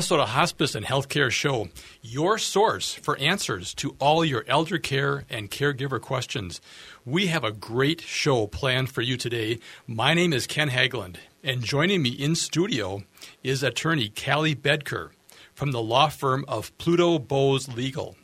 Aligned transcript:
Minnesota 0.00 0.24
Hospice 0.24 0.74
and 0.74 0.86
Healthcare 0.86 1.30
Show, 1.30 1.68
your 2.00 2.38
source 2.38 2.94
for 2.94 3.18
answers 3.18 3.74
to 3.74 3.96
all 3.98 4.24
your 4.24 4.46
elder 4.48 4.78
care 4.78 5.26
and 5.28 5.50
caregiver 5.50 6.00
questions. 6.00 6.62
We 7.04 7.26
have 7.26 7.44
a 7.44 7.52
great 7.52 8.00
show 8.00 8.46
planned 8.46 8.88
for 8.88 9.02
you 9.02 9.18
today. 9.18 9.58
My 9.86 10.14
name 10.14 10.32
is 10.32 10.46
Ken 10.46 10.70
Haglund, 10.70 11.16
and 11.44 11.62
joining 11.62 12.00
me 12.00 12.08
in 12.08 12.34
studio 12.34 13.02
is 13.44 13.62
attorney 13.62 14.08
Callie 14.08 14.54
Bedker 14.54 15.10
from 15.52 15.72
the 15.72 15.82
law 15.82 16.08
firm 16.08 16.46
of 16.48 16.76
Pluto 16.78 17.18
Boes 17.18 17.68
Legal. 17.68 18.16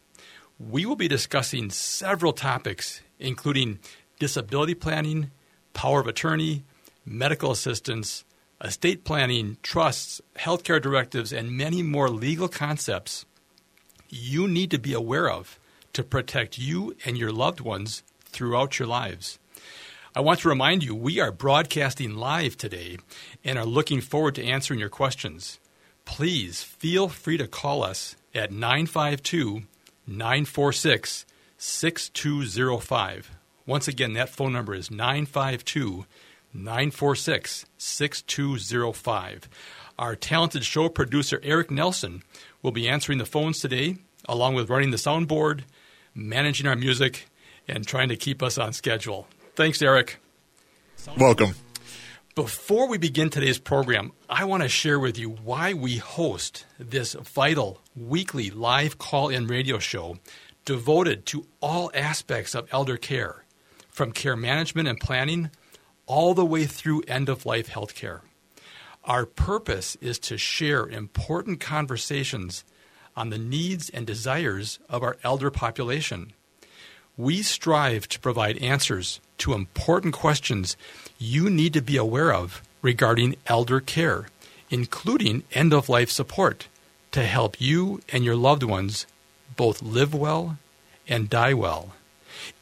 We 0.59 0.87
will 0.87 0.97
be 0.97 1.09
discussing 1.09 1.69
several 1.69 2.33
topics, 2.33 3.03
including 3.19 3.81
disability 4.19 4.75
planning, 4.75 5.31
power 5.75 6.01
of 6.01 6.07
attorney, 6.07 6.65
medical 7.05 7.51
assistance, 7.51 8.25
estate 8.63 9.05
planning, 9.05 9.57
trusts, 9.63 10.21
healthcare 10.39 10.81
directives, 10.81 11.33
and 11.33 11.51
many 11.53 11.83
more 11.83 12.09
legal 12.09 12.49
concepts 12.49 13.27
you 14.09 14.47
need 14.49 14.71
to 14.71 14.79
be 14.79 14.93
aware 14.93 15.29
of 15.31 15.59
to 15.93 16.03
protect 16.03 16.59
you 16.59 16.97
and 17.05 17.19
your 17.19 17.33
loved 17.33 17.61
ones 17.61 18.03
throughout 18.25 18.79
your 18.79 18.89
lives. 18.89 19.39
I 20.15 20.21
want 20.21 20.41
to 20.41 20.49
remind 20.49 20.83
you 20.83 20.95
we 20.95 21.21
are 21.21 21.33
broadcasting 21.33 22.15
live 22.15 22.57
today 22.57 22.99
and 23.45 23.59
are 23.59 23.67
looking 23.67 24.01
forward 24.01 24.35
to 24.37 24.45
answering 24.45 24.81
your 24.81 24.89
questions. 24.89 25.59
Please 26.05 26.63
feel 26.63 27.09
free 27.09 27.37
to 27.37 27.47
call 27.47 27.83
us 27.83 28.17
at 28.35 28.51
952 28.51 29.63
946 30.07 31.27
6205. 31.59 33.31
Once 33.67 33.89
again, 33.89 34.13
that 34.13 34.29
phone 34.29 34.53
number 34.53 34.75
is 34.75 34.91
952 34.91 36.07
946 36.57 37.67
6205. 37.79 39.49
Our 39.99 40.17
talented 40.17 40.65
show 40.65 40.89
producer, 40.89 41.41
Eric 41.43 41.71
Nelson, 41.71 42.23
will 42.63 42.73
be 42.73 42.89
answering 42.89 43.19
the 43.19 43.25
phones 43.25 43.61
today, 43.61 43.97
along 44.29 44.55
with 44.55 44.71
running 44.71 44.91
the 44.91 44.97
soundboard, 44.97 45.63
managing 46.15 46.67
our 46.67 46.77
music, 46.77 47.29
and 47.69 47.87
trying 47.87 48.09
to 48.09 48.17
keep 48.17 48.43
us 48.43 48.59
on 48.59 48.73
schedule. 48.73 49.27
Thanks, 49.55 49.81
Eric. 49.81 50.19
Welcome. 51.17 51.55
Before 52.35 52.89
we 52.89 52.99
begin 52.99 53.31
today's 53.31 53.59
program, 53.59 54.13
I 54.29 54.45
want 54.45 54.63
to 54.63 54.69
share 54.69 55.01
with 55.01 55.19
you 55.19 55.31
why 55.31 55.73
we 55.73 55.97
host 55.97 56.67
this 56.79 57.15
vital 57.15 57.81
weekly 57.95 58.51
live 58.51 58.99
call 58.99 59.31
in 59.31 59.47
radio 59.47 59.79
show 59.79 60.19
devoted 60.67 61.25
to 61.27 61.47
all 61.63 61.91
aspects 61.95 62.55
of 62.55 62.69
elder 62.71 62.99
care, 62.99 63.45
from 63.89 64.13
care 64.13 64.37
management 64.37 64.89
and 64.89 65.01
planning 65.01 65.51
all 66.07 66.35
the 66.35 66.45
way 66.45 66.65
through 66.65 67.03
end 67.09 67.29
of 67.29 67.47
life 67.47 67.69
healthcare. 67.69 68.21
Our 69.05 69.27
purpose 69.27 69.97
is 70.01 70.19
to 70.21 70.39
share 70.39 70.87
important 70.87 71.61
conversations 71.61 72.65
on 73.17 73.31
the 73.31 73.39
needs 73.39 73.89
and 73.91 74.07
desires 74.07 74.79
of 74.89 75.03
our 75.03 75.17
elder 75.23 75.51
population. 75.51 76.33
We 77.17 77.43
strive 77.43 78.09
to 78.09 78.21
provide 78.21 78.59
answers 78.59 79.21
to 79.39 79.55
important 79.55 80.13
questions 80.13 80.77
you 81.19 81.49
need 81.49 81.73
to 81.75 81.81
be 81.81 81.97
aware 81.97 82.33
of 82.33 82.63
regarding 82.83 83.37
elder 83.47 83.81
care, 83.81 84.27
including 84.71 85.45
end 85.53 85.73
of 85.73 85.89
life 85.89 86.11
support, 86.11 86.69
to 87.13 87.23
help 87.23 87.61
you 87.61 88.01
and 88.13 88.25
your 88.25 88.37
loved 88.37 88.63
ones 88.63 89.07
both 89.57 89.83
live 89.83 90.13
well 90.13 90.59
and 91.09 91.31
die 91.31 91.55
well. 91.55 91.95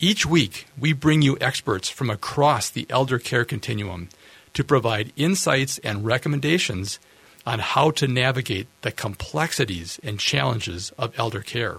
Each 0.00 0.26
week, 0.26 0.66
we 0.78 0.92
bring 0.92 1.22
you 1.22 1.38
experts 1.40 1.88
from 1.88 2.10
across 2.10 2.70
the 2.70 2.86
elder 2.90 3.18
care 3.18 3.44
continuum 3.44 4.08
to 4.54 4.64
provide 4.64 5.12
insights 5.16 5.78
and 5.78 6.04
recommendations 6.04 6.98
on 7.46 7.58
how 7.58 7.90
to 7.90 8.08
navigate 8.08 8.66
the 8.82 8.92
complexities 8.92 10.00
and 10.02 10.18
challenges 10.18 10.92
of 10.98 11.12
elder 11.18 11.42
care 11.42 11.78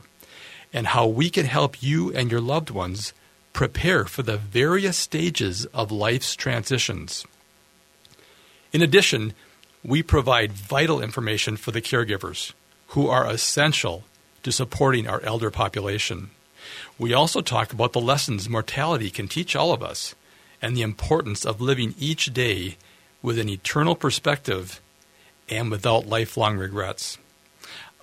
and 0.73 0.87
how 0.87 1.07
we 1.07 1.29
can 1.29 1.45
help 1.45 1.81
you 1.81 2.11
and 2.13 2.29
your 2.29 2.41
loved 2.41 2.69
ones 2.69 3.13
prepare 3.53 4.05
for 4.05 4.23
the 4.23 4.37
various 4.37 4.97
stages 4.97 5.65
of 5.67 5.91
life's 5.91 6.35
transitions. 6.35 7.25
In 8.73 8.81
addition, 8.81 9.33
we 9.83 10.03
provide 10.03 10.51
vital 10.51 11.01
information 11.01 11.55
for 11.55 11.71
the 11.71 11.81
caregivers 11.81 12.51
who 12.87 13.07
are 13.07 13.25
essential 13.29 14.03
to 14.43 14.51
supporting 14.51 15.07
our 15.07 15.21
elder 15.21 15.49
population. 15.49 16.31
We 16.97 17.13
also 17.13 17.41
talk 17.41 17.73
about 17.73 17.93
the 17.93 18.01
lessons 18.01 18.49
mortality 18.49 19.09
can 19.09 19.27
teach 19.27 19.55
all 19.55 19.71
of 19.71 19.83
us 19.83 20.15
and 20.61 20.75
the 20.75 20.81
importance 20.81 21.45
of 21.45 21.61
living 21.61 21.95
each 21.99 22.33
day 22.33 22.77
with 23.21 23.37
an 23.39 23.49
eternal 23.49 23.95
perspective 23.95 24.81
and 25.49 25.69
without 25.69 26.07
lifelong 26.07 26.57
regrets. 26.57 27.17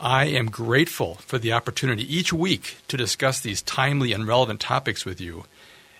I 0.00 0.26
am 0.26 0.46
grateful 0.50 1.14
for 1.26 1.38
the 1.38 1.52
opportunity 1.52 2.02
each 2.14 2.32
week 2.32 2.78
to 2.88 2.96
discuss 2.96 3.40
these 3.40 3.62
timely 3.62 4.12
and 4.12 4.26
relevant 4.26 4.60
topics 4.60 5.04
with 5.04 5.20
you, 5.20 5.44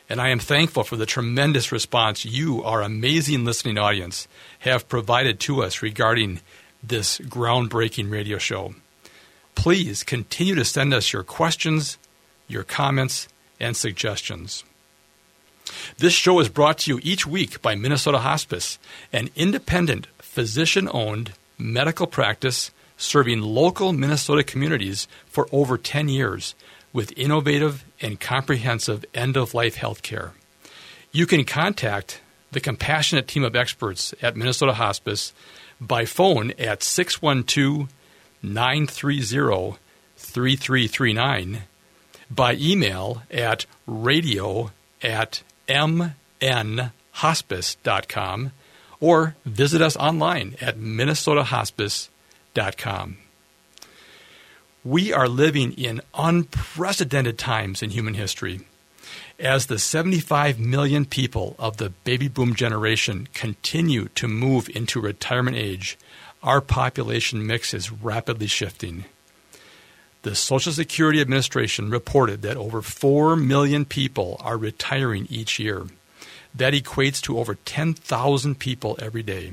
and 0.09 0.21
I 0.21 0.31
am 0.31 0.41
thankful 0.41 0.83
for 0.83 0.97
the 0.97 1.07
tremendous 1.07 1.71
response 1.71 2.25
you, 2.25 2.65
our 2.65 2.83
amazing 2.83 3.45
listening 3.45 3.79
audience, 3.79 4.27
have 4.61 4.89
provided 4.89 5.39
to 5.41 5.63
us 5.63 5.83
regarding 5.83 6.41
this 6.83 7.19
groundbreaking 7.19 8.11
radio 8.11 8.39
show. 8.39 8.75
Please 9.55 10.03
continue 10.03 10.57
to 10.57 10.65
send 10.65 10.93
us 10.93 11.13
your 11.13 11.23
questions, 11.23 11.97
your 12.49 12.65
comments, 12.65 13.29
and 13.61 13.77
suggestions. 13.77 14.65
This 15.99 16.13
show 16.13 16.41
is 16.41 16.49
brought 16.49 16.79
to 16.79 16.91
you 16.91 17.01
each 17.03 17.27
week 17.27 17.63
by 17.63 17.75
Minnesota 17.75 18.19
Hospice, 18.19 18.79
an 19.13 19.31
independent, 19.37 20.07
physician 20.19 20.89
owned 20.93 21.33
medical 21.59 22.07
practice 22.07 22.71
serving 22.97 23.41
local 23.41 23.93
Minnesota 23.93 24.43
communities 24.43 25.09
for 25.27 25.49
over 25.53 25.79
10 25.79 26.09
years 26.09 26.55
with 26.93 27.17
innovative 27.17 27.85
and 28.01 28.21
comprehensive 28.21 29.05
end 29.15 29.37
of 29.37 29.55
life 29.55 29.77
health 29.77 30.03
care. 30.03 30.33
You 31.11 31.27
can 31.27 31.45
contact 31.45 32.21
the 32.53 32.61
compassionate 32.61 33.29
team 33.29 33.45
of 33.45 33.57
experts 33.57 34.15
at 34.23 34.37
Minnesota 34.37 34.75
Hospice 34.75 35.33
by 35.81 36.05
phone 36.05 36.53
at 36.59 36.83
612 36.83 37.89
930 38.43 39.79
3339 40.17 41.63
by 42.35 42.55
email 42.55 43.23
at 43.31 43.67
radio 43.87 44.71
at 45.03 45.43
mnhospice.com 45.69 48.53
or 49.01 49.37
visit 49.45 49.83
us 49.83 49.97
online 49.97 50.57
at 50.61 50.79
minnesotahospice.com. 50.79 53.17
We 54.85 55.13
are 55.13 55.29
living 55.29 55.75
in 55.75 56.01
unprecedented 56.15 57.39
times 57.39 57.83
in 57.83 57.91
human 57.91 58.15
history. 58.15 58.63
As 59.39 59.67
the 59.67 59.79
75 59.79 60.59
million 60.59 61.05
people 61.05 61.55
of 61.59 61.77
the 61.77 61.91
baby 61.91 62.29
boom 62.29 62.55
generation 62.55 63.29
continue 63.35 64.09
to 64.15 64.27
move 64.29 64.71
into 64.75 65.01
retirement 65.01 65.57
age, 65.57 65.99
our 66.43 66.61
population 66.61 67.47
mix 67.47 67.73
is 67.75 67.93
rapidly 67.93 68.47
shifting. 68.47 69.05
The 70.23 70.35
Social 70.37 70.73
Security 70.73 71.21
Administration 71.21 71.91
reported 71.91 72.43
that 72.43 72.57
over 72.57 72.81
4 72.81 73.35
million 73.35 73.85
people 73.85 74.37
are 74.41 74.57
retiring 74.57 75.27
each 75.29 75.59
year. 75.59 75.87
That 76.55 76.75
equates 76.75 77.21
to 77.23 77.39
over 77.39 77.57
10,000 77.57 78.59
people 78.59 78.97
every 79.01 79.23
day. 79.23 79.53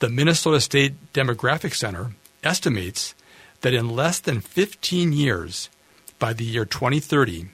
The 0.00 0.08
Minnesota 0.08 0.60
State 0.60 1.12
Demographic 1.12 1.74
Center 1.74 2.12
estimates 2.42 3.14
that 3.60 3.72
in 3.72 3.88
less 3.88 4.18
than 4.18 4.40
15 4.40 5.12
years, 5.12 5.68
by 6.18 6.32
the 6.32 6.44
year 6.44 6.64
2030, 6.64 7.46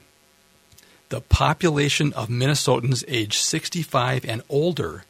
the 1.09 1.21
population 1.21 2.11
of 2.13 2.29
Minnesotans 2.29 3.03
aged 3.07 3.41
65 3.41 4.25
and 4.25 4.41
older 4.49 5.05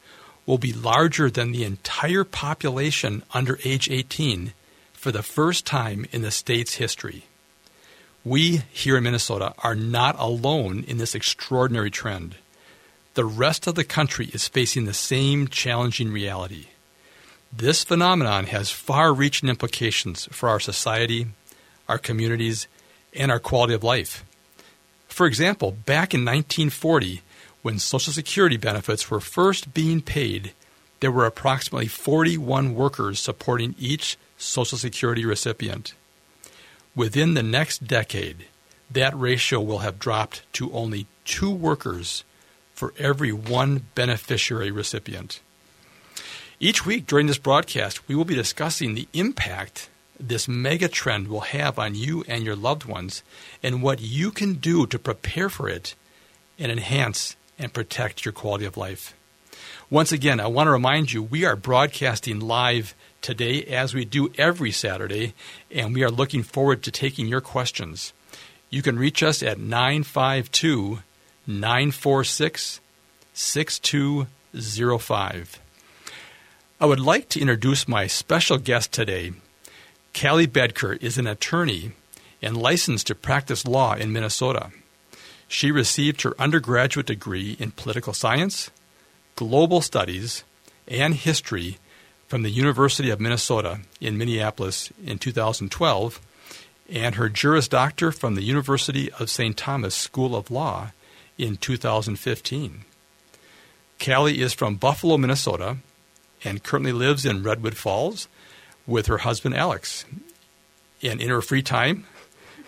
will 0.46 0.58
be 0.58 0.74
larger 0.74 1.30
than 1.30 1.52
the 1.52 1.64
entire 1.64 2.24
population 2.24 3.24
under 3.34 3.60
age 3.64 3.90
18 3.90 4.54
for 5.00 5.14
the 5.14 5.24
first 5.24 5.66
time 5.66 6.06
in 6.12 6.24
the 6.24 6.30
state's 6.30 6.74
history. 6.74 7.24
We 8.26 8.64
here 8.70 8.98
in 8.98 9.04
Minnesota 9.06 9.54
are 9.60 9.74
not 9.74 10.20
alone 10.20 10.84
in 10.90 10.98
this 10.98 11.16
extraordinary 11.16 11.90
trend. 11.90 12.36
The 13.14 13.24
rest 13.24 13.66
of 13.66 13.76
the 13.76 13.86
country 13.86 14.30
is 14.34 14.50
facing 14.50 14.84
the 14.84 14.94
same 14.94 15.48
challenging 15.48 16.12
reality. 16.12 16.66
This 17.52 17.82
phenomenon 17.86 18.48
has 18.48 18.72
far 18.72 19.14
reaching 19.14 19.48
implications 19.48 20.28
for 20.34 20.50
our 20.50 20.60
society, 20.60 21.28
our 21.88 21.98
communities, 21.98 22.68
and 23.16 23.32
our 23.32 23.40
quality 23.40 23.74
of 23.74 23.86
life. 23.86 24.26
For 25.08 25.26
example, 25.26 25.72
back 25.72 26.14
in 26.14 26.26
1940, 26.26 27.22
when 27.62 27.80
Social 27.80 28.12
Security 28.12 28.58
benefits 28.58 29.10
were 29.10 29.22
first 29.22 29.74
being 29.74 30.02
paid, 30.02 30.52
there 31.00 31.12
were 31.12 31.26
approximately 31.26 31.88
41 31.88 32.76
workers 32.76 33.22
supporting 33.22 33.76
each 33.80 34.18
Social 34.40 34.78
Security 34.78 35.26
recipient. 35.26 35.94
Within 36.96 37.34
the 37.34 37.44
next 37.44 37.86
decade, 37.86 38.46
that 38.90 39.18
ratio 39.18 39.60
will 39.60 39.80
have 39.80 40.00
dropped 40.00 40.42
to 40.54 40.72
only 40.74 41.06
two 41.26 41.52
workers 41.52 42.24
for 42.74 42.94
every 42.98 43.32
one 43.32 43.86
beneficiary 43.94 44.72
recipient. 44.72 45.42
Each 46.60 46.86
week 46.86 47.06
during 47.06 47.28
this 47.28 47.38
broadcast, 47.38 48.08
we 48.08 48.16
will 48.16 48.26
be 48.26 48.36
discussing 48.36 48.96
the 48.96 49.08
impact 49.14 49.90
this 50.20 50.48
mega 50.48 50.88
trend 50.88 51.28
will 51.28 51.42
have 51.42 51.78
on 51.78 51.96
you 51.96 52.24
and 52.28 52.44
your 52.44 52.56
loved 52.56 52.86
ones 52.86 53.24
and 53.62 53.84
what 53.84 54.02
you 54.02 54.32
can 54.32 54.56
do 54.56 54.86
to 54.88 55.00
prepare 55.00 55.50
for 55.50 55.70
it 55.70 55.96
and 56.58 56.72
enhance 56.72 57.36
and 57.58 57.74
protect 57.74 58.26
your 58.26 58.32
quality 58.32 58.66
of 58.66 58.78
life. 58.78 59.14
Once 59.90 60.12
again, 60.12 60.40
I 60.40 60.48
want 60.48 60.68
to 60.68 60.72
remind 60.72 61.12
you 61.12 61.24
we 61.24 61.46
are 61.46 61.56
broadcasting 61.56 62.40
live 62.40 62.94
today 63.22 63.64
as 63.64 63.94
we 63.94 64.06
do 64.06 64.32
every 64.38 64.72
Saturday, 64.72 65.34
and 65.72 65.94
we 65.94 66.04
are 66.04 66.12
looking 66.12 66.44
forward 66.44 66.84
to 66.84 66.92
taking 66.92 67.28
your 67.28 67.42
questions. 67.42 68.14
You 68.70 68.82
can 68.82 69.00
reach 69.00 69.24
us 69.24 69.42
at 69.42 69.60
952 69.60 71.00
946 71.48 72.82
6205. 73.34 75.60
I 76.82 76.86
would 76.86 77.00
like 77.00 77.30
to 77.30 77.40
introduce 77.40 77.88
my 77.88 78.08
special 78.08 78.58
guest 78.58 78.92
today. 78.92 79.32
Callie 80.14 80.48
Bedker 80.48 81.02
is 81.02 81.18
an 81.18 81.28
attorney 81.28 81.94
and 82.42 82.56
licensed 82.56 83.08
to 83.08 83.16
practice 83.16 83.66
law 83.66 83.96
in 83.96 84.14
Minnesota. 84.14 84.70
She 85.48 85.72
received 85.72 86.22
her 86.22 86.40
undergraduate 86.40 87.08
degree 87.08 87.58
in 87.60 87.72
political 87.72 88.14
science, 88.14 88.70
global 89.36 89.82
studies, 89.82 90.44
and 90.88 91.16
history 91.16 91.80
from 92.30 92.44
the 92.44 92.52
University 92.52 93.10
of 93.10 93.20
Minnesota 93.20 93.80
in 94.00 94.16
Minneapolis 94.16 94.94
in 95.04 95.18
2012 95.18 96.22
and 96.88 97.16
her 97.16 97.28
Juris 97.28 97.68
Doctor 97.68 98.12
from 98.12 98.36
the 98.36 98.44
University 98.44 99.12
of 99.14 99.32
St. 99.32 99.58
Thomas 99.58 99.96
School 99.96 100.36
of 100.36 100.52
Law 100.52 100.92
in 101.40 101.58
2015. 101.58 102.86
Callie 104.04 104.42
is 104.42 104.54
from 104.54 104.76
Buffalo, 104.76 105.18
Minnesota, 105.18 105.78
and 106.44 106.64
currently 106.64 106.92
lives 106.92 107.26
in 107.26 107.42
Redwood 107.42 107.76
Falls 107.76 108.28
with 108.86 109.08
her 109.08 109.18
husband 109.18 109.56
Alex. 109.56 110.06
And 111.02 111.20
in 111.20 111.30
her 111.30 111.42
free 111.42 111.64
time, 111.64 112.06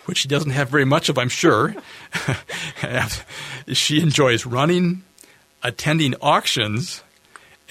which 0.06 0.18
she 0.18 0.28
doesn't 0.28 0.50
have 0.50 0.70
very 0.70 0.84
much 0.84 1.08
of, 1.08 1.18
I'm 1.18 1.28
sure, 1.28 1.76
she 3.72 4.00
enjoys 4.00 4.44
running, 4.44 5.04
attending 5.62 6.16
auctions, 6.20 7.04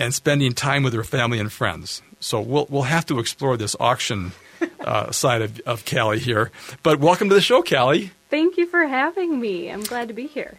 and 0.01 0.15
spending 0.15 0.53
time 0.53 0.81
with 0.81 0.93
her 0.93 1.03
family 1.03 1.37
and 1.37 1.51
friends. 1.51 2.01
So 2.19 2.41
we'll 2.41 2.65
we'll 2.69 2.83
have 2.83 3.05
to 3.05 3.19
explore 3.19 3.55
this 3.55 3.75
auction 3.79 4.31
uh, 4.79 5.11
side 5.21 5.43
of, 5.43 5.59
of 5.61 5.85
Callie 5.85 6.19
here. 6.19 6.51
But 6.81 6.99
welcome 6.99 7.29
to 7.29 7.35
the 7.35 7.41
show, 7.41 7.61
Callie. 7.61 8.11
Thank 8.29 8.57
you 8.57 8.65
for 8.65 8.87
having 8.87 9.39
me. 9.39 9.69
I'm 9.69 9.83
glad 9.83 10.07
to 10.07 10.13
be 10.13 10.25
here. 10.25 10.57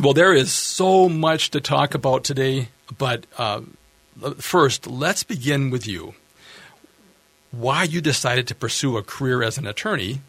Well, 0.00 0.12
there 0.12 0.32
is 0.32 0.52
so 0.52 1.08
much 1.08 1.50
to 1.50 1.60
talk 1.60 1.94
about 1.94 2.22
today, 2.22 2.68
but 2.96 3.26
uh, 3.38 3.62
first, 4.38 4.86
let's 4.86 5.24
begin 5.24 5.70
with 5.70 5.86
you. 5.86 6.14
Why 7.50 7.84
you 7.84 8.00
decided 8.00 8.46
to 8.48 8.54
pursue 8.54 8.98
a 8.98 9.02
career 9.02 9.42
as 9.42 9.58
an 9.58 9.66
attorney, 9.66 10.20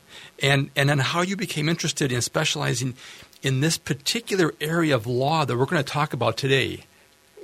and 0.41 0.71
and 0.75 0.89
then 0.89 0.99
how 0.99 1.21
you 1.21 1.35
became 1.35 1.69
interested 1.69 2.11
in 2.11 2.21
specializing 2.21 2.95
in 3.43 3.59
this 3.59 3.77
particular 3.77 4.55
area 4.59 4.95
of 4.95 5.05
law 5.05 5.45
that 5.45 5.55
we're 5.55 5.65
going 5.65 5.83
to 5.83 5.93
talk 5.93 6.13
about 6.13 6.37
today. 6.37 6.85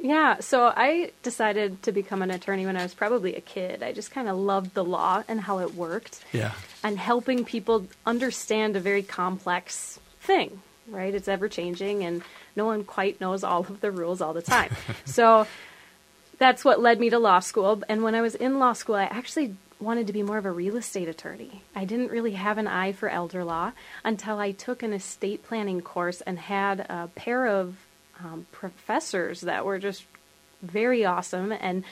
Yeah, 0.04 0.42
so 0.42 0.66
I 0.76 1.12
decided 1.24 1.82
to 1.84 1.94
become 1.94 2.22
an 2.22 2.30
attorney 2.30 2.66
when 2.66 2.76
I 2.76 2.84
was 2.84 2.94
probably 2.94 3.36
a 3.36 3.42
kid. 3.42 3.82
I 3.82 3.94
just 3.94 4.12
kind 4.12 4.28
of 4.28 4.36
loved 4.36 4.74
the 4.74 4.84
law 4.84 5.24
and 5.30 5.40
how 5.40 5.60
it 5.60 5.76
worked. 5.76 6.20
Yeah. 6.34 6.52
And 6.84 7.00
helping 7.00 7.46
people 7.46 7.88
understand 8.06 8.76
a 8.76 8.82
very 8.82 9.02
complex 9.02 10.02
thing, 10.20 10.62
right? 10.90 11.16
It's 11.16 11.30
ever 11.30 11.48
changing 11.48 12.04
and 12.04 12.22
no 12.54 12.66
one 12.66 12.84
quite 12.84 13.22
knows 13.22 13.46
all 13.46 13.62
of 13.62 13.80
the 13.80 13.92
rules 13.92 14.20
all 14.20 14.34
the 14.34 14.42
time. 14.42 14.76
so 15.06 15.48
that's 16.38 16.66
what 16.66 16.82
led 16.82 17.00
me 17.00 17.10
to 17.10 17.18
law 17.18 17.40
school. 17.40 17.82
And 17.88 18.04
when 18.04 18.14
I 18.14 18.20
was 18.20 18.36
in 18.36 18.60
law 18.60 18.74
school, 18.74 18.96
I 18.96 19.06
actually 19.06 19.56
wanted 19.80 20.08
to 20.08 20.14
be 20.14 20.22
more 20.22 20.38
of 20.38 20.46
a 20.46 20.52
real 20.52 20.76
estate 20.76 21.08
attorney. 21.08 21.62
I 21.74 21.86
didn't 21.86 22.12
really 22.12 22.34
have 22.34 22.58
an 22.58 22.68
eye 22.68 22.92
for 22.92 23.08
elder 23.08 23.46
law 23.46 23.72
until 24.04 24.38
I 24.38 24.52
took 24.52 24.84
an 24.84 24.92
estate 24.92 25.46
planning 25.46 25.80
course 25.80 26.20
and 26.20 26.40
had 26.40 26.82
a 26.82 27.10
pair 27.16 27.48
of 27.48 27.78
um, 28.19 28.48
professors 28.51 29.42
that 29.42 29.65
were 29.65 29.80
just 29.80 30.06
very 30.62 31.06
awesome 31.06 31.51
and 31.51 31.83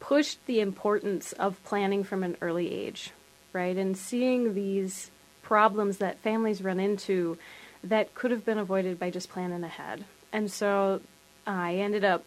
pushed 0.00 0.44
the 0.46 0.60
importance 0.60 1.32
of 1.32 1.62
planning 1.64 2.02
from 2.02 2.22
an 2.24 2.36
early 2.40 2.72
age, 2.72 3.10
right? 3.52 3.76
And 3.76 3.96
seeing 3.96 4.54
these 4.54 5.10
problems 5.42 5.98
that 5.98 6.18
families 6.18 6.62
run 6.62 6.80
into 6.80 7.38
that 7.84 8.14
could 8.14 8.30
have 8.30 8.44
been 8.44 8.58
avoided 8.58 8.98
by 8.98 9.10
just 9.10 9.28
planning 9.28 9.62
ahead. 9.62 10.04
And 10.32 10.50
so 10.50 11.00
I 11.46 11.76
ended 11.76 12.04
up 12.04 12.24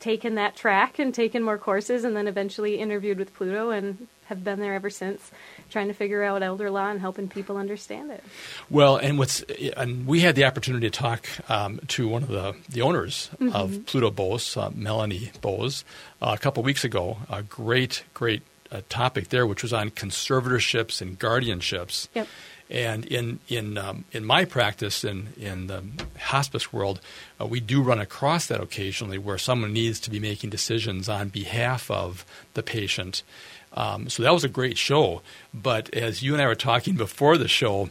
taking 0.00 0.36
that 0.36 0.56
track 0.56 0.98
and 0.98 1.14
taking 1.14 1.42
more 1.42 1.58
courses 1.58 2.04
and 2.04 2.16
then 2.16 2.28
eventually 2.28 2.78
interviewed 2.78 3.18
with 3.18 3.34
Pluto 3.34 3.70
and 3.70 4.06
have 4.26 4.44
been 4.44 4.60
there 4.60 4.74
ever 4.74 4.90
since, 4.90 5.30
trying 5.70 5.88
to 5.88 5.94
figure 5.94 6.22
out 6.22 6.42
elder 6.42 6.70
law 6.70 6.88
and 6.88 7.00
helping 7.00 7.28
people 7.28 7.56
understand 7.56 8.10
it. 8.10 8.22
Well, 8.70 8.96
and 8.96 9.18
what's 9.18 9.42
and 9.76 10.06
we 10.06 10.20
had 10.20 10.34
the 10.34 10.44
opportunity 10.44 10.90
to 10.90 10.98
talk 10.98 11.26
um, 11.50 11.80
to 11.88 12.08
one 12.08 12.22
of 12.22 12.28
the 12.28 12.54
the 12.68 12.82
owners 12.82 13.30
mm-hmm. 13.38 13.54
of 13.54 13.86
Pluto 13.86 14.10
Boes, 14.10 14.56
uh, 14.56 14.70
Melanie 14.74 15.30
Boes, 15.40 15.84
uh, 16.22 16.34
a 16.34 16.38
couple 16.38 16.62
weeks 16.62 16.84
ago. 16.84 17.18
A 17.30 17.42
great, 17.42 18.04
great 18.14 18.42
uh, 18.70 18.82
topic 18.88 19.28
there, 19.28 19.46
which 19.46 19.62
was 19.62 19.72
on 19.72 19.90
conservatorships 19.90 21.00
and 21.00 21.18
guardianships. 21.18 22.08
Yep. 22.14 22.28
And 22.70 23.06
in 23.06 23.40
in 23.48 23.78
um, 23.78 24.04
in 24.12 24.26
my 24.26 24.44
practice 24.44 25.02
in 25.02 25.28
in 25.38 25.68
the 25.68 25.84
hospice 26.18 26.70
world, 26.70 27.00
uh, 27.40 27.46
we 27.46 27.60
do 27.60 27.80
run 27.82 27.98
across 27.98 28.46
that 28.48 28.60
occasionally, 28.60 29.16
where 29.16 29.38
someone 29.38 29.72
needs 29.72 29.98
to 30.00 30.10
be 30.10 30.20
making 30.20 30.50
decisions 30.50 31.08
on 31.08 31.30
behalf 31.30 31.90
of 31.90 32.26
the 32.52 32.62
patient, 32.62 33.22
um, 33.74 34.08
so 34.08 34.22
that 34.22 34.32
was 34.32 34.44
a 34.44 34.48
great 34.48 34.78
show. 34.78 35.22
But 35.52 35.94
as 35.94 36.22
you 36.22 36.32
and 36.32 36.42
I 36.42 36.46
were 36.46 36.54
talking 36.54 36.94
before 36.94 37.38
the 37.38 37.48
show, 37.48 37.90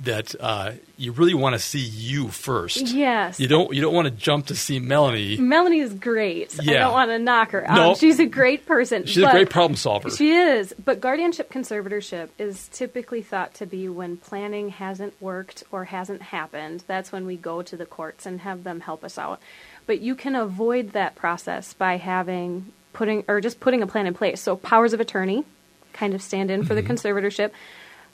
that 0.00 0.34
uh, 0.40 0.72
you 0.96 1.12
really 1.12 1.34
want 1.34 1.54
to 1.54 1.58
see 1.58 1.78
you 1.78 2.28
first. 2.28 2.88
Yes. 2.88 3.38
You 3.38 3.48
don't. 3.48 3.72
You 3.74 3.80
don't 3.80 3.94
want 3.94 4.06
to 4.06 4.10
jump 4.10 4.46
to 4.46 4.56
see 4.56 4.78
Melanie. 4.78 5.36
Melanie 5.36 5.80
is 5.80 5.94
great. 5.94 6.56
Yeah. 6.60 6.72
I 6.72 6.78
don't 6.80 6.92
want 6.92 7.10
to 7.10 7.18
knock 7.18 7.50
her. 7.52 7.64
No. 7.72 7.90
Um, 7.90 7.96
she's 7.96 8.18
a 8.18 8.26
great 8.26 8.66
person. 8.66 9.06
She's 9.06 9.22
a 9.22 9.30
great 9.30 9.50
problem 9.50 9.76
solver. 9.76 10.10
She 10.10 10.32
is. 10.32 10.74
But 10.84 11.00
guardianship 11.00 11.52
conservatorship 11.52 12.28
is 12.38 12.68
typically 12.68 13.22
thought 13.22 13.54
to 13.54 13.66
be 13.66 13.88
when 13.88 14.16
planning 14.16 14.70
hasn't 14.70 15.20
worked 15.20 15.64
or 15.70 15.84
hasn't 15.84 16.22
happened. 16.22 16.84
That's 16.86 17.12
when 17.12 17.26
we 17.26 17.36
go 17.36 17.62
to 17.62 17.76
the 17.76 17.86
courts 17.86 18.26
and 18.26 18.40
have 18.40 18.64
them 18.64 18.80
help 18.80 19.04
us 19.04 19.18
out. 19.18 19.40
But 19.86 20.00
you 20.00 20.14
can 20.14 20.36
avoid 20.36 20.92
that 20.92 21.14
process 21.14 21.74
by 21.74 21.96
having 21.96 22.72
putting 22.92 23.24
or 23.28 23.40
just 23.40 23.60
putting 23.60 23.82
a 23.82 23.86
plan 23.86 24.06
in 24.06 24.14
place. 24.14 24.40
So 24.40 24.56
powers 24.56 24.92
of 24.92 25.00
attorney 25.00 25.44
kind 25.92 26.14
of 26.14 26.22
stand 26.22 26.50
in 26.50 26.64
for 26.64 26.74
mm-hmm. 26.74 26.86
the 26.86 26.94
conservatorship. 26.94 27.50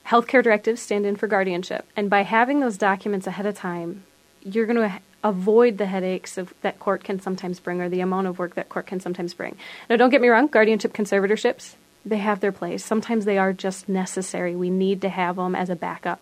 Healthcare 0.07 0.43
directives 0.43 0.81
stand 0.81 1.05
in 1.05 1.17
for 1.17 1.27
guardianship. 1.27 1.87
And 1.97 2.09
by 2.09 2.23
having 2.23 2.61
those 2.61 2.79
documents 2.79 3.27
ahead 3.27 3.47
of 3.47 3.57
time, 3.57 4.05
you're 4.43 4.67
going 4.67 4.77
to 4.77 5.01
avoid 5.25 5.79
the 5.79 5.87
headaches 5.87 6.39
of, 6.39 6.55
that 6.63 6.79
court 6.79 7.03
can 7.03 7.21
sometimes 7.21 7.59
bring 7.59 7.81
or 7.81 7.89
the 7.89 8.01
amount 8.01 8.29
of 8.29 8.39
work 8.39 8.55
that 8.55 8.69
court 8.69 8.87
can 8.87 9.01
sometimes 9.01 9.35
bring. 9.35 9.57
Now, 9.91 9.97
don't 9.97 10.11
get 10.11 10.21
me 10.21 10.29
wrong, 10.29 10.47
guardianship 10.47 10.93
conservatorships, 10.93 11.75
they 12.05 12.19
have 12.19 12.39
their 12.39 12.53
place. 12.53 12.85
Sometimes 12.85 13.25
they 13.25 13.37
are 13.37 13.53
just 13.53 13.89
necessary. 13.89 14.55
We 14.55 14.71
need 14.71 15.01
to 15.03 15.09
have 15.09 15.37
them 15.37 15.57
as 15.57 15.69
a 15.71 15.75
backup. 15.75 16.21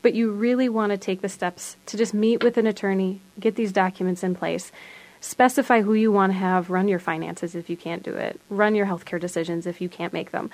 But 0.00 0.14
you 0.14 0.30
really 0.30 0.68
want 0.68 0.92
to 0.92 0.98
take 0.98 1.20
the 1.20 1.28
steps 1.28 1.76
to 1.86 1.96
just 1.96 2.14
meet 2.14 2.44
with 2.44 2.56
an 2.58 2.66
attorney, 2.68 3.20
get 3.40 3.56
these 3.56 3.72
documents 3.72 4.22
in 4.22 4.36
place 4.36 4.70
specify 5.20 5.82
who 5.82 5.94
you 5.94 6.12
want 6.12 6.32
to 6.32 6.38
have 6.38 6.70
run 6.70 6.88
your 6.88 6.98
finances 6.98 7.54
if 7.54 7.68
you 7.70 7.76
can't 7.76 8.02
do 8.02 8.14
it, 8.14 8.40
run 8.50 8.74
your 8.74 8.86
healthcare 8.86 9.20
decisions 9.20 9.66
if 9.66 9.80
you 9.80 9.88
can't 9.88 10.12
make 10.12 10.30
them, 10.30 10.50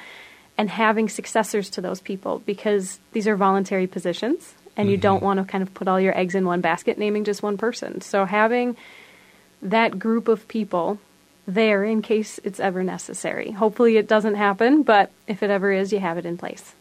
and 0.57 0.71
having 0.71 1.09
successors 1.09 1.71
to 1.71 1.81
those 1.81 2.00
people 2.00 2.40
because 2.47 2.99
these 3.12 3.26
are 3.26 3.37
voluntary 3.37 3.87
positions 3.87 4.54
and 4.76 4.88
you 4.88 4.97
mm-hmm. 4.97 5.02
don't 5.02 5.23
want 5.23 5.38
to 5.38 5.45
kind 5.45 5.62
of 5.62 5.73
put 5.75 5.88
all 5.88 6.00
your 6.00 6.16
eggs 6.16 6.35
in 6.35 6.45
one 6.45 6.61
basket 6.61 6.99
naming 6.99 7.25
just 7.25 7.42
one 7.42 7.57
person. 7.57 8.00
So 8.00 8.25
having 8.25 8.76
that 9.61 9.99
group 9.99 10.28
of 10.28 10.49
people 10.49 10.99
there 11.47 11.85
in 11.85 12.02
case 12.02 12.38
it's 12.45 12.61
ever 12.61 12.85
necessary. 12.85 13.50
Hopefully 13.50 13.97
it 13.97 14.09
doesn't 14.09 14.37
happen, 14.37 14.83
but 14.83 15.11
if 15.26 15.42
it 15.42 15.50
ever 15.50 15.73
is, 15.73 15.92
you 15.92 15.99
have 15.99 16.19
it 16.19 16.26
in 16.26 16.37
place. 16.37 16.75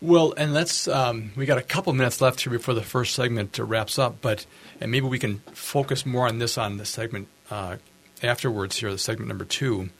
Well, 0.00 0.32
and 0.36 0.54
let's 0.54 0.86
um, 0.86 1.32
we 1.34 1.44
got 1.44 1.58
a 1.58 1.62
couple 1.62 1.92
minutes 1.92 2.20
left 2.20 2.40
here 2.40 2.52
before 2.52 2.74
the 2.74 2.82
first 2.82 3.14
segment 3.14 3.58
wraps 3.58 3.98
up, 3.98 4.20
but 4.20 4.46
and 4.80 4.92
maybe 4.92 5.06
we 5.06 5.18
can 5.18 5.38
focus 5.52 6.06
more 6.06 6.28
on 6.28 6.38
this 6.38 6.56
on 6.56 6.76
the 6.76 6.84
segment 6.84 7.26
uh, 7.50 7.76
afterwards 8.22 8.76
here, 8.76 8.92
the 8.92 8.98
segment 8.98 9.28
number 9.28 9.44
two. 9.44 9.90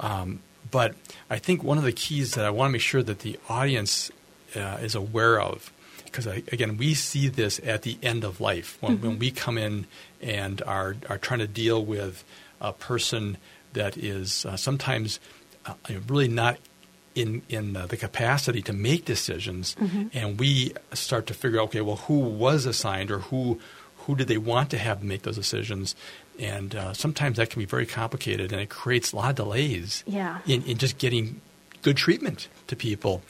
Um, 0.00 0.40
but 0.70 0.96
I 1.30 1.38
think 1.38 1.62
one 1.62 1.78
of 1.78 1.84
the 1.84 1.92
keys 1.92 2.34
that 2.34 2.44
I 2.44 2.50
want 2.50 2.70
to 2.70 2.72
make 2.72 2.80
sure 2.80 3.02
that 3.02 3.20
the 3.20 3.38
audience 3.48 4.10
uh, 4.56 4.78
is 4.82 4.96
aware 4.96 5.40
of, 5.40 5.72
because 6.04 6.26
again, 6.26 6.76
we 6.76 6.94
see 6.94 7.28
this 7.28 7.60
at 7.62 7.82
the 7.82 7.96
end 8.02 8.24
of 8.24 8.40
life 8.40 8.76
when, 8.80 8.96
mm-hmm. 8.96 9.06
when 9.06 9.18
we 9.20 9.30
come 9.30 9.56
in 9.56 9.86
and 10.20 10.62
are 10.62 10.96
are 11.08 11.18
trying 11.18 11.40
to 11.40 11.46
deal 11.46 11.84
with 11.84 12.24
a 12.60 12.72
person 12.72 13.36
that 13.72 13.96
is 13.96 14.44
uh, 14.46 14.56
sometimes 14.56 15.20
uh, 15.64 15.74
really 16.08 16.28
not 16.28 16.58
in 17.14 17.42
in 17.48 17.72
the, 17.72 17.86
the 17.86 17.96
capacity 17.96 18.62
to 18.62 18.72
make 18.72 19.04
decisions, 19.04 19.76
mm-hmm. 19.76 20.08
and 20.12 20.38
we 20.38 20.72
start 20.92 21.26
to 21.28 21.34
figure 21.34 21.60
out, 21.60 21.68
okay, 21.68 21.80
well, 21.80 21.96
who 21.96 22.18
was 22.18 22.66
assigned 22.66 23.10
or 23.10 23.20
who 23.20 23.60
who 23.98 24.14
do 24.14 24.24
they 24.24 24.38
want 24.38 24.70
to 24.70 24.78
have 24.78 25.02
make 25.02 25.22
those 25.22 25.36
decisions, 25.36 25.94
and 26.38 26.74
uh, 26.74 26.92
sometimes 26.92 27.36
that 27.36 27.50
can 27.50 27.60
be 27.60 27.66
very 27.66 27.86
complicated, 27.86 28.52
and 28.52 28.60
it 28.60 28.68
creates 28.68 29.12
a 29.12 29.16
lot 29.16 29.30
of 29.30 29.36
delays 29.36 30.04
yeah. 30.06 30.40
in, 30.46 30.62
in 30.64 30.76
just 30.76 30.98
getting 30.98 31.40
good 31.82 31.96
treatment 31.96 32.48
to 32.66 32.76
people. 32.76 33.22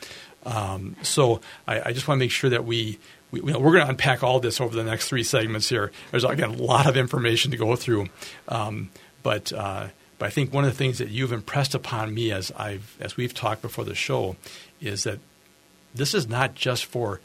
Um, 0.46 0.96
so 1.02 1.40
I, 1.66 1.88
I 1.88 1.92
just 1.92 2.08
want 2.08 2.18
to 2.18 2.24
make 2.24 2.30
sure 2.30 2.50
that 2.50 2.64
we, 2.64 2.98
we 3.30 3.40
we're 3.40 3.52
going 3.52 3.84
to 3.84 3.88
unpack 3.88 4.22
all 4.22 4.40
this 4.40 4.60
over 4.60 4.74
the 4.74 4.84
next 4.84 5.08
three 5.08 5.22
segments 5.22 5.68
here. 5.68 5.92
There's 6.10 6.24
again 6.24 6.50
a 6.50 6.62
lot 6.62 6.86
of 6.86 6.96
information 6.96 7.50
to 7.52 7.56
go 7.56 7.76
through, 7.76 8.08
um, 8.48 8.90
but 9.22 9.52
uh, 9.52 9.88
but 10.18 10.26
I 10.26 10.30
think 10.30 10.52
one 10.52 10.64
of 10.64 10.71
the 10.71 10.76
things 10.76 10.99
that 10.99 11.09
you've 11.09 11.33
impressed 11.33 11.75
upon 11.75 12.14
me 12.14 12.30
as 12.33 12.52
I've 12.52 12.97
as 13.00 13.16
we've 13.16 13.35
talked 13.35 13.62
before 13.62 13.85
the 13.85 13.94
show 13.94 14.37
is 14.80 15.04
that 15.04 15.18
this 15.94 16.14
is 16.14 16.28
not 16.28 16.54
just 16.54 16.85
for 16.85 17.21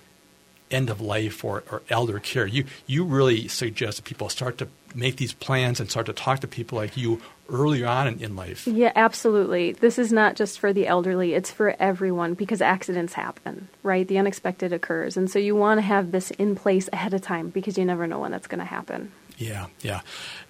end 0.71 0.89
of 0.89 1.01
life 1.01 1.43
or, 1.43 1.63
or 1.71 1.81
elder 1.89 2.19
care. 2.19 2.45
You 2.45 2.65
you 2.85 3.03
really 3.03 3.47
suggest 3.47 3.97
that 3.97 4.03
people 4.03 4.29
start 4.29 4.57
to 4.59 4.67
make 4.95 5.17
these 5.17 5.33
plans 5.33 5.79
and 5.79 5.89
start 5.89 6.05
to 6.07 6.13
talk 6.13 6.39
to 6.39 6.47
people 6.47 6.77
like 6.77 6.97
you 6.97 7.21
earlier 7.49 7.87
on 7.87 8.07
in, 8.07 8.19
in, 8.19 8.35
life. 8.35 8.67
Yeah, 8.67 8.91
absolutely. 8.95 9.71
This 9.71 9.97
is 9.97 10.11
not 10.11 10.35
just 10.35 10.59
for 10.59 10.71
the 10.71 10.87
elderly, 10.87 11.33
it's 11.33 11.51
for 11.51 11.75
everyone 11.79 12.35
because 12.35 12.61
accidents 12.61 13.13
happen, 13.13 13.69
right? 13.81 14.07
The 14.07 14.19
unexpected 14.19 14.71
occurs. 14.71 15.17
And 15.17 15.29
so 15.29 15.39
you 15.39 15.55
want 15.55 15.79
to 15.79 15.81
have 15.83 16.11
this 16.11 16.31
in 16.31 16.55
place 16.55 16.89
ahead 16.93 17.13
of 17.13 17.21
time 17.21 17.49
because 17.49 17.77
you 17.77 17.85
never 17.85 18.05
know 18.05 18.19
when 18.19 18.31
that's 18.31 18.47
going 18.47 18.59
to 18.59 18.65
happen. 18.65 19.11
Yeah, 19.39 19.67
yeah. 19.81 20.01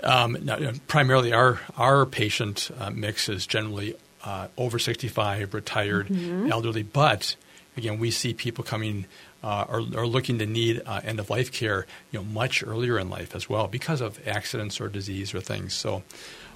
Um, 0.03 0.35
now, 0.41 0.71
primarily, 0.87 1.31
our, 1.31 1.61
our 1.77 2.07
patient 2.07 2.71
uh, 2.77 2.89
mix 2.89 3.29
is 3.29 3.45
generally 3.45 3.95
uh, 4.23 4.47
over 4.57 4.79
65, 4.79 5.53
retired, 5.53 6.07
mm-hmm. 6.07 6.51
elderly, 6.51 6.83
but 6.83 7.35
again, 7.77 7.99
we 7.99 8.09
see 8.09 8.33
people 8.33 8.63
coming 8.63 9.05
uh, 9.43 9.65
are, 9.69 9.81
are, 9.95 10.07
looking 10.07 10.39
to 10.39 10.45
need 10.45 10.81
uh, 10.85 10.99
end 11.03 11.19
of 11.19 11.29
life 11.29 11.51
care, 11.51 11.85
you 12.11 12.19
know, 12.19 12.25
much 12.25 12.61
earlier 12.61 12.99
in 12.99 13.09
life 13.09 13.35
as 13.35 13.47
well 13.47 13.67
because 13.67 14.01
of 14.01 14.19
accidents 14.27 14.81
or 14.81 14.89
disease 14.89 15.33
or 15.33 15.39
things. 15.39 15.73
So, 15.73 16.03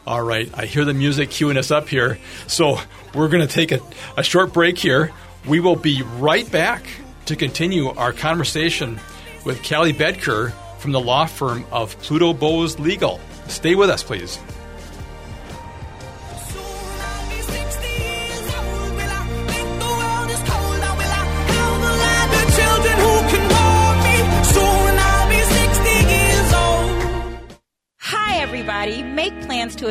all 0.06 0.22
right, 0.22 0.50
I 0.54 0.66
hear 0.66 0.84
the 0.84 0.94
music 0.94 1.30
queuing 1.30 1.56
us 1.56 1.72
up 1.72 1.88
here. 1.88 2.18
So 2.48 2.78
we're 3.14 3.30
going 3.30 3.48
to 3.48 3.54
take 3.54 3.72
a, 3.72 3.80
a 4.18 4.24
short 4.24 4.52
break 4.52 4.78
here. 4.78 5.14
We 5.48 5.62
will 5.62 5.78
be 5.78 6.02
right 6.02 6.50
back 6.52 6.86
to 7.28 7.38
continue 7.38 7.88
our 7.90 8.12
conversation 8.12 9.00
with 9.46 9.64
Callie 9.68 9.94
Bedker 9.94 10.52
from 10.84 10.92
the 10.92 11.00
law 11.00 11.26
firm 11.26 11.66
of 11.72 11.98
Pluto 12.00 12.34
Boes 12.34 12.78
Legal. 12.78 13.18
Stay 13.48 13.74
with 13.74 13.90
us, 13.90 14.04
please. 14.04 14.38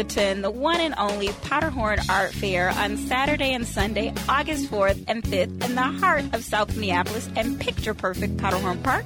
Attend 0.02 0.42
the 0.42 0.50
one 0.50 0.80
and 0.80 0.94
only 0.99 1.28
Powderhorn 1.28 2.00
Art 2.09 2.32
Fair 2.32 2.71
on 2.71 2.97
Saturday 2.97 3.52
and 3.52 3.64
Sunday, 3.64 4.12
August 4.28 4.68
4th 4.68 5.04
and 5.06 5.23
5th 5.23 5.64
in 5.64 5.76
the 5.76 5.80
heart 5.80 6.25
of 6.35 6.42
South 6.42 6.75
Minneapolis 6.75 7.30
and 7.37 7.61
picture 7.61 7.94
perfect 7.94 8.37
Powderhorn 8.37 8.82
Park. 8.82 9.04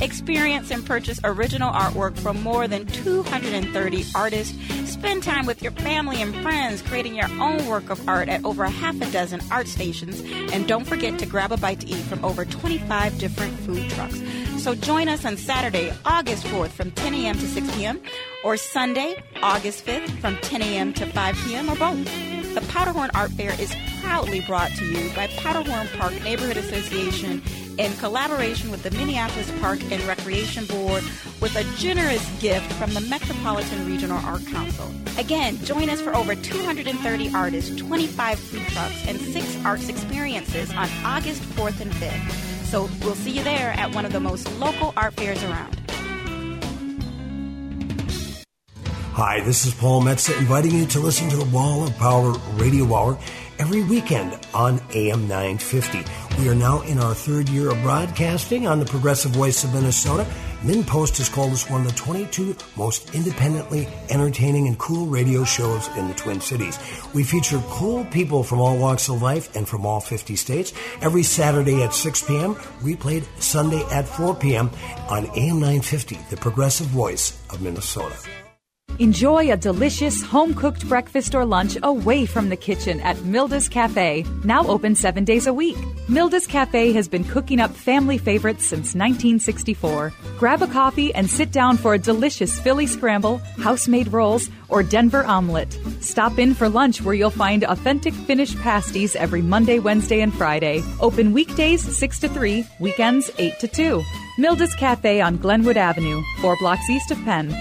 Experience 0.00 0.70
and 0.70 0.84
purchase 0.84 1.18
original 1.24 1.72
artwork 1.72 2.18
from 2.18 2.42
more 2.42 2.68
than 2.68 2.84
230 2.86 4.04
artists. 4.14 4.54
Spend 4.84 5.22
time 5.22 5.46
with 5.46 5.62
your 5.62 5.72
family 5.72 6.20
and 6.20 6.34
friends 6.42 6.82
creating 6.82 7.14
your 7.14 7.30
own 7.40 7.66
work 7.66 7.88
of 7.88 8.06
art 8.06 8.28
at 8.28 8.44
over 8.44 8.66
half 8.66 9.00
a 9.00 9.10
dozen 9.10 9.40
art 9.50 9.66
stations. 9.66 10.20
And 10.52 10.68
don't 10.68 10.84
forget 10.84 11.18
to 11.20 11.26
grab 11.26 11.52
a 11.52 11.56
bite 11.56 11.80
to 11.80 11.86
eat 11.86 12.04
from 12.04 12.22
over 12.22 12.44
25 12.44 13.18
different 13.18 13.58
food 13.60 13.88
trucks. 13.90 14.20
So 14.58 14.74
join 14.74 15.08
us 15.08 15.24
on 15.24 15.38
Saturday, 15.38 15.90
August 16.04 16.44
4th 16.46 16.70
from 16.70 16.90
10 16.90 17.14
a.m. 17.14 17.34
to 17.36 17.46
6 17.46 17.76
p.m. 17.76 18.00
or 18.44 18.56
Sunday, 18.56 19.16
August 19.42 19.84
5th 19.86 20.20
from 20.20 20.36
10 20.36 20.62
a.m. 20.62 20.92
to 20.92 21.06
5 21.06 21.36
p.m. 21.44 21.70
or 21.70 21.76
both. 21.76 22.04
The 22.54 22.60
Powderhorn 22.68 23.10
Art 23.14 23.32
Fair 23.32 23.58
is 23.60 23.74
proudly 24.00 24.40
brought 24.40 24.70
to 24.72 24.84
you 24.84 25.12
by 25.16 25.26
Powderhorn 25.28 25.88
Park 25.98 26.12
Neighborhood 26.22 26.58
Association 26.58 27.42
in 27.78 27.92
collaboration 27.96 28.70
with 28.70 28.82
the 28.82 28.90
Minneapolis 28.92 29.50
Park 29.60 29.80
and 29.90 30.00
Recreation 30.04 30.66
Board 30.66 31.02
with 31.40 31.56
a 31.56 31.64
generous 31.76 32.24
gift 32.40 32.70
from 32.74 32.94
the 32.94 33.00
Metropolitan 33.00 33.84
Regional 33.86 34.18
Art 34.24 34.46
Council. 34.46 34.88
Again, 35.18 35.58
join 35.64 35.88
us 35.88 36.00
for 36.00 36.14
over 36.14 36.36
230 36.36 37.34
artists, 37.34 37.74
25 37.74 38.38
food 38.38 38.62
trucks, 38.68 39.08
and 39.08 39.18
six 39.18 39.56
arts 39.64 39.88
experiences 39.88 40.70
on 40.70 40.88
August 41.04 41.42
4th 41.56 41.80
and 41.80 41.90
5th. 41.92 42.30
So 42.66 42.88
we'll 43.02 43.14
see 43.14 43.32
you 43.32 43.42
there 43.42 43.72
at 43.72 43.94
one 43.94 44.04
of 44.04 44.12
the 44.12 44.20
most 44.20 44.50
local 44.58 44.92
art 44.96 45.14
fairs 45.14 45.42
around. 45.44 45.83
Hi, 49.14 49.40
this 49.40 49.64
is 49.64 49.72
Paul 49.72 50.02
Metsa 50.02 50.36
inviting 50.38 50.72
you 50.72 50.86
to 50.86 50.98
listen 50.98 51.28
to 51.30 51.36
the 51.36 51.44
Wall 51.44 51.86
of 51.86 51.96
Power 51.98 52.32
Radio 52.54 52.92
Hour 52.92 53.16
every 53.60 53.84
weekend 53.84 54.36
on 54.52 54.80
AM 54.92 55.28
950. 55.28 56.02
We 56.40 56.48
are 56.48 56.54
now 56.54 56.80
in 56.82 56.98
our 56.98 57.14
third 57.14 57.48
year 57.48 57.70
of 57.70 57.80
broadcasting 57.82 58.66
on 58.66 58.80
the 58.80 58.86
Progressive 58.86 59.30
Voice 59.30 59.62
of 59.62 59.72
Minnesota 59.72 60.26
MinnPost 60.64 61.18
has 61.18 61.28
called 61.28 61.52
us 61.52 61.68
one 61.68 61.82
of 61.82 61.88
the 61.88 61.92
22 61.92 62.56
most 62.74 63.14
independently 63.14 63.86
entertaining 64.08 64.66
and 64.66 64.78
cool 64.78 65.04
radio 65.04 65.44
shows 65.44 65.94
in 65.94 66.08
the 66.08 66.14
Twin 66.14 66.40
Cities. 66.40 66.78
We 67.12 67.22
feature 67.22 67.62
cool 67.68 68.06
people 68.06 68.42
from 68.42 68.60
all 68.60 68.78
walks 68.78 69.10
of 69.10 69.20
life 69.20 69.54
and 69.54 69.68
from 69.68 69.84
all 69.84 70.00
50 70.00 70.36
states 70.36 70.72
every 71.02 71.22
Saturday 71.22 71.82
at 71.82 71.92
6 71.92 72.22
p.m., 72.22 72.54
replayed 72.80 73.26
Sunday 73.42 73.84
at 73.92 74.08
4 74.08 74.36
p.m. 74.36 74.70
on 75.10 75.26
AM 75.36 75.60
950, 75.60 76.18
the 76.30 76.38
progressive 76.38 76.86
voice 76.86 77.38
of 77.50 77.60
Minnesota. 77.60 78.16
Enjoy 79.00 79.50
a 79.50 79.56
delicious 79.56 80.22
home 80.22 80.54
cooked 80.54 80.88
breakfast 80.88 81.34
or 81.34 81.44
lunch 81.44 81.76
away 81.82 82.26
from 82.26 82.48
the 82.48 82.56
kitchen 82.56 83.00
at 83.00 83.16
Milda's 83.24 83.68
Cafe, 83.68 84.24
now 84.44 84.64
open 84.68 84.94
seven 84.94 85.24
days 85.24 85.48
a 85.48 85.52
week. 85.52 85.76
Milda's 86.08 86.46
Cafe 86.46 86.92
has 86.92 87.08
been 87.08 87.24
cooking 87.24 87.58
up 87.58 87.72
family 87.72 88.18
favorites 88.18 88.64
since 88.64 88.94
1964. 88.94 90.12
Grab 90.38 90.62
a 90.62 90.68
coffee 90.68 91.12
and 91.12 91.28
sit 91.28 91.50
down 91.50 91.76
for 91.76 91.94
a 91.94 91.98
delicious 91.98 92.60
Philly 92.60 92.86
scramble, 92.86 93.38
house 93.58 93.88
made 93.88 94.12
rolls, 94.12 94.48
or 94.68 94.84
Denver 94.84 95.24
omelet. 95.24 95.76
Stop 95.98 96.38
in 96.38 96.54
for 96.54 96.68
lunch 96.68 97.02
where 97.02 97.16
you'll 97.16 97.30
find 97.30 97.64
authentic 97.64 98.14
Finnish 98.14 98.56
pasties 98.60 99.16
every 99.16 99.42
Monday, 99.42 99.80
Wednesday, 99.80 100.20
and 100.20 100.32
Friday. 100.32 100.84
Open 101.00 101.32
weekdays 101.32 101.82
6 101.82 102.20
to 102.20 102.28
3, 102.28 102.64
weekends 102.78 103.28
8 103.38 103.58
to 103.58 103.66
2. 103.66 104.04
Milda's 104.38 104.74
Cafe 104.76 105.20
on 105.20 105.36
Glenwood 105.36 105.76
Avenue, 105.76 106.22
four 106.38 106.56
blocks 106.58 106.88
east 106.88 107.10
of 107.10 107.18
Penn. 107.24 107.52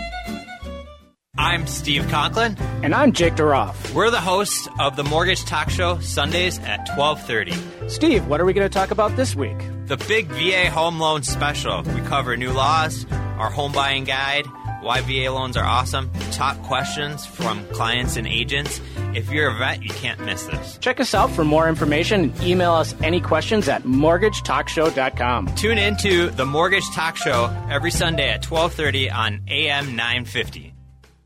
I'm 1.36 1.66
Steve 1.66 2.08
Conklin. 2.10 2.56
And 2.84 2.94
I'm 2.94 3.12
Jake 3.12 3.34
Duroff. 3.34 3.92
We're 3.96 4.12
the 4.12 4.22
hosts 4.22 4.68
of 4.80 4.96
the 4.96 5.04
Mortgage 5.04 5.44
Talk 5.46 5.72
Show 5.72 6.00
Sundays 6.00 6.60
at 6.60 6.88
1230. 6.96 7.90
Steve, 7.90 8.28
what 8.28 8.40
are 8.40 8.46
we 8.46 8.54
going 8.54 8.70
to 8.70 8.74
talk 8.74 8.92
about 8.92 9.16
this 9.16 9.36
week? 9.36 9.58
The 9.88 9.98
big 9.98 10.28
VA 10.28 10.70
home 10.70 11.00
loan 11.00 11.24
special. 11.24 11.82
We 11.82 12.02
cover 12.02 12.38
new 12.38 12.52
laws, 12.52 13.08
our 13.12 13.50
home 13.50 13.72
buying 13.72 14.04
guide, 14.04 14.46
why 14.82 15.02
VA 15.02 15.32
loans 15.32 15.58
are 15.58 15.66
awesome, 15.66 16.12
top 16.30 16.62
questions 16.64 17.26
from 17.26 17.66
clients 17.70 18.16
and 18.16 18.28
agents. 18.28 18.80
If 19.16 19.32
you're 19.32 19.50
a 19.50 19.58
vet, 19.58 19.82
you 19.82 19.90
can't 19.90 20.20
miss 20.24 20.44
this. 20.44 20.78
Check 20.82 21.00
us 21.00 21.16
out 21.16 21.32
for 21.32 21.44
more 21.44 21.68
information 21.68 22.26
and 22.26 22.44
email 22.44 22.74
us 22.74 22.94
any 23.02 23.20
questions 23.20 23.68
at 23.68 23.84
mortgagetalkshow.com. 23.86 25.56
Tune 25.56 25.80
in 25.80 25.98
to 25.98 26.30
the 26.30 26.46
Mortgage 26.46 26.88
Talk 26.92 27.18
Show 27.18 27.46
every 27.72 27.92
Sunday 27.92 28.30
at 28.30 28.46
1230 28.46 29.10
on 29.10 29.42
AM 29.48 29.96
950. 29.96 30.73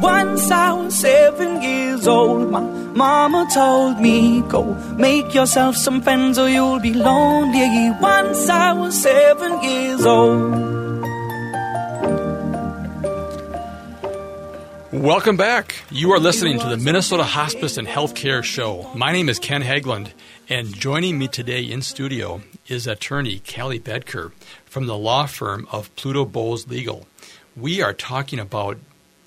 Once 0.00 0.50
I 0.50 0.72
was 0.72 0.94
seven 0.94 1.60
years 1.60 2.08
old, 2.08 2.50
my 2.50 2.60
mama 2.60 3.46
told 3.52 4.00
me, 4.00 4.40
Go 4.48 4.72
make 4.96 5.34
yourself 5.34 5.76
some 5.76 6.00
friends 6.00 6.38
or 6.38 6.48
you'll 6.48 6.80
be 6.80 6.94
lonely. 6.94 7.90
Once 8.00 8.48
I 8.48 8.72
was 8.72 9.00
seven 9.02 9.62
years 9.62 10.06
old. 10.06 10.72
Welcome 14.92 15.36
back. 15.36 15.74
You 15.90 16.12
are 16.12 16.18
listening 16.18 16.58
to 16.60 16.68
the 16.68 16.78
Minnesota 16.78 17.24
Hospice 17.24 17.76
and 17.76 17.86
Healthcare 17.86 18.42
Show. 18.42 18.90
My 18.94 19.12
name 19.12 19.28
is 19.28 19.38
Ken 19.38 19.62
Haglund, 19.62 20.12
and 20.48 20.74
joining 20.74 21.18
me 21.18 21.28
today 21.28 21.62
in 21.64 21.82
studio 21.82 22.40
is 22.66 22.86
attorney 22.86 23.42
Callie 23.46 23.78
Bedker 23.78 24.32
from 24.64 24.86
the 24.86 24.96
law 24.96 25.26
firm 25.26 25.68
of 25.70 25.94
Pluto 25.96 26.24
Boes 26.24 26.66
Legal. 26.66 27.06
we 27.54 27.82
are 27.82 27.92
talking 27.92 28.38
about 28.38 28.78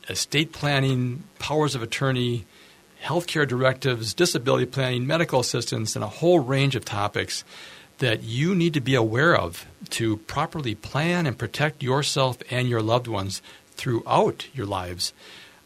estate 0.09 0.51
planning, 0.51 1.23
powers 1.39 1.75
of 1.75 1.81
attorney, 1.81 2.45
healthcare 3.03 3.47
directives, 3.47 4.13
disability 4.13 4.65
planning, 4.65 5.05
medical 5.05 5.39
assistance, 5.39 5.95
and 5.95 6.03
a 6.03 6.07
whole 6.07 6.39
range 6.39 6.75
of 6.75 6.83
topics 6.85 7.43
that 7.99 8.23
you 8.23 8.53
need 8.55 8.73
to 8.73 8.81
be 8.81 8.95
aware 8.95 9.35
of 9.35 9.65
to 9.89 10.17
properly 10.17 10.75
plan 10.75 11.25
and 11.25 11.37
protect 11.37 11.81
yourself 11.81 12.37
and 12.49 12.67
your 12.67 12.81
loved 12.81 13.07
ones 13.07 13.41
throughout 13.71 14.47
your 14.53 14.65
lives. 14.65 15.13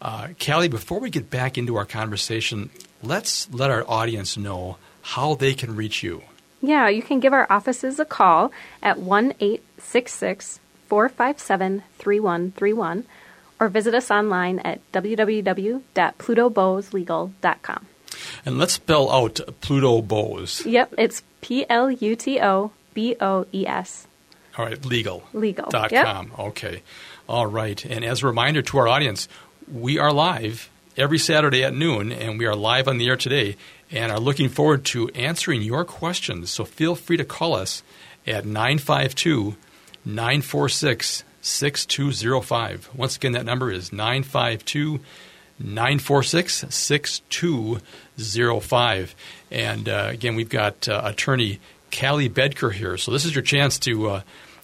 Uh, 0.01 0.29
Callie, 0.43 0.67
before 0.67 0.99
we 0.99 1.09
get 1.09 1.29
back 1.29 1.57
into 1.57 1.75
our 1.75 1.85
conversation, 1.85 2.69
let's 3.01 3.51
let 3.51 3.71
our 3.71 3.83
audience 3.87 4.37
know 4.37 4.77
how 5.01 5.35
they 5.35 5.53
can 5.53 5.75
reach 5.75 6.03
you. 6.03 6.21
Yeah, 6.61 6.89
you 6.89 7.01
can 7.01 7.19
give 7.19 7.33
our 7.33 7.47
offices 7.49 7.99
a 7.99 8.05
call 8.05 8.51
at 8.83 8.99
1 8.99 9.33
866 9.39 10.59
457 10.87 11.83
3131 11.97 13.05
or 13.59 13.69
visit 13.69 13.93
us 13.93 14.09
online 14.11 14.59
at 14.59 14.79
www.plutoboeslegal.com. 14.91 17.85
And 18.45 18.57
let's 18.57 18.73
spell 18.73 19.11
out 19.11 19.39
Pluto 19.61 20.01
Boes. 20.01 20.65
Yep, 20.65 20.95
it's 20.97 21.23
P 21.41 21.65
L 21.69 21.91
U 21.91 22.15
T 22.15 22.39
O 22.41 22.71
B 22.93 23.15
O 23.21 23.45
E 23.53 23.67
S. 23.67 24.07
All 24.57 24.65
right, 24.65 24.83
legal. 24.85 25.23
Legal. 25.33 25.69
Dot 25.69 25.91
Yep. 25.91 26.05
com. 26.05 26.31
Okay. 26.39 26.81
All 27.27 27.45
right. 27.45 27.83
And 27.85 28.03
as 28.03 28.23
a 28.23 28.27
reminder 28.27 28.61
to 28.63 28.77
our 28.79 28.87
audience, 28.87 29.27
we 29.71 29.99
are 29.99 30.11
live 30.11 30.69
every 30.97 31.19
Saturday 31.19 31.63
at 31.63 31.73
noon, 31.73 32.11
and 32.11 32.39
we 32.39 32.45
are 32.45 32.55
live 32.55 32.87
on 32.87 32.97
the 32.97 33.07
air 33.07 33.15
today 33.15 33.55
and 33.91 34.11
are 34.11 34.19
looking 34.19 34.49
forward 34.49 34.83
to 34.85 35.07
answering 35.09 35.61
your 35.61 35.85
questions. 35.85 36.49
So 36.49 36.65
feel 36.65 36.95
free 36.95 37.17
to 37.17 37.25
call 37.25 37.55
us 37.55 37.83
at 38.27 38.45
952 38.45 39.55
946 40.05 41.23
6205. 41.41 42.89
Once 42.95 43.15
again, 43.15 43.33
that 43.33 43.45
number 43.45 43.71
is 43.71 43.93
952 43.93 44.99
946 45.59 46.65
6205. 46.69 49.15
And 49.51 49.89
uh, 49.89 50.07
again, 50.11 50.35
we've 50.35 50.49
got 50.49 50.87
uh, 50.87 51.01
attorney 51.03 51.59
Callie 51.91 52.29
Bedker 52.29 52.71
here. 52.71 52.97
So 52.97 53.11
this 53.11 53.25
is 53.25 53.35
your 53.35 53.41
chance 53.41 53.79
to, 53.79 54.09
uh, 54.09 54.21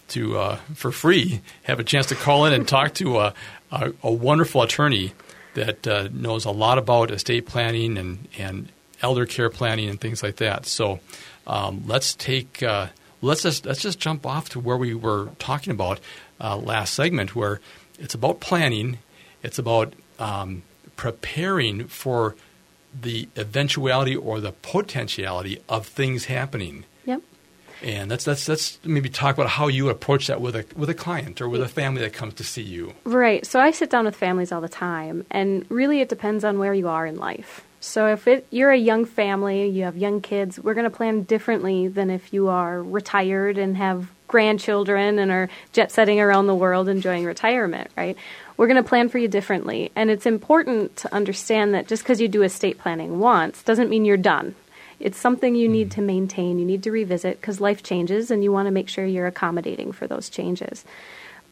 to 0.08 0.38
uh, 0.38 0.56
for 0.74 0.92
free, 0.92 1.40
have 1.64 1.80
a 1.80 1.84
chance 1.84 2.06
to 2.06 2.14
call 2.14 2.46
in 2.46 2.52
and 2.52 2.66
talk 2.66 2.94
to 2.94 3.18
a, 3.18 3.34
a, 3.70 3.92
a 4.02 4.12
wonderful 4.12 4.62
attorney 4.62 5.12
that 5.54 5.86
uh, 5.86 6.08
knows 6.12 6.44
a 6.44 6.50
lot 6.50 6.78
about 6.78 7.10
estate 7.10 7.46
planning 7.46 7.98
and, 7.98 8.28
and 8.38 8.68
elder 9.02 9.26
care 9.26 9.50
planning 9.50 9.88
and 9.88 10.00
things 10.00 10.22
like 10.22 10.36
that. 10.36 10.66
So 10.66 11.00
um, 11.46 11.84
let's 11.86 12.14
take 12.14 12.62
uh, 12.62 12.88
let's 13.22 13.42
just 13.42 13.66
let's 13.66 13.80
just 13.80 13.98
jump 13.98 14.26
off 14.26 14.50
to 14.50 14.60
where 14.60 14.76
we 14.76 14.94
were 14.94 15.30
talking 15.38 15.72
about 15.72 16.00
uh, 16.40 16.56
last 16.56 16.94
segment, 16.94 17.34
where 17.34 17.60
it's 17.98 18.14
about 18.14 18.40
planning, 18.40 18.98
it's 19.42 19.58
about 19.58 19.94
um, 20.18 20.62
preparing 20.96 21.86
for 21.86 22.36
the 23.00 23.28
eventuality 23.36 24.16
or 24.16 24.40
the 24.40 24.52
potentiality 24.52 25.60
of 25.68 25.86
things 25.86 26.26
happening. 26.26 26.84
Yep. 27.04 27.22
And 27.82 28.10
that's 28.10 28.24
that's 28.24 28.46
that's 28.46 28.78
maybe 28.84 29.10
talk 29.10 29.36
about 29.36 29.50
how 29.50 29.68
you 29.68 29.90
approach 29.90 30.28
that 30.28 30.40
with 30.40 30.56
a 30.56 30.64
with 30.74 30.88
a 30.88 30.94
client 30.94 31.40
or 31.40 31.48
with 31.48 31.60
a 31.60 31.68
family 31.68 32.00
that 32.00 32.14
comes 32.14 32.34
to 32.34 32.44
see 32.44 32.62
you. 32.62 32.94
Right. 33.04 33.44
So 33.44 33.60
I 33.60 33.70
sit 33.70 33.90
down 33.90 34.06
with 34.06 34.16
families 34.16 34.50
all 34.50 34.62
the 34.62 34.68
time, 34.68 35.26
and 35.30 35.66
really 35.68 36.00
it 36.00 36.08
depends 36.08 36.42
on 36.42 36.58
where 36.58 36.72
you 36.72 36.88
are 36.88 37.04
in 37.04 37.16
life. 37.16 37.64
So 37.80 38.08
if 38.08 38.26
it, 38.26 38.46
you're 38.50 38.72
a 38.72 38.76
young 38.76 39.04
family, 39.04 39.68
you 39.68 39.84
have 39.84 39.96
young 39.96 40.20
kids, 40.20 40.58
we're 40.58 40.74
going 40.74 40.90
to 40.90 40.96
plan 40.96 41.22
differently 41.22 41.86
than 41.86 42.10
if 42.10 42.32
you 42.32 42.48
are 42.48 42.82
retired 42.82 43.58
and 43.58 43.76
have 43.76 44.10
grandchildren 44.28 45.18
and 45.18 45.30
are 45.30 45.48
jet 45.72 45.90
setting 45.92 46.20
around 46.20 46.46
the 46.46 46.54
world 46.54 46.88
enjoying 46.88 47.24
retirement, 47.24 47.90
right? 47.96 48.16
We're 48.56 48.66
going 48.66 48.82
to 48.82 48.88
plan 48.88 49.08
for 49.08 49.18
you 49.18 49.28
differently. 49.28 49.92
And 49.94 50.10
it's 50.10 50.26
important 50.26 50.96
to 50.96 51.14
understand 51.14 51.74
that 51.74 51.88
just 51.88 52.02
because 52.02 52.20
you 52.20 52.28
do 52.28 52.42
estate 52.42 52.78
planning 52.78 53.18
once 53.18 53.62
doesn't 53.62 53.90
mean 53.90 54.04
you're 54.04 54.16
done. 54.16 54.54
It's 54.98 55.18
something 55.18 55.54
you 55.54 55.68
need 55.68 55.90
to 55.92 56.00
maintain, 56.00 56.58
you 56.58 56.64
need 56.64 56.82
to 56.84 56.90
revisit 56.90 57.40
because 57.40 57.60
life 57.60 57.82
changes 57.82 58.30
and 58.30 58.42
you 58.42 58.50
want 58.50 58.66
to 58.66 58.72
make 58.72 58.88
sure 58.88 59.04
you're 59.04 59.26
accommodating 59.26 59.92
for 59.92 60.06
those 60.06 60.30
changes. 60.30 60.84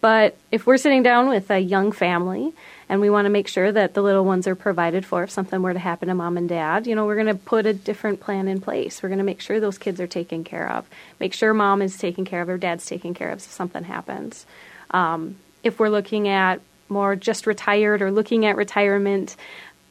But 0.01 0.37
if 0.51 0.67
we're 0.67 0.79
sitting 0.79 1.03
down 1.03 1.29
with 1.29 1.51
a 1.51 1.59
young 1.59 1.93
family 1.93 2.53
and 2.89 3.01
we 3.01 3.11
want 3.11 3.27
to 3.27 3.31
make 3.31 3.49
sure 3.49 3.71
that 3.73 3.95
the 3.95 4.03
little 4.03 4.25
ones 4.25 4.47
are 4.47 4.55
provided 4.55 5.05
for 5.05 5.23
if 5.23 5.31
something 5.31 5.63
were 5.63 5.73
to 5.73 5.79
happen 5.79 6.09
to 6.09 6.15
mom 6.15 6.37
and 6.37 6.49
dad, 6.49 6.87
you 6.87 6.95
know, 6.95 7.07
we're 7.07 7.15
going 7.15 7.27
to 7.27 7.35
put 7.35 7.67
a 7.67 7.73
different 7.73 8.21
plan 8.21 8.49
in 8.49 8.61
place. 8.61 9.03
We're 9.03 9.09
going 9.09 9.19
to 9.19 9.25
make 9.25 9.41
sure 9.41 9.61
those 9.61 9.79
kids 9.79 10.01
are 10.01 10.07
taken 10.07 10.45
care 10.45 10.71
of, 10.71 10.89
make 11.21 11.33
sure 11.33 11.55
mom 11.55 11.83
is 11.83 11.97
taken 11.97 12.25
care 12.25 12.43
of 12.43 12.49
or 12.49 12.59
dad's 12.59 12.87
taken 12.87 13.15
care 13.15 13.31
of 13.31 13.39
if 13.39 13.45
something 13.45 13.85
happens. 13.85 14.47
Um, 14.91 15.37
if 15.63 15.79
we're 15.79 15.89
looking 15.89 16.29
at 16.29 16.61
more 16.89 17.17
just 17.17 17.47
retired 17.47 18.03
or 18.03 18.11
looking 18.11 18.47
at 18.47 18.57
retirement, 18.57 19.37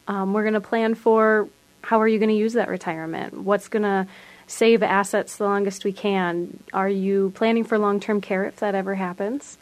um, 0.06 0.32
we're 0.32 0.42
going 0.42 0.54
to 0.54 0.60
plan 0.60 0.94
for 0.94 1.48
how 1.82 2.00
are 2.00 2.08
you 2.08 2.18
going 2.18 2.30
to 2.30 2.34
use 2.34 2.54
that 2.54 2.68
retirement? 2.68 3.36
What's 3.36 3.68
going 3.68 3.82
to 3.82 4.06
save 4.46 4.82
assets 4.82 5.36
the 5.36 5.44
longest 5.44 5.84
we 5.84 5.92
can? 5.92 6.62
Are 6.72 6.88
you 6.88 7.32
planning 7.34 7.64
for 7.64 7.78
long 7.78 8.00
term 8.00 8.20
care 8.20 8.44
if 8.44 8.56
that 8.56 8.74
ever 8.74 8.94
happens? 8.94 9.58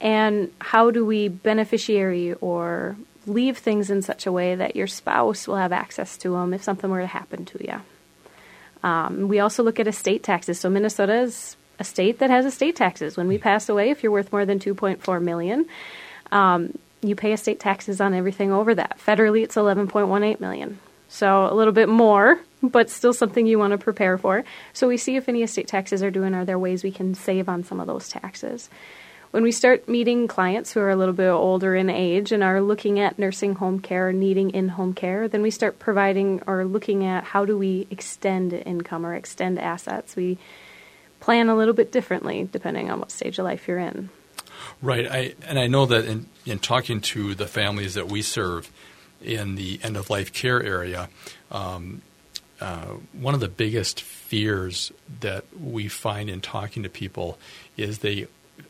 And 0.00 0.52
how 0.60 0.90
do 0.90 1.04
we 1.04 1.28
beneficiary 1.28 2.34
or 2.34 2.96
leave 3.26 3.58
things 3.58 3.90
in 3.90 4.02
such 4.02 4.26
a 4.26 4.32
way 4.32 4.54
that 4.54 4.76
your 4.76 4.86
spouse 4.86 5.48
will 5.48 5.56
have 5.56 5.72
access 5.72 6.16
to 6.18 6.32
them 6.32 6.54
if 6.54 6.62
something 6.62 6.90
were 6.90 7.00
to 7.00 7.06
happen 7.06 7.44
to 7.46 7.64
you? 7.64 7.80
Um, 8.82 9.28
we 9.28 9.40
also 9.40 9.62
look 9.62 9.80
at 9.80 9.88
estate 9.88 10.22
taxes. 10.22 10.60
So 10.60 10.70
Minnesota 10.70 11.14
is 11.14 11.56
a 11.78 11.84
state 11.84 12.18
that 12.20 12.30
has 12.30 12.46
estate 12.46 12.76
taxes. 12.76 13.16
When 13.16 13.28
we 13.28 13.38
pass 13.38 13.68
away, 13.68 13.90
if 13.90 14.02
you're 14.02 14.12
worth 14.12 14.32
more 14.32 14.46
than 14.46 14.58
2.4 14.58 15.22
million, 15.22 15.66
um, 16.30 16.76
you 17.02 17.14
pay 17.14 17.32
estate 17.32 17.60
taxes 17.60 18.00
on 18.00 18.14
everything 18.14 18.52
over 18.52 18.74
that. 18.74 18.98
Federally, 19.04 19.42
it's 19.42 19.56
11.18 19.56 20.40
million. 20.40 20.78
So 21.08 21.48
a 21.50 21.54
little 21.54 21.72
bit 21.72 21.88
more, 21.88 22.38
but 22.62 22.90
still 22.90 23.12
something 23.12 23.46
you 23.46 23.58
want 23.58 23.72
to 23.72 23.78
prepare 23.78 24.18
for. 24.18 24.44
So 24.72 24.88
we 24.88 24.96
see 24.96 25.16
if 25.16 25.28
any 25.28 25.42
estate 25.42 25.68
taxes 25.68 26.02
are 26.02 26.10
due 26.10 26.24
and 26.24 26.34
are 26.34 26.44
there 26.44 26.58
ways 26.58 26.84
we 26.84 26.90
can 26.90 27.14
save 27.14 27.48
on 27.48 27.64
some 27.64 27.80
of 27.80 27.86
those 27.86 28.08
taxes. 28.08 28.68
When 29.30 29.42
we 29.42 29.52
start 29.52 29.88
meeting 29.88 30.26
clients 30.26 30.72
who 30.72 30.80
are 30.80 30.90
a 30.90 30.96
little 30.96 31.14
bit 31.14 31.28
older 31.28 31.74
in 31.76 31.90
age 31.90 32.32
and 32.32 32.42
are 32.42 32.62
looking 32.62 32.98
at 32.98 33.18
nursing 33.18 33.56
home 33.56 33.78
care, 33.78 34.10
needing 34.10 34.50
in 34.50 34.70
home 34.70 34.94
care, 34.94 35.28
then 35.28 35.42
we 35.42 35.50
start 35.50 35.78
providing 35.78 36.42
or 36.46 36.64
looking 36.64 37.04
at 37.04 37.24
how 37.24 37.44
do 37.44 37.58
we 37.58 37.86
extend 37.90 38.54
income 38.54 39.04
or 39.04 39.14
extend 39.14 39.58
assets. 39.58 40.16
We 40.16 40.38
plan 41.20 41.50
a 41.50 41.56
little 41.56 41.74
bit 41.74 41.92
differently 41.92 42.48
depending 42.50 42.90
on 42.90 43.00
what 43.00 43.10
stage 43.10 43.38
of 43.38 43.44
life 43.44 43.68
you're 43.68 43.78
in. 43.78 44.08
Right. 44.80 45.06
I, 45.06 45.34
and 45.46 45.58
I 45.58 45.66
know 45.66 45.84
that 45.86 46.06
in, 46.06 46.26
in 46.46 46.58
talking 46.58 47.00
to 47.02 47.34
the 47.34 47.46
families 47.46 47.94
that 47.94 48.08
we 48.08 48.22
serve 48.22 48.70
in 49.22 49.56
the 49.56 49.78
end 49.82 49.96
of 49.96 50.08
life 50.08 50.32
care 50.32 50.62
area, 50.62 51.10
um, 51.50 52.00
uh, 52.60 52.94
one 53.12 53.34
of 53.34 53.40
the 53.40 53.48
biggest 53.48 54.00
fears 54.00 54.90
that 55.20 55.44
we 55.60 55.86
find 55.86 56.30
in 56.30 56.40
talking 56.40 56.82
to 56.82 56.88
people 56.88 57.38
is 57.76 57.98
they 57.98 58.26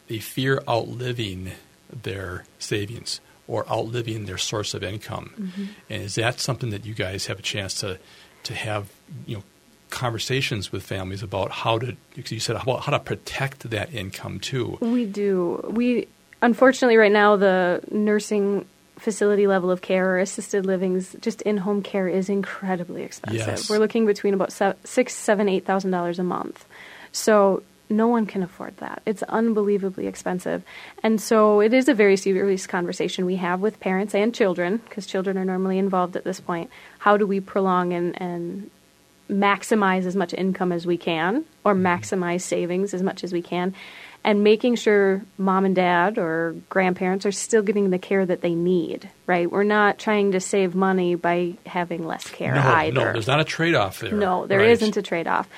they 0.09 0.19
fear 0.19 0.63
outliving 0.69 1.53
their 1.91 2.45
savings 2.59 3.21
or 3.47 3.69
outliving 3.69 4.27
their 4.27 4.39
source 4.39 4.75
of 4.75 4.83
income. 4.83 5.33
Mm-hmm. 5.39 5.65
And 5.89 6.03
is 6.03 6.17
that 6.17 6.41
something 6.41 6.71
that 6.71 6.85
you 6.85 6.95
guys 6.95 7.27
have 7.27 7.39
a 7.39 7.43
chance 7.43 7.75
to 7.81 7.99
to 8.45 8.55
have 8.55 8.91
you 9.27 9.37
know 9.37 9.43
conversations 9.91 10.71
with 10.71 10.83
families 10.83 11.23
about 11.23 11.51
how 11.51 11.79
to 11.79 11.97
you 12.15 12.41
said 12.41 12.57
about 12.57 12.81
how 12.81 12.93
to 12.93 13.01
protect 13.01 13.71
that 13.71 13.93
income 13.95 14.39
too? 14.41 14.79
We 14.81 15.07
do. 15.07 15.65
We 15.71 16.09
unfortunately 16.43 16.97
right 16.97 17.13
now 17.13 17.37
the 17.37 17.81
nursing 17.91 18.67
facility 18.99 19.47
level 19.47 19.71
of 19.71 19.81
care 19.81 20.11
or 20.11 20.19
assisted 20.19 20.67
livings 20.67 21.15
just 21.21 21.41
in 21.43 21.57
home 21.57 21.83
care 21.83 22.09
is 22.09 22.29
incredibly 22.29 23.03
expensive. 23.03 23.47
Yes. 23.47 23.71
We're 23.71 23.79
looking 23.79 24.07
between 24.07 24.35
about 24.35 24.53
six, 24.85 25.15
seven, 25.15 25.49
eight 25.49 25.65
thousand 25.65 25.91
dollars 25.91 26.19
a 26.19 26.25
month. 26.25 26.67
So 27.13 27.63
no 27.91 28.09
one 28.09 28.27
can 28.27 28.43
afford 28.43 28.77
that. 28.79 29.03
It's 29.07 29.23
unbelievably 29.23 30.07
expensive. 30.07 30.63
And 31.03 31.21
so 31.21 31.61
it 31.61 31.73
is 31.73 31.89
a 31.89 31.95
very 31.95 32.17
serious 32.17 32.67
conversation 32.67 33.27
we 33.27 33.37
have 33.37 33.61
with 33.61 33.81
parents 33.81 34.15
and 34.15 34.35
children, 34.35 34.79
because 34.79 35.07
children 35.07 35.39
are 35.39 35.45
normally 35.45 35.79
involved 35.79 36.17
at 36.17 36.25
this 36.25 36.41
point. 36.41 36.71
How 36.99 37.17
do 37.17 37.27
we 37.27 37.41
prolong 37.41 37.93
and, 37.93 38.21
and 38.21 38.71
maximize 39.31 40.07
as 40.07 40.17
much 40.17 40.35
income 40.35 40.73
as 40.73 40.87
we 40.87 40.97
can, 40.97 41.45
or 41.65 41.75
mm-hmm. 41.75 41.87
maximize 41.87 42.43
savings 42.43 42.95
as 42.95 43.03
much 43.03 43.25
as 43.25 43.33
we 43.33 43.43
can, 43.43 43.75
and 44.25 44.43
making 44.43 44.75
sure 44.75 45.23
mom 45.37 45.65
and 45.65 45.77
dad 45.77 46.19
or 46.19 46.57
grandparents 46.69 47.25
are 47.25 47.33
still 47.33 47.63
getting 47.63 47.91
the 47.91 47.99
care 47.99 48.27
that 48.27 48.41
they 48.41 48.55
need, 48.55 49.09
right? 49.27 49.51
We're 49.51 49.63
not 49.63 49.99
trying 49.99 50.33
to 50.33 50.41
save 50.41 50.75
money 50.75 51.15
by 51.15 51.55
having 51.65 52.07
less 52.07 52.29
care 52.29 52.55
no, 52.55 52.61
either. 52.61 52.93
no, 52.93 53.13
there's 53.13 53.27
not 53.27 53.41
a 53.41 53.45
trade 53.45 53.75
off 53.75 54.01
there. 54.01 54.13
No, 54.13 54.47
there 54.47 54.59
not 54.81 54.97
a 54.97 55.03
trade 55.03 55.27
off. 55.27 55.49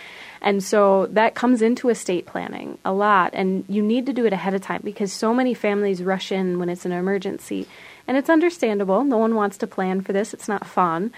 And 0.42 0.62
so 0.62 1.06
that 1.06 1.34
comes 1.34 1.60
into 1.60 1.90
estate 1.90 2.26
planning 2.26 2.78
a 2.84 2.92
lot. 2.92 3.30
And 3.34 3.64
you 3.68 3.82
need 3.82 4.06
to 4.06 4.12
do 4.12 4.24
it 4.26 4.32
ahead 4.32 4.54
of 4.54 4.62
time 4.62 4.80
because 4.82 5.12
so 5.12 5.34
many 5.34 5.52
families 5.52 6.02
rush 6.02 6.32
in 6.32 6.58
when 6.58 6.68
it's 6.68 6.86
an 6.86 6.92
emergency. 6.92 7.66
And 8.08 8.16
it's 8.16 8.30
understandable. 8.30 9.04
No 9.04 9.18
one 9.18 9.34
wants 9.34 9.58
to 9.58 9.66
plan 9.66 10.00
for 10.00 10.12
this, 10.12 10.32
it's 10.34 10.48
not 10.48 10.66
fun. 10.66 11.12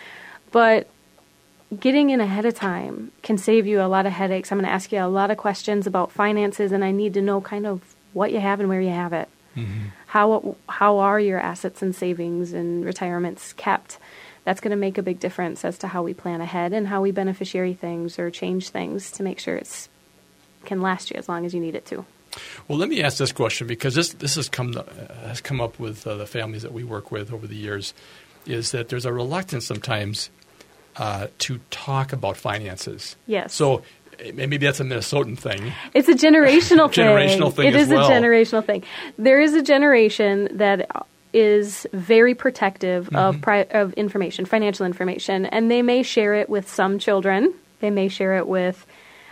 But 0.50 0.88
getting 1.78 2.10
in 2.10 2.20
ahead 2.20 2.44
of 2.44 2.54
time 2.54 3.12
can 3.22 3.38
save 3.38 3.66
you 3.66 3.80
a 3.80 3.88
lot 3.88 4.06
of 4.06 4.12
headaches. 4.12 4.52
I'm 4.52 4.58
going 4.58 4.66
to 4.66 4.72
ask 4.72 4.92
you 4.92 4.98
a 4.98 5.06
lot 5.06 5.30
of 5.30 5.38
questions 5.38 5.86
about 5.86 6.12
finances, 6.12 6.72
and 6.72 6.84
I 6.84 6.90
need 6.90 7.14
to 7.14 7.22
know 7.22 7.40
kind 7.40 7.66
of 7.66 7.94
what 8.12 8.32
you 8.32 8.40
have 8.40 8.60
and 8.60 8.68
where 8.68 8.80
you 8.80 8.90
have 8.90 9.12
it. 9.12 9.28
Mm-hmm. 9.56 9.88
How 10.06 10.56
how 10.68 10.98
are 10.98 11.20
your 11.20 11.38
assets 11.38 11.82
and 11.82 11.94
savings 11.94 12.52
and 12.52 12.84
retirements 12.84 13.52
kept? 13.54 13.98
That's 14.44 14.60
going 14.60 14.72
to 14.72 14.76
make 14.76 14.98
a 14.98 15.02
big 15.02 15.20
difference 15.20 15.64
as 15.64 15.78
to 15.78 15.88
how 15.88 16.02
we 16.02 16.14
plan 16.14 16.40
ahead 16.40 16.72
and 16.72 16.88
how 16.88 17.00
we 17.00 17.12
beneficiary 17.12 17.74
things 17.74 18.18
or 18.18 18.30
change 18.30 18.70
things 18.70 19.10
to 19.12 19.22
make 19.22 19.38
sure 19.38 19.56
it's 19.56 19.88
can 20.64 20.80
last 20.80 21.10
you 21.10 21.16
as 21.16 21.28
long 21.28 21.44
as 21.44 21.54
you 21.54 21.60
need 21.60 21.74
it 21.74 21.86
to. 21.86 22.04
Well, 22.68 22.78
let 22.78 22.88
me 22.88 23.02
ask 23.02 23.18
this 23.18 23.32
question 23.32 23.66
because 23.66 23.94
this 23.94 24.14
this 24.14 24.36
has 24.36 24.48
come 24.48 24.74
uh, 24.76 24.82
has 25.26 25.40
come 25.40 25.60
up 25.60 25.78
with 25.78 26.06
uh, 26.06 26.16
the 26.16 26.26
families 26.26 26.62
that 26.62 26.72
we 26.72 26.84
work 26.84 27.10
with 27.10 27.32
over 27.32 27.46
the 27.46 27.56
years, 27.56 27.92
is 28.46 28.70
that 28.72 28.88
there's 28.88 29.04
a 29.04 29.12
reluctance 29.12 29.66
sometimes 29.66 30.30
uh, 30.96 31.26
to 31.38 31.60
talk 31.70 32.12
about 32.12 32.36
finances. 32.36 33.16
Yes. 33.26 33.52
So 33.52 33.82
maybe 34.32 34.56
that's 34.56 34.80
a 34.80 34.84
Minnesotan 34.84 35.38
thing. 35.38 35.72
It's 35.94 36.08
a 36.08 36.14
generational 36.14 36.92
thing. 36.92 37.04
generational 37.06 37.52
thing. 37.52 37.66
It 37.66 37.76
is 37.76 37.88
well. 37.88 38.06
a 38.06 38.10
generational 38.10 38.64
thing. 38.64 38.84
There 39.18 39.40
is 39.40 39.54
a 39.54 39.62
generation 39.62 40.56
that 40.56 40.90
is 41.32 41.86
very 41.92 42.34
protective 42.34 43.06
mm-hmm. 43.06 43.16
of 43.16 43.40
pri- 43.40 43.66
of 43.70 43.92
information, 43.94 44.44
financial 44.44 44.86
information, 44.86 45.46
and 45.46 45.70
they 45.70 45.82
may 45.82 46.02
share 46.02 46.34
it 46.34 46.48
with 46.48 46.68
some 46.68 46.98
children. 46.98 47.54
They 47.80 47.90
may 47.90 48.08
share 48.08 48.36
it 48.36 48.46
with 48.46 48.86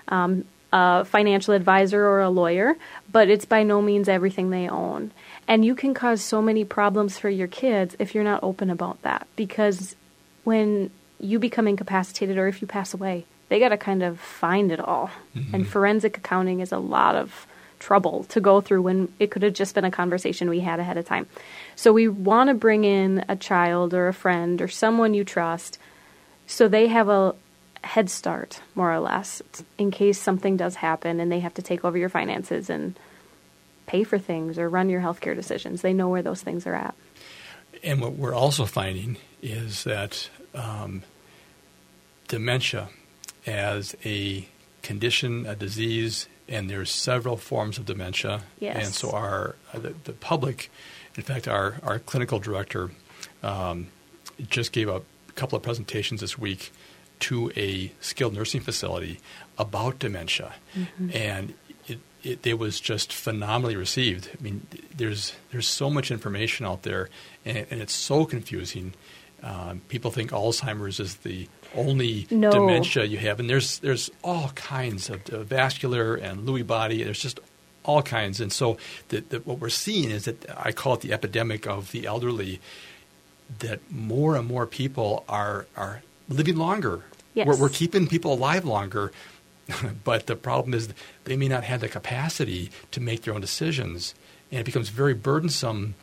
um, 0.09 0.45
a 0.73 1.05
financial 1.05 1.55
advisor 1.55 2.05
or 2.05 2.21
a 2.21 2.31
lawyer, 2.31 2.77
but 3.11 3.29
it's 3.29 3.45
by 3.45 3.63
no 3.63 3.83
means 3.83 4.09
everything 4.09 4.51
they 4.51 4.69
own. 4.69 5.11
And 5.49 5.65
you 5.65 5.75
can 5.75 5.95
cause 5.95 6.23
so 6.23 6.41
many 6.41 6.65
problems 6.65 7.19
for 7.19 7.29
your 7.29 7.49
kids 7.49 7.97
if 7.99 8.15
you're 8.15 8.25
not 8.25 8.43
open 8.43 8.71
about 8.71 9.03
that. 9.03 9.27
Because 9.37 9.97
when 10.45 10.91
you 11.19 11.39
become 11.39 11.67
incapacitated 11.67 12.39
or 12.39 12.47
if 12.47 12.63
you 12.63 12.69
pass 12.69 12.95
away, 12.95 13.27
they 13.49 13.59
got 13.59 13.71
to 13.71 13.77
kind 13.77 14.03
of 14.03 14.21
find 14.21 14.71
it 14.71 14.81
all. 14.81 15.11
Mm-hmm. 15.37 15.55
And 15.55 15.69
forensic 15.69 16.17
accounting 16.17 16.61
is 16.61 16.73
a 16.73 16.79
lot 16.79 17.17
of 17.17 17.47
trouble 17.81 18.25
to 18.25 18.41
go 18.41 18.61
through 18.61 18.83
when 18.83 19.13
it 19.19 19.31
could 19.31 19.43
have 19.43 19.55
just 19.55 19.75
been 19.75 19.85
a 19.85 19.91
conversation 19.91 20.49
we 20.49 20.61
had 20.61 20.79
ahead 20.79 20.97
of 20.97 21.05
time. 21.05 21.27
So 21.75 21.93
we 21.93 22.07
want 22.07 22.49
to 22.49 22.55
bring 22.55 22.85
in 22.85 23.25
a 23.29 23.35
child 23.35 23.93
or 23.93 24.07
a 24.07 24.15
friend 24.15 24.63
or 24.63 24.69
someone 24.69 25.15
you 25.15 25.25
trust 25.25 25.79
so 26.47 26.69
they 26.69 26.89
have 26.89 27.09
a 27.09 27.35
head 27.83 28.11
start, 28.11 28.61
more 28.75 28.93
or 28.93 29.01
less, 29.01 29.41
in 29.79 29.91
case 29.91 30.21
something 30.21 30.57
does 30.57 30.75
happen 30.75 31.21
and 31.21 31.33
they 31.33 31.41
have 31.41 31.55
to 31.55 31.63
take 31.63 31.85
over 31.85 31.97
your 31.97 32.09
finances 32.09 32.69
and 32.69 32.99
pay 33.87 34.05
for 34.05 34.19
things 34.19 34.59
or 34.59 34.69
run 34.69 34.89
your 34.89 35.01
healthcare 35.01 35.35
decisions. 35.35 35.83
They 35.83 35.93
know 35.93 36.09
where 36.09 36.23
those 36.23 36.43
things 36.43 36.67
are 36.67 36.75
at. 36.75 36.95
And 37.83 38.01
what 38.01 38.15
we're 38.15 38.35
also 38.35 38.67
finding 38.67 39.17
is 39.43 39.85
that 39.85 40.29
um, 40.55 41.03
dementia 42.29 42.91
as 43.47 43.97
a 44.05 44.47
condition, 44.83 45.47
a 45.47 45.55
disease, 45.55 46.29
and 46.51 46.69
there's 46.69 46.91
several 46.91 47.37
forms 47.37 47.79
of 47.79 47.87
dementia. 47.87 48.43
Yes. 48.59 48.85
And 48.85 48.95
so 48.95 49.13
our 49.13 49.55
the, 49.73 49.95
the 50.05 50.13
public, 50.13 50.71
in 51.17 51.23
fact, 51.23 51.49
our 51.49 51.77
our 51.83 51.99
clinical 52.01 52.39
director 52.39 52.91
um, 53.43 53.87
just 54.49 54.73
gave 54.73 54.89
a 54.89 55.03
couple 55.37 55.57
of 55.57 55.63
presentations 55.63 56.21
this 56.21 56.37
week 56.37 56.73
to 57.21 57.53
a 57.57 57.93
skilled 58.01 58.35
nursing 58.35 58.61
facility 58.61 59.21
about 59.59 59.99
dementia, 59.99 60.55
mm-hmm. 60.75 61.11
and 61.15 61.55
it, 61.87 61.99
it, 62.23 62.47
it 62.47 62.59
was 62.59 62.81
just 62.81 63.13
phenomenally 63.13 63.77
received. 63.77 64.31
I 64.39 64.43
mean, 64.43 64.67
there's 64.97 65.35
there's 65.53 65.69
so 65.69 65.89
much 65.89 66.11
information 66.11 66.67
out 66.67 66.83
there, 66.83 67.09
and, 67.45 67.67
and 67.71 67.81
it's 67.81 67.95
so 67.95 68.25
confusing. 68.25 68.95
Um, 69.43 69.81
people 69.89 70.11
think 70.11 70.33
Alzheimer's 70.33 71.01
is 71.01 71.17
the 71.17 71.49
only 71.75 72.27
no. 72.31 72.51
dementia 72.51 73.05
you 73.05 73.19
have, 73.19 73.41
and 73.41 73.49
there's 73.49 73.79
there's 73.79 74.11
all 74.23 74.51
kinds 74.51 75.11
of 75.11 75.23
vascular 75.23 76.15
and 76.15 76.47
Lewy 76.47 76.67
body. 76.67 77.03
There's 77.03 77.21
just 77.21 77.41
all 77.85 78.03
kinds, 78.03 78.41
and 78.41 78.53
so 78.53 78.77
the, 79.09 79.21
the, 79.21 79.39
what 79.41 79.59
we're 79.59 79.69
seeing 79.69 80.11
is 80.11 80.25
that 80.25 80.45
I 80.57 80.73
call 80.73 80.95
it 80.95 81.01
the 81.01 81.13
epidemic 81.13 81.67
of 81.67 81.93
the 81.93 82.07
elderly. 82.07 82.61
That 83.59 83.81
more 83.91 84.37
and 84.37 84.47
more 84.47 84.67
people 84.67 85.25
are 85.29 85.67
are 85.77 86.03
living 86.29 86.57
longer. 86.57 87.03
Yes. 87.35 87.47
We're, 87.47 87.57
we're 87.57 87.69
keeping 87.69 88.07
people 88.07 88.33
alive 88.33 88.65
longer, 88.65 89.13
but 90.05 90.27
the 90.27 90.37
problem 90.37 90.75
is 90.75 90.89
they 91.25 91.37
may 91.37 91.49
not 91.49 91.65
have 91.65 91.81
the 91.81 91.89
capacity 91.89 92.71
to 92.93 93.01
make 93.01 93.23
their 93.23 93.35
own 93.35 93.41
decisions, 93.41 94.15
and 94.51 94.61
it 94.61 94.65
becomes 94.65 94.89
very 94.89 95.15
burdensome 95.15 95.95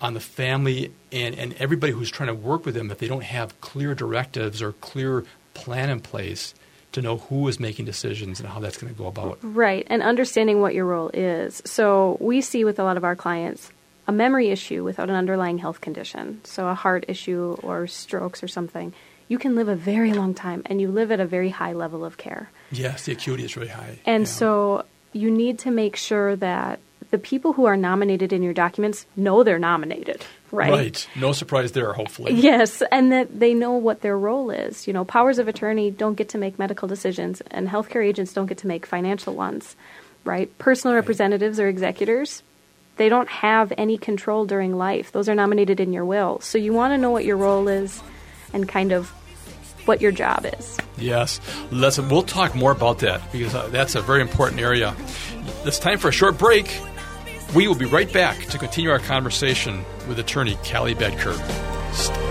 on 0.00 0.14
the 0.14 0.20
family 0.20 0.92
and, 1.12 1.34
and 1.36 1.54
everybody 1.54 1.92
who's 1.92 2.10
trying 2.10 2.28
to 2.28 2.34
work 2.34 2.64
with 2.64 2.74
them 2.74 2.90
if 2.90 2.98
they 2.98 3.08
don't 3.08 3.24
have 3.24 3.60
clear 3.60 3.94
directives 3.94 4.62
or 4.62 4.72
clear 4.72 5.24
plan 5.54 5.90
in 5.90 6.00
place 6.00 6.54
to 6.92 7.02
know 7.02 7.18
who 7.18 7.46
is 7.48 7.60
making 7.60 7.84
decisions 7.84 8.40
and 8.40 8.48
how 8.48 8.60
that's 8.60 8.78
going 8.78 8.92
to 8.92 8.98
go 8.98 9.06
about. 9.06 9.38
Right, 9.42 9.86
and 9.90 10.02
understanding 10.02 10.60
what 10.60 10.74
your 10.74 10.86
role 10.86 11.10
is. 11.12 11.62
So 11.64 12.16
we 12.20 12.40
see 12.40 12.64
with 12.64 12.78
a 12.78 12.84
lot 12.84 12.96
of 12.96 13.04
our 13.04 13.16
clients 13.16 13.70
a 14.06 14.12
memory 14.12 14.48
issue 14.48 14.82
without 14.82 15.10
an 15.10 15.14
underlying 15.14 15.58
health 15.58 15.82
condition, 15.82 16.40
so 16.44 16.66
a 16.68 16.74
heart 16.74 17.04
issue 17.08 17.58
or 17.62 17.86
strokes 17.86 18.42
or 18.42 18.48
something. 18.48 18.94
You 19.28 19.38
can 19.38 19.54
live 19.54 19.68
a 19.68 19.76
very 19.76 20.14
long 20.14 20.32
time 20.32 20.62
and 20.64 20.80
you 20.80 20.90
live 20.90 21.12
at 21.12 21.20
a 21.20 21.26
very 21.26 21.50
high 21.50 21.74
level 21.74 22.06
of 22.06 22.16
care. 22.16 22.50
Yes, 22.72 23.04
the 23.04 23.12
acuity 23.12 23.44
is 23.44 23.54
really 23.54 23.68
high. 23.68 23.98
And 24.06 24.22
yeah. 24.22 24.30
so 24.30 24.84
you 25.12 25.30
need 25.30 25.58
to 25.60 25.70
make 25.70 25.96
sure 25.96 26.36
that 26.36 26.80
the 27.10 27.18
people 27.18 27.52
who 27.52 27.64
are 27.64 27.76
nominated 27.76 28.32
in 28.32 28.42
your 28.42 28.52
documents 28.52 29.06
know 29.16 29.42
they're 29.42 29.58
nominated, 29.58 30.24
right? 30.50 30.70
Right. 30.70 31.08
No 31.16 31.32
surprise 31.32 31.72
there, 31.72 31.92
hopefully. 31.92 32.34
Yes, 32.34 32.82
and 32.92 33.12
that 33.12 33.38
they 33.38 33.54
know 33.54 33.72
what 33.72 34.02
their 34.02 34.18
role 34.18 34.50
is. 34.50 34.86
You 34.86 34.92
know, 34.92 35.04
powers 35.04 35.38
of 35.38 35.48
attorney 35.48 35.90
don't 35.90 36.14
get 36.14 36.30
to 36.30 36.38
make 36.38 36.58
medical 36.58 36.88
decisions, 36.88 37.40
and 37.50 37.68
healthcare 37.68 38.04
agents 38.04 38.32
don't 38.32 38.46
get 38.46 38.58
to 38.58 38.66
make 38.66 38.84
financial 38.84 39.34
ones, 39.34 39.76
right? 40.24 40.56
Personal 40.58 40.94
right. 40.94 41.00
representatives 41.00 41.58
or 41.58 41.68
executors, 41.68 42.42
they 42.98 43.08
don't 43.08 43.28
have 43.28 43.72
any 43.78 43.96
control 43.96 44.44
during 44.44 44.76
life. 44.76 45.12
Those 45.12 45.28
are 45.28 45.34
nominated 45.34 45.80
in 45.80 45.92
your 45.92 46.04
will. 46.04 46.40
So 46.40 46.58
you 46.58 46.72
want 46.72 46.92
to 46.92 46.98
know 46.98 47.10
what 47.10 47.24
your 47.24 47.36
role 47.36 47.68
is 47.68 48.02
and 48.52 48.68
kind 48.68 48.92
of 48.92 49.08
what 49.86 50.02
your 50.02 50.12
job 50.12 50.44
is. 50.58 50.76
Yes. 50.98 51.40
Listen, 51.70 52.08
we'll 52.08 52.22
talk 52.22 52.54
more 52.54 52.72
about 52.72 52.98
that 52.98 53.22
because 53.32 53.54
uh, 53.54 53.68
that's 53.68 53.94
a 53.94 54.02
very 54.02 54.20
important 54.20 54.60
area. 54.60 54.94
It's 55.64 55.78
time 55.78 55.98
for 55.98 56.08
a 56.08 56.12
short 56.12 56.36
break. 56.36 56.78
We 57.54 57.66
will 57.66 57.74
be 57.74 57.86
right 57.86 58.12
back 58.12 58.44
to 58.46 58.58
continue 58.58 58.90
our 58.90 58.98
conversation 58.98 59.84
with 60.06 60.18
attorney 60.18 60.58
Callie 60.70 60.94
Bedker. 60.94 62.27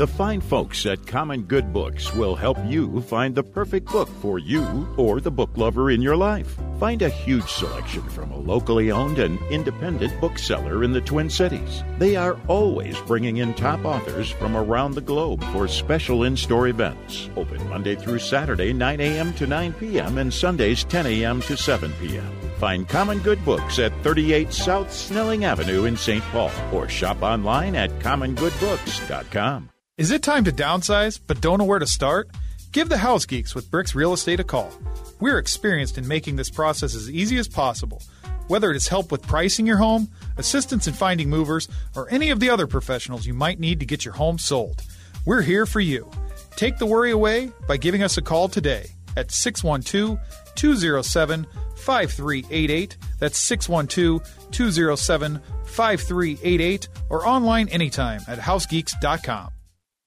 The 0.00 0.06
fine 0.06 0.40
folks 0.40 0.86
at 0.86 1.06
Common 1.06 1.42
Good 1.42 1.74
Books 1.74 2.14
will 2.14 2.34
help 2.34 2.56
you 2.64 3.02
find 3.02 3.34
the 3.34 3.42
perfect 3.42 3.92
book 3.92 4.08
for 4.22 4.38
you 4.38 4.88
or 4.96 5.20
the 5.20 5.30
book 5.30 5.50
lover 5.58 5.90
in 5.90 6.00
your 6.00 6.16
life. 6.16 6.56
Find 6.78 7.02
a 7.02 7.10
huge 7.10 7.50
selection 7.50 8.08
from 8.08 8.30
a 8.30 8.38
locally 8.38 8.90
owned 8.90 9.18
and 9.18 9.38
independent 9.50 10.18
bookseller 10.18 10.84
in 10.84 10.94
the 10.94 11.02
Twin 11.02 11.28
Cities. 11.28 11.84
They 11.98 12.16
are 12.16 12.40
always 12.48 12.98
bringing 13.02 13.36
in 13.36 13.52
top 13.52 13.84
authors 13.84 14.30
from 14.30 14.56
around 14.56 14.94
the 14.94 15.02
globe 15.02 15.44
for 15.52 15.68
special 15.68 16.24
in 16.24 16.34
store 16.34 16.68
events. 16.68 17.28
Open 17.36 17.68
Monday 17.68 17.94
through 17.94 18.20
Saturday, 18.20 18.72
9 18.72 19.00
a.m. 19.02 19.34
to 19.34 19.46
9 19.46 19.74
p.m., 19.74 20.16
and 20.16 20.32
Sundays, 20.32 20.82
10 20.84 21.04
a.m. 21.08 21.42
to 21.42 21.58
7 21.58 21.92
p.m. 22.00 22.40
Find 22.56 22.88
Common 22.88 23.18
Good 23.18 23.44
Books 23.44 23.78
at 23.78 23.92
38 24.02 24.50
South 24.50 24.90
Snelling 24.90 25.44
Avenue 25.44 25.84
in 25.84 25.94
St. 25.94 26.24
Paul 26.32 26.52
or 26.72 26.88
shop 26.88 27.20
online 27.20 27.76
at 27.76 27.90
commongoodbooks.com. 27.98 29.68
Is 30.00 30.10
it 30.10 30.22
time 30.22 30.44
to 30.44 30.50
downsize 30.50 31.20
but 31.26 31.42
don't 31.42 31.58
know 31.58 31.66
where 31.66 31.78
to 31.78 31.86
start? 31.86 32.30
Give 32.72 32.88
the 32.88 32.96
House 32.96 33.26
Geeks 33.26 33.54
with 33.54 33.70
Bricks 33.70 33.94
Real 33.94 34.14
Estate 34.14 34.40
a 34.40 34.44
call. 34.44 34.72
We're 35.20 35.36
experienced 35.36 35.98
in 35.98 36.08
making 36.08 36.36
this 36.36 36.48
process 36.48 36.94
as 36.94 37.10
easy 37.10 37.36
as 37.36 37.46
possible. 37.46 38.02
Whether 38.48 38.70
it 38.70 38.78
is 38.78 38.88
help 38.88 39.12
with 39.12 39.20
pricing 39.20 39.66
your 39.66 39.76
home, 39.76 40.10
assistance 40.38 40.86
in 40.86 40.94
finding 40.94 41.28
movers, 41.28 41.68
or 41.94 42.08
any 42.08 42.30
of 42.30 42.40
the 42.40 42.48
other 42.48 42.66
professionals 42.66 43.26
you 43.26 43.34
might 43.34 43.60
need 43.60 43.78
to 43.80 43.84
get 43.84 44.02
your 44.02 44.14
home 44.14 44.38
sold, 44.38 44.80
we're 45.26 45.42
here 45.42 45.66
for 45.66 45.80
you. 45.80 46.10
Take 46.56 46.78
the 46.78 46.86
worry 46.86 47.10
away 47.10 47.52
by 47.68 47.76
giving 47.76 48.02
us 48.02 48.16
a 48.16 48.22
call 48.22 48.48
today 48.48 48.86
at 49.18 49.30
612 49.30 50.18
207 50.54 51.46
5388. 51.76 52.96
That's 53.18 53.38
612 53.38 54.50
207 54.50 55.42
5388 55.66 56.88
or 57.10 57.26
online 57.26 57.68
anytime 57.68 58.22
at 58.26 58.38
housegeeks.com. 58.38 59.50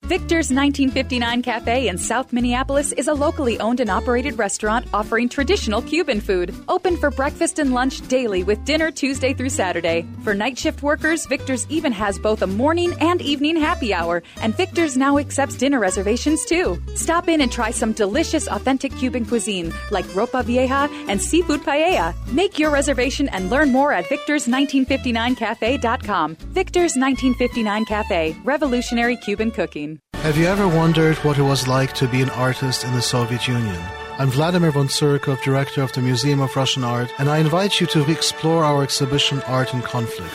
Victor's 0.03 0.51
1959 0.51 1.41
Cafe 1.43 1.87
in 1.87 1.97
South 1.97 2.33
Minneapolis 2.33 2.91
is 2.91 3.07
a 3.07 3.13
locally 3.13 3.57
owned 3.61 3.79
and 3.79 3.89
operated 3.89 4.37
restaurant 4.37 4.85
offering 4.93 5.29
traditional 5.29 5.81
Cuban 5.81 6.19
food. 6.19 6.53
Open 6.67 6.97
for 6.97 7.09
breakfast 7.09 7.57
and 7.57 7.73
lunch 7.73 8.05
daily 8.09 8.43
with 8.43 8.65
dinner 8.65 8.91
Tuesday 8.91 9.33
through 9.33 9.47
Saturday. 9.47 10.05
For 10.25 10.33
night 10.33 10.57
shift 10.57 10.83
workers, 10.83 11.25
Victor's 11.25 11.65
even 11.69 11.93
has 11.93 12.19
both 12.19 12.41
a 12.41 12.47
morning 12.47 12.93
and 12.99 13.21
evening 13.21 13.55
happy 13.55 13.93
hour, 13.93 14.21
and 14.41 14.53
Victor's 14.57 14.97
now 14.97 15.17
accepts 15.17 15.55
dinner 15.55 15.79
reservations 15.79 16.43
too. 16.43 16.81
Stop 16.95 17.29
in 17.29 17.39
and 17.39 17.49
try 17.49 17.71
some 17.71 17.93
delicious 17.93 18.49
authentic 18.49 18.93
Cuban 18.97 19.25
cuisine 19.25 19.73
like 19.89 20.03
ropa 20.07 20.43
vieja 20.43 20.89
and 21.07 21.21
seafood 21.21 21.61
paella. 21.61 22.13
Make 22.33 22.59
your 22.59 22.71
reservation 22.71 23.29
and 23.29 23.49
learn 23.49 23.71
more 23.71 23.93
at 23.93 24.03
victors1959cafe.com. 24.05 26.35
Victor's 26.35 26.97
1959 26.97 27.85
Cafe, 27.85 28.35
revolutionary 28.43 29.15
Cuban 29.15 29.49
cooking. 29.49 29.92
Have 30.23 30.37
you 30.37 30.45
ever 30.45 30.67
wondered 30.67 31.17
what 31.17 31.37
it 31.37 31.43
was 31.43 31.67
like 31.67 31.93
to 31.93 32.07
be 32.07 32.21
an 32.21 32.29
artist 32.29 32.83
in 32.83 32.93
the 32.93 33.01
Soviet 33.01 33.47
Union? 33.47 33.81
I'm 34.17 34.29
Vladimir 34.29 34.71
von 34.71 34.87
Tsurikov, 34.87 35.41
director 35.43 35.81
of 35.81 35.91
the 35.91 36.01
Museum 36.01 36.39
of 36.39 36.55
Russian 36.55 36.83
Art, 36.83 37.11
and 37.19 37.29
I 37.29 37.39
invite 37.39 37.81
you 37.81 37.87
to 37.87 38.09
explore 38.09 38.63
our 38.63 38.83
exhibition 38.83 39.41
Art 39.47 39.73
and 39.73 39.83
Conflict, 39.83 40.33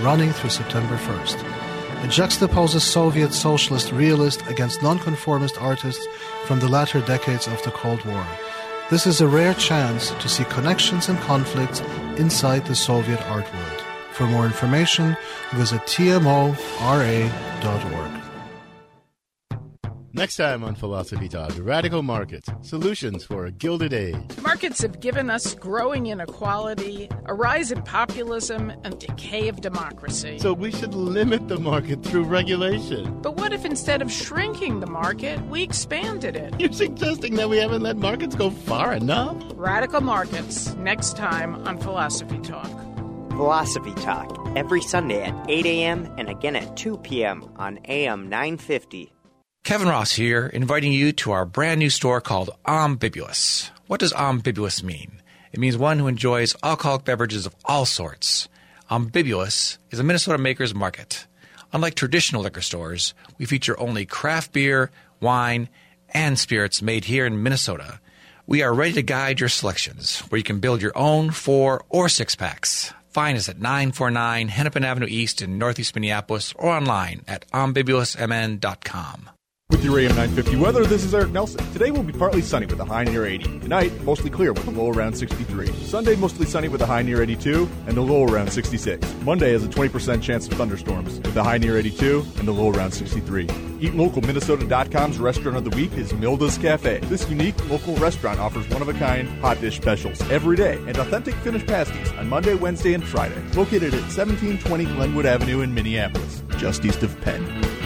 running 0.00 0.32
through 0.32 0.50
September 0.50 0.96
1st. 0.96 1.36
It 2.04 2.10
juxtaposes 2.10 2.80
Soviet 2.80 3.32
socialist 3.32 3.92
realist 3.92 4.46
against 4.48 4.82
nonconformist 4.82 5.56
artists 5.58 6.06
from 6.44 6.60
the 6.60 6.68
latter 6.68 7.00
decades 7.00 7.46
of 7.46 7.62
the 7.62 7.70
Cold 7.70 8.04
War. 8.04 8.26
This 8.90 9.06
is 9.06 9.20
a 9.20 9.28
rare 9.28 9.54
chance 9.54 10.10
to 10.10 10.28
see 10.28 10.44
connections 10.44 11.08
and 11.08 11.18
conflicts 11.20 11.80
inside 12.16 12.66
the 12.66 12.74
Soviet 12.74 13.22
art 13.28 13.52
world. 13.54 13.84
For 14.12 14.26
more 14.26 14.44
information, 14.44 15.16
visit 15.52 15.82
tmora.org. 15.82 16.50
Next 20.12 20.36
time 20.36 20.64
on 20.64 20.74
Philosophy 20.74 21.28
Talk, 21.28 21.52
radical 21.60 22.02
markets, 22.02 22.48
solutions 22.62 23.24
for 23.24 23.46
a 23.46 23.52
gilded 23.52 23.92
age. 23.92 24.16
Markets 24.42 24.82
have 24.82 24.98
given 24.98 25.30
us 25.30 25.54
growing 25.54 26.08
inequality, 26.08 27.08
a 27.26 27.34
rise 27.34 27.70
in 27.70 27.80
populism, 27.82 28.72
and 28.82 28.98
decay 28.98 29.46
of 29.46 29.60
democracy. 29.60 30.40
So 30.40 30.52
we 30.52 30.72
should 30.72 30.94
limit 30.94 31.46
the 31.46 31.60
market 31.60 32.02
through 32.02 32.24
regulation. 32.24 33.20
But 33.22 33.36
what 33.36 33.52
if 33.52 33.64
instead 33.64 34.02
of 34.02 34.10
shrinking 34.10 34.80
the 34.80 34.88
market, 34.88 35.40
we 35.46 35.62
expanded 35.62 36.34
it? 36.34 36.58
You're 36.58 36.72
suggesting 36.72 37.36
that 37.36 37.48
we 37.48 37.58
haven't 37.58 37.82
let 37.82 37.96
markets 37.96 38.34
go 38.34 38.50
far 38.50 38.92
enough? 38.92 39.40
Radical 39.54 40.00
markets, 40.00 40.74
next 40.74 41.16
time 41.16 41.54
on 41.68 41.78
Philosophy 41.78 42.40
Talk. 42.40 42.68
Philosophy 43.30 43.94
Talk, 43.94 44.36
every 44.56 44.80
Sunday 44.80 45.22
at 45.22 45.48
8 45.48 45.66
a.m. 45.66 46.12
and 46.18 46.28
again 46.28 46.56
at 46.56 46.76
2 46.76 46.98
p.m. 46.98 47.48
on 47.56 47.78
AM 47.84 48.28
950. 48.28 49.12
Kevin 49.64 49.88
Ross 49.88 50.12
here, 50.12 50.46
inviting 50.46 50.92
you 50.92 51.12
to 51.12 51.30
our 51.30 51.44
brand 51.44 51.78
new 51.78 51.90
store 51.90 52.20
called 52.20 52.50
Ambibulous. 52.66 53.70
What 53.86 54.00
does 54.00 54.12
ambibulous 54.14 54.82
mean? 54.82 55.22
It 55.52 55.60
means 55.60 55.76
one 55.76 55.98
who 55.98 56.08
enjoys 56.08 56.56
alcoholic 56.62 57.04
beverages 57.04 57.46
of 57.46 57.54
all 57.64 57.84
sorts. 57.84 58.48
Ambibulous 58.90 59.78
is 59.90 60.00
a 60.00 60.02
Minnesota 60.02 60.38
maker's 60.38 60.74
market. 60.74 61.26
Unlike 61.72 61.94
traditional 61.94 62.42
liquor 62.42 62.62
stores, 62.62 63.14
we 63.38 63.46
feature 63.46 63.78
only 63.78 64.06
craft 64.06 64.52
beer, 64.52 64.90
wine, 65.20 65.68
and 66.08 66.36
spirits 66.36 66.82
made 66.82 67.04
here 67.04 67.24
in 67.24 67.42
Minnesota. 67.42 68.00
We 68.48 68.62
are 68.62 68.74
ready 68.74 68.94
to 68.94 69.02
guide 69.02 69.38
your 69.38 69.48
selections, 69.48 70.18
where 70.30 70.38
you 70.38 70.44
can 70.44 70.58
build 70.58 70.82
your 70.82 70.96
own 70.98 71.30
four 71.30 71.84
or 71.88 72.08
six 72.08 72.34
packs. 72.34 72.92
Find 73.10 73.38
us 73.38 73.48
at 73.48 73.60
949 73.60 74.48
Hennepin 74.48 74.84
Avenue 74.84 75.06
East 75.08 75.42
in 75.42 75.58
Northeast 75.58 75.94
Minneapolis 75.94 76.52
or 76.56 76.70
online 76.70 77.22
at 77.28 77.48
ambibulousmn.com. 77.52 79.30
With 79.70 79.84
your 79.84 80.00
AM 80.00 80.16
950 80.16 80.56
weather, 80.56 80.84
this 80.84 81.04
is 81.04 81.14
Eric 81.14 81.30
Nelson. 81.30 81.64
Today 81.72 81.92
will 81.92 82.02
be 82.02 82.12
partly 82.12 82.42
sunny 82.42 82.66
with 82.66 82.80
a 82.80 82.84
high 82.84 83.04
near 83.04 83.24
80. 83.24 83.60
Tonight, 83.60 84.02
mostly 84.02 84.28
clear 84.28 84.52
with 84.52 84.66
a 84.66 84.70
low 84.70 84.90
around 84.90 85.14
63. 85.14 85.68
Sunday, 85.84 86.16
mostly 86.16 86.44
sunny 86.44 86.66
with 86.66 86.82
a 86.82 86.86
high 86.86 87.02
near 87.02 87.22
82 87.22 87.68
and 87.86 87.96
a 87.96 88.02
low 88.02 88.24
around 88.24 88.50
66. 88.50 89.14
Monday 89.22 89.52
has 89.52 89.64
a 89.64 89.68
20% 89.68 90.22
chance 90.22 90.48
of 90.48 90.54
thunderstorms 90.54 91.18
with 91.18 91.36
a 91.36 91.42
high 91.44 91.58
near 91.58 91.78
82 91.78 92.24
and 92.38 92.48
a 92.48 92.52
low 92.52 92.70
around 92.70 92.90
63. 92.90 93.46
EatLocalMinnesota.com's 93.46 95.18
restaurant 95.18 95.56
of 95.56 95.64
the 95.64 95.70
week 95.70 95.92
is 95.92 96.12
Milda's 96.12 96.58
Cafe. 96.58 96.98
This 97.04 97.28
unique 97.30 97.56
local 97.70 97.94
restaurant 97.96 98.40
offers 98.40 98.68
one 98.70 98.82
of 98.82 98.88
a 98.88 98.94
kind 98.94 99.28
hot 99.40 99.60
dish 99.60 99.76
specials 99.76 100.20
every 100.30 100.56
day 100.56 100.74
and 100.88 100.98
authentic 100.98 101.34
finished 101.36 101.66
pasties 101.66 102.10
on 102.12 102.28
Monday, 102.28 102.54
Wednesday, 102.54 102.92
and 102.92 103.04
Friday. 103.04 103.40
Located 103.54 103.94
at 103.94 104.02
1720 104.02 104.84
Glenwood 104.86 105.26
Avenue 105.26 105.60
in 105.60 105.72
Minneapolis, 105.72 106.42
just 106.58 106.84
east 106.84 107.02
of 107.04 107.18
Penn. 107.20 107.79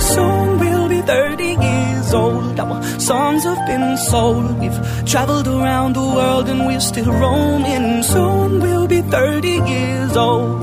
Soon 0.00 0.58
we'll 0.58 0.88
be 0.88 1.00
30 1.02 1.44
years 1.44 2.14
old. 2.14 2.60
Our 2.60 2.82
songs 3.00 3.44
have 3.44 3.66
been 3.66 3.96
sold. 3.96 4.58
We've 4.60 5.06
traveled 5.06 5.48
around 5.48 5.94
the 5.94 6.02
world 6.02 6.48
and 6.48 6.66
we're 6.66 6.80
still 6.80 7.12
roaming. 7.12 8.02
Soon 8.02 8.60
we'll 8.60 8.86
be 8.86 9.02
30 9.02 9.48
years 9.48 10.16
old. 10.16 10.60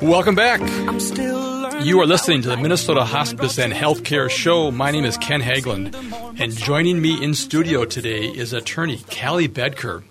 Welcome 0.00 0.34
back. 0.34 0.60
I'm 0.88 1.00
still 1.00 1.82
You 1.82 2.00
are 2.00 2.06
listening 2.06 2.42
to 2.42 2.48
the 2.48 2.56
Minnesota 2.56 3.04
Hospice 3.04 3.58
and 3.58 3.72
Healthcare 3.72 4.30
Show. 4.30 4.70
My 4.70 4.90
name 4.90 5.04
is 5.04 5.16
Ken 5.18 5.40
Haglund, 5.40 5.94
and 6.40 6.56
joining 6.56 7.00
me 7.00 7.22
in 7.22 7.34
studio 7.34 7.84
today 7.84 8.24
is 8.24 8.52
attorney 8.52 9.02
Callie 9.10 9.48
Bedker 9.48 10.02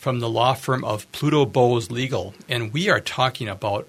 from 0.00 0.18
the 0.18 0.30
law 0.30 0.54
firm 0.54 0.82
of 0.82 1.10
Pluto 1.12 1.44
Boes 1.44 1.90
Legal, 1.90 2.32
and 2.48 2.72
we 2.72 2.88
are 2.88 3.00
talking 3.00 3.48
about 3.48 3.86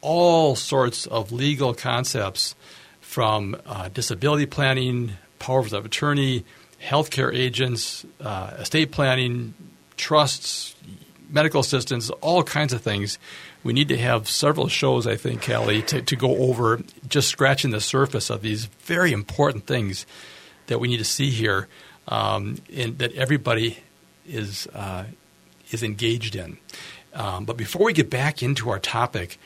all 0.00 0.54
sorts 0.54 1.04
of 1.06 1.32
legal 1.32 1.74
concepts 1.74 2.54
from 3.00 3.56
uh, 3.66 3.88
disability 3.88 4.46
planning, 4.46 5.14
powers 5.40 5.72
of 5.72 5.84
attorney, 5.84 6.44
healthcare 6.80 7.34
agents, 7.34 8.06
uh, 8.20 8.52
estate 8.60 8.92
planning, 8.92 9.52
trusts, 9.96 10.76
medical 11.28 11.60
assistance, 11.60 12.08
all 12.20 12.44
kinds 12.44 12.72
of 12.72 12.80
things. 12.80 13.18
We 13.64 13.72
need 13.72 13.88
to 13.88 13.98
have 13.98 14.28
several 14.28 14.68
shows, 14.68 15.08
I 15.08 15.16
think, 15.16 15.42
Kelly, 15.42 15.82
to, 15.82 16.00
to 16.00 16.14
go 16.14 16.36
over 16.36 16.80
just 17.08 17.26
scratching 17.26 17.72
the 17.72 17.80
surface 17.80 18.30
of 18.30 18.42
these 18.42 18.66
very 18.66 19.10
important 19.10 19.66
things 19.66 20.06
that 20.68 20.78
we 20.78 20.86
need 20.86 20.98
to 20.98 21.04
see 21.04 21.30
here 21.30 21.66
um, 22.06 22.58
and 22.72 22.96
that 22.98 23.12
everybody 23.14 23.78
is, 24.24 24.68
uh, 24.68 25.02
is 25.70 25.82
engaged 25.82 26.36
in. 26.36 26.58
Um, 27.14 27.44
but 27.44 27.56
before 27.56 27.86
we 27.86 27.92
get 27.92 28.10
back 28.10 28.42
into 28.42 28.70
our 28.70 28.78
topic, 28.78 29.38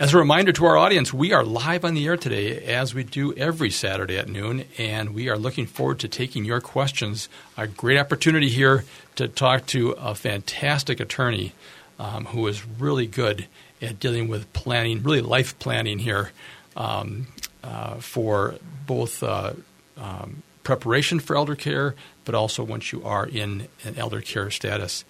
As 0.00 0.14
a 0.14 0.18
reminder 0.18 0.52
to 0.52 0.64
our 0.64 0.76
audience, 0.76 1.12
we 1.12 1.32
are 1.32 1.42
live 1.42 1.84
on 1.84 1.94
the 1.94 2.06
air 2.06 2.16
today 2.16 2.64
as 2.66 2.94
we 2.94 3.02
do 3.02 3.34
every 3.34 3.68
Saturday 3.68 4.16
at 4.16 4.28
noon, 4.28 4.64
and 4.78 5.12
we 5.12 5.28
are 5.28 5.36
looking 5.36 5.66
forward 5.66 5.98
to 5.98 6.06
taking 6.06 6.44
your 6.44 6.60
questions. 6.60 7.28
A 7.56 7.66
great 7.66 7.98
opportunity 7.98 8.48
here 8.48 8.84
to 9.16 9.26
talk 9.26 9.66
to 9.66 9.90
a 9.98 10.14
fantastic 10.14 11.00
attorney 11.00 11.52
um, 11.98 12.26
who 12.26 12.46
is 12.46 12.64
really 12.64 13.08
good 13.08 13.48
at 13.82 13.98
dealing 13.98 14.28
with 14.28 14.52
planning, 14.52 15.02
really 15.02 15.20
life 15.20 15.58
planning 15.58 15.98
here 15.98 16.30
um, 16.76 17.26
uh, 17.64 17.96
for 17.96 18.54
both 18.86 19.24
uh, 19.24 19.52
um, 19.96 20.44
preparation 20.62 21.18
for 21.18 21.34
elder 21.34 21.56
care, 21.56 21.96
but 22.28 22.34
also 22.34 22.62
once 22.62 22.92
you 22.92 23.02
are 23.04 23.26
in 23.26 23.66
an 23.84 23.96
elder 23.96 24.20
care 24.20 24.50
status. 24.50 25.02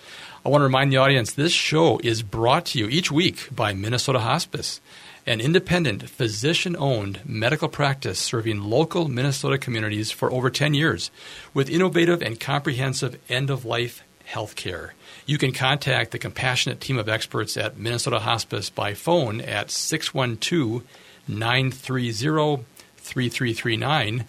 I 0.46 0.50
want 0.50 0.60
to 0.60 0.66
remind 0.66 0.92
the 0.92 0.98
audience 0.98 1.32
this 1.32 1.50
show 1.50 1.98
is 2.04 2.22
brought 2.22 2.66
to 2.66 2.78
you 2.78 2.86
each 2.86 3.10
week 3.10 3.48
by 3.50 3.72
Minnesota 3.72 4.20
Hospice, 4.20 4.80
an 5.26 5.40
independent, 5.40 6.08
physician 6.08 6.76
owned 6.78 7.18
medical 7.24 7.68
practice 7.68 8.20
serving 8.20 8.60
local 8.60 9.08
Minnesota 9.08 9.58
communities 9.58 10.12
for 10.12 10.30
over 10.32 10.48
10 10.48 10.74
years 10.74 11.10
with 11.52 11.68
innovative 11.68 12.22
and 12.22 12.38
comprehensive 12.38 13.18
end 13.28 13.50
of 13.50 13.64
life 13.64 14.04
health 14.22 14.54
care. 14.54 14.94
You 15.26 15.38
can 15.38 15.50
contact 15.50 16.12
the 16.12 16.20
compassionate 16.20 16.80
team 16.80 16.98
of 16.98 17.08
experts 17.08 17.56
at 17.56 17.76
Minnesota 17.76 18.20
Hospice 18.20 18.70
by 18.70 18.94
phone 18.94 19.40
at 19.40 19.72
612 19.72 20.84
930 21.26 22.64
3339, 22.96 24.24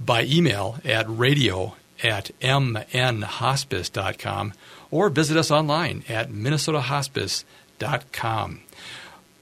by 0.00 0.22
email 0.22 0.78
at 0.86 1.04
radio 1.06 1.76
at 2.02 2.30
mnhospice.com 2.40 4.52
or 4.90 5.08
visit 5.08 5.36
us 5.36 5.50
online 5.50 6.04
at 6.08 6.30
minnesotahospice.com. 6.30 8.60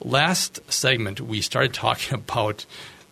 Last 0.01 0.71
segment, 0.71 1.21
we 1.21 1.41
started 1.41 1.73
talking 1.73 2.13
about 2.15 2.65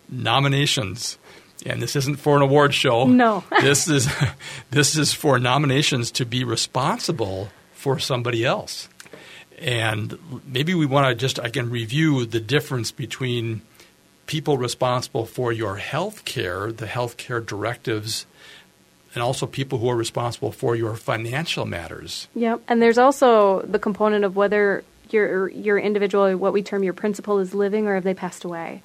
nominations 0.08 1.18
and 1.66 1.82
this 1.82 1.96
isn't 1.96 2.16
for 2.16 2.36
an 2.36 2.42
award 2.42 2.74
show. 2.74 3.06
No. 3.06 3.44
this 3.60 3.88
is 3.88 4.08
this 4.70 4.96
is 4.96 5.12
for 5.12 5.38
nominations 5.38 6.10
to 6.12 6.24
be 6.24 6.44
responsible 6.44 7.50
for 7.72 7.98
somebody 7.98 8.44
else. 8.44 8.88
And 9.60 10.18
maybe 10.46 10.74
we 10.74 10.86
want 10.86 11.08
to 11.08 11.14
just 11.14 11.38
again 11.38 11.70
review 11.70 12.24
the 12.26 12.40
difference 12.40 12.92
between 12.92 13.62
people 14.26 14.58
responsible 14.58 15.26
for 15.26 15.52
your 15.52 15.76
health 15.76 16.24
care, 16.24 16.70
the 16.70 16.86
health 16.86 17.16
care 17.16 17.40
directives, 17.40 18.26
and 19.14 19.22
also 19.22 19.46
people 19.46 19.78
who 19.78 19.88
are 19.88 19.96
responsible 19.96 20.52
for 20.52 20.76
your 20.76 20.94
financial 20.94 21.64
matters. 21.64 22.28
Yep. 22.34 22.62
And 22.68 22.82
there's 22.82 22.98
also 22.98 23.62
the 23.62 23.78
component 23.78 24.24
of 24.24 24.36
whether 24.36 24.84
your 25.10 25.48
your 25.48 25.78
individual, 25.78 26.36
what 26.36 26.52
we 26.52 26.62
term 26.62 26.82
your 26.82 26.92
principal, 26.92 27.38
is 27.38 27.54
living 27.54 27.86
or 27.86 27.94
have 27.94 28.04
they 28.04 28.14
passed 28.14 28.44
away. 28.44 28.82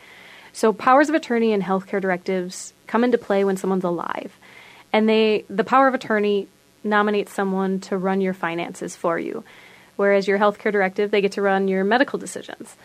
So 0.54 0.72
powers 0.72 1.10
of 1.10 1.16
attorney 1.16 1.52
and 1.52 1.64
healthcare 1.64 2.02
directives 2.02 2.74
come 2.88 3.04
into 3.04 3.18
play 3.18 3.44
when 3.44 3.58
someone's 3.58 3.84
alive. 3.84 4.38
And 4.92 5.10
they 5.10 5.46
the 5.50 5.64
power 5.64 5.88
of 5.88 5.94
attorney 5.94 6.48
nominates 6.84 7.34
someone 7.34 7.80
to 7.82 7.98
run 7.98 8.22
your 8.22 8.34
finances 8.34 8.96
for 8.96 9.18
you. 9.18 9.44
Whereas 9.96 10.28
your 10.28 10.40
healthcare 10.40 10.72
directive, 10.72 11.12
they 11.12 11.22
get 11.22 11.34
to 11.34 11.42
run 11.42 11.68
your 11.68 11.84
medical 11.84 12.20
decisions. 12.20 12.76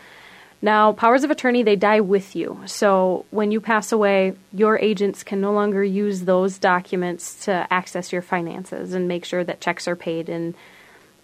Now, 0.61 0.92
powers 0.92 1.23
of 1.23 1.31
attorney, 1.31 1.62
they 1.62 1.77
die 1.77 2.01
with 2.01 2.35
you. 2.35 2.61
So 2.66 3.25
when 3.31 3.53
you 3.53 3.61
pass 3.61 3.92
away, 3.92 4.35
your 4.53 4.79
agents 4.79 5.23
can 5.23 5.40
no 5.40 5.53
longer 5.53 5.85
use 5.85 6.23
those 6.23 6.59
documents 6.59 7.44
to 7.44 7.66
access 7.71 8.12
your 8.12 8.23
finances 8.23 8.92
and 8.92 9.07
make 9.07 9.25
sure 9.25 9.44
that 9.44 9.61
checks 9.61 9.87
are 9.87 9.94
paid 9.97 10.29
and 10.29 10.55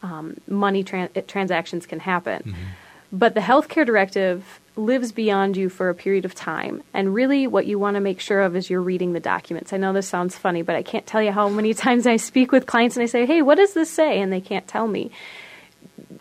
um, 0.02 0.36
money 0.46 0.84
tran- 0.84 1.26
transactions 1.26 1.86
can 1.86 1.98
happen. 1.98 2.42
Mm-hmm. 2.42 2.62
But 3.10 3.34
the 3.34 3.40
healthcare 3.40 3.86
directive 3.86 4.60
lives 4.76 5.12
beyond 5.12 5.56
you 5.56 5.68
for 5.68 5.88
a 5.88 5.94
period 5.94 6.24
of 6.24 6.34
time. 6.34 6.82
And 6.92 7.14
really, 7.14 7.46
what 7.46 7.66
you 7.66 7.78
want 7.78 7.94
to 7.94 8.00
make 8.00 8.20
sure 8.20 8.42
of 8.42 8.56
is 8.56 8.68
you're 8.68 8.82
reading 8.82 9.12
the 9.12 9.20
documents. 9.20 9.72
I 9.72 9.76
know 9.76 9.92
this 9.92 10.08
sounds 10.08 10.36
funny, 10.36 10.62
but 10.62 10.74
I 10.74 10.82
can't 10.82 11.06
tell 11.06 11.22
you 11.22 11.32
how 11.32 11.48
many 11.48 11.74
times 11.86 12.06
I 12.06 12.16
speak 12.16 12.52
with 12.52 12.66
clients 12.66 12.96
and 12.96 13.02
I 13.02 13.06
say, 13.06 13.24
hey, 13.24 13.42
what 13.42 13.56
does 13.56 13.74
this 13.74 13.90
say? 13.90 14.20
And 14.20 14.32
they 14.32 14.40
can't 14.40 14.66
tell 14.66 14.86
me. 14.86 15.10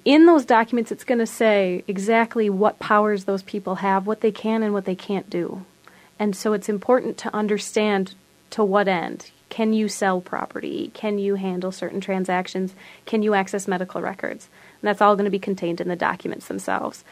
In 0.05 0.25
those 0.25 0.45
documents, 0.45 0.91
it's 0.91 1.03
going 1.03 1.19
to 1.19 1.25
say 1.25 1.83
exactly 1.87 2.49
what 2.49 2.79
powers 2.79 3.25
those 3.25 3.43
people 3.43 3.75
have, 3.75 4.07
what 4.07 4.21
they 4.21 4.31
can 4.31 4.63
and 4.63 4.73
what 4.73 4.85
they 4.85 4.95
can't 4.95 5.29
do. 5.29 5.65
And 6.19 6.35
so 6.35 6.53
it's 6.53 6.69
important 6.69 7.17
to 7.19 7.35
understand 7.35 8.15
to 8.51 8.63
what 8.63 8.87
end. 8.87 9.31
Can 9.49 9.73
you 9.73 9.87
sell 9.87 10.19
property? 10.19 10.91
Can 10.93 11.19
you 11.19 11.35
handle 11.35 11.71
certain 11.71 12.01
transactions? 12.01 12.73
Can 13.05 13.21
you 13.21 13.33
access 13.33 13.67
medical 13.67 14.01
records? 14.01 14.49
And 14.81 14.87
that's 14.87 15.01
all 15.01 15.15
going 15.15 15.25
to 15.25 15.31
be 15.31 15.39
contained 15.39 15.79
in 15.79 15.87
the 15.87 15.95
documents 15.95 16.47
themselves. 16.47 17.03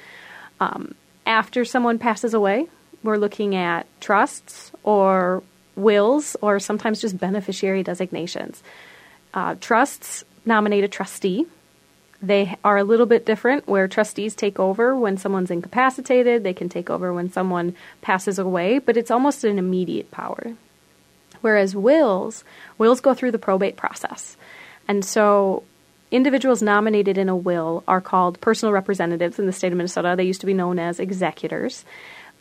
Um, 0.59 0.95
after 1.25 1.65
someone 1.65 1.99
passes 1.99 2.33
away, 2.33 2.67
we're 3.03 3.17
looking 3.17 3.55
at 3.55 3.85
trusts 3.99 4.71
or 4.83 5.43
wills 5.75 6.35
or 6.41 6.59
sometimes 6.59 7.01
just 7.01 7.17
beneficiary 7.17 7.83
designations. 7.83 8.61
Uh, 9.33 9.55
trusts 9.59 10.23
nominate 10.45 10.83
a 10.83 10.87
trustee. 10.87 11.45
They 12.21 12.55
are 12.63 12.77
a 12.77 12.83
little 12.83 13.07
bit 13.07 13.25
different 13.25 13.67
where 13.67 13.87
trustees 13.87 14.35
take 14.35 14.59
over 14.59 14.95
when 14.95 15.17
someone's 15.17 15.49
incapacitated, 15.49 16.43
they 16.43 16.53
can 16.53 16.69
take 16.69 16.89
over 16.89 17.11
when 17.13 17.31
someone 17.31 17.75
passes 18.01 18.37
away, 18.37 18.77
but 18.77 18.95
it's 18.95 19.09
almost 19.09 19.43
an 19.43 19.57
immediate 19.57 20.11
power. 20.11 20.53
Whereas 21.41 21.75
wills, 21.75 22.43
wills 22.77 23.01
go 23.01 23.15
through 23.15 23.31
the 23.31 23.39
probate 23.39 23.75
process. 23.75 24.37
And 24.87 25.03
so 25.03 25.63
individuals 26.11 26.61
nominated 26.61 27.17
in 27.17 27.29
a 27.29 27.35
will 27.35 27.83
are 27.87 28.01
called 28.01 28.39
personal 28.41 28.73
representatives 28.73 29.39
in 29.39 29.47
the 29.47 29.53
state 29.53 29.71
of 29.71 29.77
Minnesota. 29.77 30.13
They 30.15 30.23
used 30.23 30.41
to 30.41 30.47
be 30.47 30.53
known 30.53 30.77
as 30.77 30.99
executors. 30.99 31.85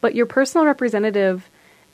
But 0.03 0.15
your 0.15 0.27
personal 0.27 0.67
representative 0.67 1.49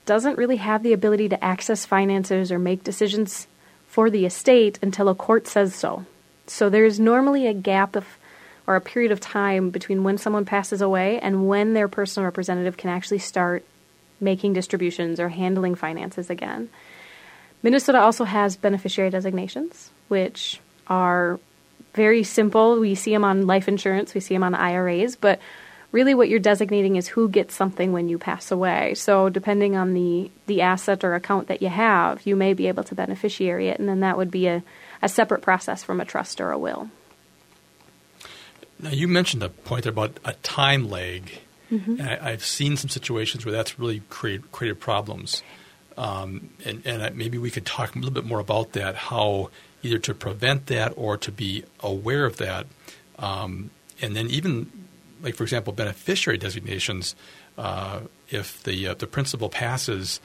doesn't 0.05 0.37
really 0.37 0.57
have 0.57 0.83
the 0.83 0.93
ability 0.93 1.29
to 1.29 1.43
access 1.43 1.85
finances 1.85 2.51
or 2.51 2.59
make 2.59 2.83
decisions 2.83 3.47
for 3.87 4.09
the 4.09 4.25
estate 4.25 4.79
until 4.81 5.07
a 5.07 5.15
court 5.15 5.47
says 5.47 5.73
so. 5.73 6.05
So 6.49 6.69
there's 6.69 6.99
normally 6.99 7.47
a 7.47 7.53
gap 7.53 7.95
of 7.95 8.05
or 8.67 8.75
a 8.75 8.81
period 8.81 9.13
of 9.13 9.21
time 9.21 9.69
between 9.69 10.03
when 10.03 10.17
someone 10.17 10.43
passes 10.43 10.81
away 10.81 11.19
and 11.19 11.47
when 11.47 11.73
their 11.73 11.87
personal 11.87 12.25
representative 12.25 12.75
can 12.75 12.89
actually 12.89 13.19
start 13.19 13.63
making 14.19 14.53
distributions 14.53 15.19
or 15.19 15.29
handling 15.29 15.73
finances 15.73 16.29
again. 16.29 16.69
Minnesota 17.63 17.99
also 17.99 18.25
has 18.25 18.57
beneficiary 18.57 19.09
designations, 19.09 19.89
which 20.09 20.59
are 20.87 21.39
very 21.93 22.23
simple. 22.23 22.79
We 22.79 22.93
see 22.93 23.11
them 23.11 23.23
on 23.23 23.47
life 23.47 23.67
insurance, 23.67 24.13
we 24.13 24.21
see 24.21 24.35
them 24.35 24.43
on 24.43 24.53
IRAs, 24.53 25.15
but 25.15 25.39
really 25.91 26.13
what 26.13 26.29
you're 26.29 26.39
designating 26.39 26.97
is 26.97 27.07
who 27.07 27.29
gets 27.29 27.55
something 27.55 27.93
when 27.93 28.09
you 28.09 28.17
pass 28.17 28.51
away. 28.51 28.93
So 28.95 29.29
depending 29.29 29.77
on 29.77 29.93
the, 29.93 30.29
the 30.45 30.61
asset 30.61 31.03
or 31.03 31.15
account 31.15 31.47
that 31.47 31.61
you 31.61 31.69
have, 31.69 32.25
you 32.27 32.35
may 32.35 32.53
be 32.53 32.67
able 32.67 32.83
to 32.83 32.95
beneficiary 32.95 33.69
it, 33.69 33.79
and 33.79 33.87
then 33.87 34.01
that 34.01 34.17
would 34.17 34.29
be 34.29 34.47
a, 34.47 34.63
a 35.01 35.09
separate 35.09 35.41
process 35.41 35.83
from 35.83 35.99
a 35.99 36.05
trust 36.05 36.41
or 36.41 36.51
a 36.51 36.57
will. 36.57 36.89
Now, 38.79 38.89
you 38.89 39.07
mentioned 39.07 39.43
a 39.43 39.49
point 39.49 39.83
there 39.83 39.91
about 39.91 40.19
a 40.23 40.33
time 40.33 40.89
lag. 40.89 41.31
Mm-hmm. 41.71 42.01
I, 42.01 42.31
have 42.31 42.45
seen 42.45 42.77
some 42.77 42.89
situations 42.89 43.45
where 43.45 43.51
that's 43.51 43.77
really 43.77 44.01
create, 44.09 44.51
created 44.51 44.79
problems. 44.79 45.43
Um, 45.97 46.51
and, 46.63 46.85
and 46.85 47.15
maybe 47.15 47.37
we 47.37 47.51
could 47.51 47.65
talk 47.65 47.95
a 47.95 47.97
little 47.97 48.13
bit 48.13 48.25
more 48.25 48.39
about 48.39 48.73
that, 48.73 48.95
how 48.95 49.49
either 49.83 49.97
to 49.99 50.13
prevent 50.13 50.67
that 50.67 50.93
or 50.95 51.17
to 51.17 51.31
be 51.31 51.63
aware 51.81 52.25
of 52.25 52.37
that. 52.37 52.67
Um, 53.19 53.71
and 54.01 54.15
then 54.15 54.27
even, 54.27 54.71
like 55.21 55.35
for 55.35 55.43
example, 55.43 55.73
beneficiary 55.73 56.37
designations, 56.37 57.15
uh, 57.57 58.01
if 58.29 58.61
the 58.63 58.89
uh, 58.89 58.93
the 58.93 59.07
principal 59.07 59.49
passes, 59.49 60.19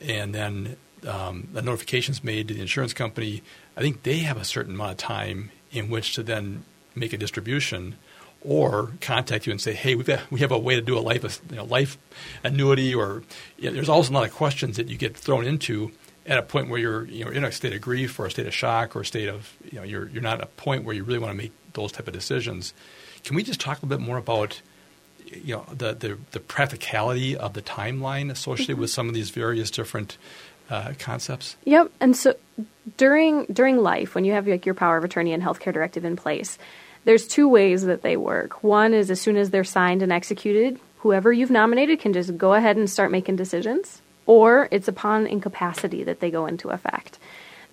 and 0.00 0.34
then 0.34 0.76
um, 1.06 1.48
a 1.54 1.62
notification 1.62 2.12
is 2.12 2.24
made 2.24 2.48
to 2.48 2.54
the 2.54 2.60
insurance 2.60 2.94
company, 2.94 3.42
I 3.76 3.80
think 3.80 4.02
they 4.02 4.18
have 4.18 4.36
a 4.36 4.44
certain 4.44 4.74
amount 4.74 4.92
of 4.92 4.96
time 4.98 5.50
in 5.72 5.88
which 5.88 6.14
to 6.14 6.22
then 6.22 6.64
make 6.94 7.12
a 7.12 7.18
distribution 7.18 7.96
or 8.42 8.92
contact 9.00 9.46
you 9.46 9.50
and 9.50 9.60
say, 9.60 9.74
"Hey, 9.74 9.94
we've 9.94 10.06
got, 10.06 10.30
we 10.30 10.40
have 10.40 10.50
a 10.50 10.58
way 10.58 10.74
to 10.74 10.80
do 10.80 10.98
a 10.98 11.00
life 11.00 11.40
you 11.50 11.56
know, 11.56 11.64
life 11.64 11.98
annuity," 12.42 12.94
or 12.94 13.22
you 13.58 13.68
know, 13.68 13.74
there's 13.74 13.88
also 13.88 14.12
a 14.12 14.14
lot 14.14 14.24
of 14.24 14.34
questions 14.34 14.76
that 14.76 14.88
you 14.88 14.96
get 14.96 15.16
thrown 15.16 15.46
into 15.46 15.92
at 16.26 16.38
a 16.38 16.42
point 16.42 16.68
where 16.68 16.78
you're 16.78 17.04
you 17.06 17.24
know 17.24 17.30
in 17.30 17.44
a 17.44 17.52
state 17.52 17.72
of 17.72 17.80
grief 17.80 18.18
or 18.18 18.26
a 18.26 18.30
state 18.30 18.46
of 18.46 18.54
shock 18.54 18.94
or 18.96 19.00
a 19.00 19.06
state 19.06 19.28
of 19.28 19.56
you 19.70 19.78
know 19.78 19.84
you're 19.84 20.08
you're 20.08 20.22
not 20.22 20.38
at 20.38 20.44
a 20.44 20.46
point 20.46 20.84
where 20.84 20.94
you 20.94 21.04
really 21.04 21.18
want 21.18 21.32
to 21.32 21.36
make 21.36 21.52
those 21.74 21.92
type 21.92 22.06
of 22.06 22.14
decisions. 22.14 22.72
Can 23.24 23.36
we 23.36 23.42
just 23.42 23.60
talk 23.60 23.78
a 23.78 23.86
little 23.86 23.98
bit 23.98 24.06
more 24.06 24.16
about 24.16 24.62
you 25.26 25.56
know 25.56 25.66
the 25.72 25.94
the, 25.94 26.18
the 26.32 26.40
practicality 26.40 27.36
of 27.36 27.54
the 27.54 27.62
timeline 27.62 28.30
associated 28.30 28.74
mm-hmm. 28.74 28.82
with 28.82 28.90
some 28.90 29.08
of 29.08 29.14
these 29.14 29.30
various 29.30 29.70
different 29.70 30.16
uh, 30.70 30.94
concepts? 30.98 31.56
Yep. 31.64 31.90
And 32.00 32.16
so 32.16 32.34
during 32.96 33.44
during 33.46 33.78
life, 33.78 34.14
when 34.14 34.24
you 34.24 34.32
have 34.32 34.46
like 34.46 34.64
your 34.64 34.74
power 34.74 34.96
of 34.96 35.04
attorney 35.04 35.32
and 35.32 35.42
healthcare 35.42 35.72
directive 35.72 36.04
in 36.04 36.16
place, 36.16 36.58
there's 37.04 37.26
two 37.26 37.48
ways 37.48 37.82
that 37.84 38.02
they 38.02 38.16
work. 38.16 38.62
One 38.62 38.94
is 38.94 39.10
as 39.10 39.20
soon 39.20 39.36
as 39.36 39.50
they're 39.50 39.64
signed 39.64 40.02
and 40.02 40.12
executed, 40.12 40.78
whoever 40.98 41.32
you've 41.32 41.50
nominated 41.50 42.00
can 42.00 42.12
just 42.12 42.38
go 42.38 42.54
ahead 42.54 42.76
and 42.76 42.88
start 42.88 43.10
making 43.10 43.36
decisions 43.36 44.00
or 44.30 44.68
it's 44.70 44.86
upon 44.86 45.26
incapacity 45.26 46.04
that 46.04 46.20
they 46.20 46.30
go 46.30 46.46
into 46.46 46.68
effect. 46.68 47.18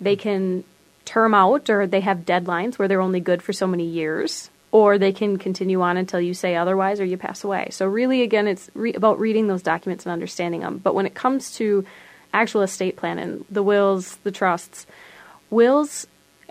They 0.00 0.16
can 0.16 0.64
term 1.04 1.32
out 1.32 1.70
or 1.70 1.86
they 1.86 2.00
have 2.00 2.26
deadlines 2.26 2.78
where 2.78 2.88
they're 2.88 3.00
only 3.00 3.20
good 3.20 3.42
for 3.42 3.52
so 3.52 3.66
many 3.68 3.84
years, 3.84 4.50
or 4.72 4.98
they 4.98 5.12
can 5.12 5.38
continue 5.38 5.80
on 5.82 5.96
until 5.96 6.20
you 6.20 6.34
say 6.34 6.56
otherwise 6.56 6.98
or 6.98 7.04
you 7.04 7.16
pass 7.16 7.44
away. 7.44 7.68
So, 7.70 7.86
really, 7.86 8.22
again, 8.22 8.48
it's 8.48 8.70
re- 8.74 8.92
about 8.92 9.20
reading 9.20 9.46
those 9.46 9.62
documents 9.62 10.04
and 10.04 10.12
understanding 10.12 10.62
them. 10.62 10.78
But 10.78 10.96
when 10.96 11.06
it 11.06 11.14
comes 11.14 11.52
to 11.58 11.86
actual 12.32 12.62
estate 12.62 12.96
planning, 12.96 13.44
the 13.50 13.62
wills, 13.62 14.16
the 14.16 14.30
trusts, 14.30 14.86
wills, 15.50 16.06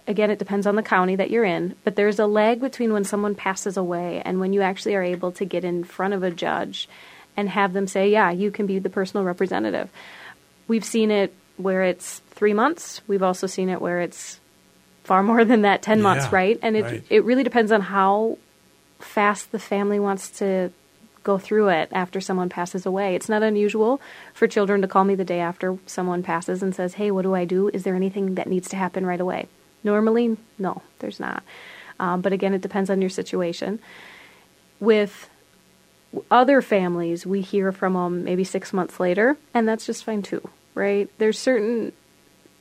again, 0.07 0.31
it 0.31 0.39
depends 0.39 0.65
on 0.65 0.75
the 0.75 0.83
county 0.83 1.15
that 1.15 1.29
you're 1.29 1.43
in, 1.43 1.75
but 1.83 1.95
there's 1.95 2.19
a 2.19 2.25
lag 2.25 2.61
between 2.61 2.93
when 2.93 3.03
someone 3.03 3.35
passes 3.35 3.77
away 3.77 4.21
and 4.23 4.39
when 4.39 4.53
you 4.53 4.61
actually 4.61 4.95
are 4.95 5.03
able 5.03 5.31
to 5.33 5.45
get 5.45 5.63
in 5.63 5.83
front 5.83 6.13
of 6.13 6.23
a 6.23 6.31
judge 6.31 6.87
and 7.35 7.49
have 7.49 7.73
them 7.73 7.87
say, 7.87 8.09
yeah, 8.09 8.31
you 8.31 8.49
can 8.49 8.65
be 8.65 8.79
the 8.79 8.89
personal 8.89 9.25
representative. 9.25 9.89
We've 10.67 10.85
seen 10.85 11.11
it 11.11 11.33
where 11.57 11.83
it's 11.83 12.19
three 12.31 12.53
months. 12.53 13.01
We've 13.07 13.23
also 13.23 13.47
seen 13.47 13.69
it 13.69 13.81
where 13.81 14.01
it's 14.01 14.39
far 15.03 15.23
more 15.23 15.45
than 15.45 15.61
that, 15.61 15.81
10 15.81 15.99
yeah, 15.99 16.03
months, 16.03 16.31
right? 16.31 16.57
And 16.61 16.75
it, 16.75 16.83
right. 16.83 17.03
it 17.09 17.23
really 17.23 17.43
depends 17.43 17.71
on 17.71 17.81
how 17.81 18.37
fast 18.99 19.51
the 19.51 19.59
family 19.59 19.99
wants 19.99 20.29
to 20.39 20.71
go 21.27 21.37
through 21.37 21.67
it 21.67 21.89
after 21.91 22.21
someone 22.21 22.47
passes 22.47 22.85
away. 22.85 23.13
It's 23.13 23.27
not 23.27 23.43
unusual 23.43 23.99
for 24.33 24.47
children 24.47 24.81
to 24.81 24.87
call 24.87 25.03
me 25.03 25.13
the 25.13 25.25
day 25.25 25.41
after 25.41 25.77
someone 25.85 26.23
passes 26.23 26.63
and 26.63 26.73
says, 26.73 26.93
hey, 26.93 27.11
what 27.11 27.23
do 27.23 27.35
I 27.35 27.43
do? 27.43 27.67
Is 27.73 27.83
there 27.83 27.95
anything 27.95 28.35
that 28.35 28.47
needs 28.47 28.69
to 28.69 28.77
happen 28.77 29.05
right 29.05 29.19
away? 29.19 29.47
Normally, 29.83 30.37
no, 30.57 30.81
there's 30.99 31.19
not. 31.19 31.43
Um, 31.99 32.21
but 32.21 32.31
again, 32.31 32.53
it 32.53 32.61
depends 32.61 32.89
on 32.89 33.01
your 33.01 33.09
situation. 33.09 33.79
With 34.79 35.29
other 36.31 36.61
families, 36.61 37.25
we 37.25 37.41
hear 37.41 37.73
from 37.73 37.93
them 37.93 38.23
maybe 38.23 38.45
six 38.45 38.71
months 38.71 38.97
later, 38.97 39.35
and 39.53 39.67
that's 39.67 39.85
just 39.85 40.05
fine 40.05 40.21
too, 40.21 40.47
right? 40.75 41.09
There's 41.17 41.37
certain 41.37 41.91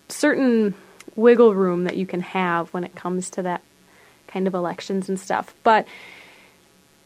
certain 0.08 0.74
wiggle 1.14 1.54
room 1.54 1.84
that 1.84 1.96
you 1.96 2.06
can 2.06 2.20
have 2.20 2.72
when 2.74 2.82
it 2.82 2.96
comes 2.96 3.30
to 3.30 3.42
that 3.42 3.62
kind 4.26 4.48
of 4.48 4.54
elections 4.54 5.08
and 5.08 5.20
stuff. 5.20 5.54
But 5.62 5.86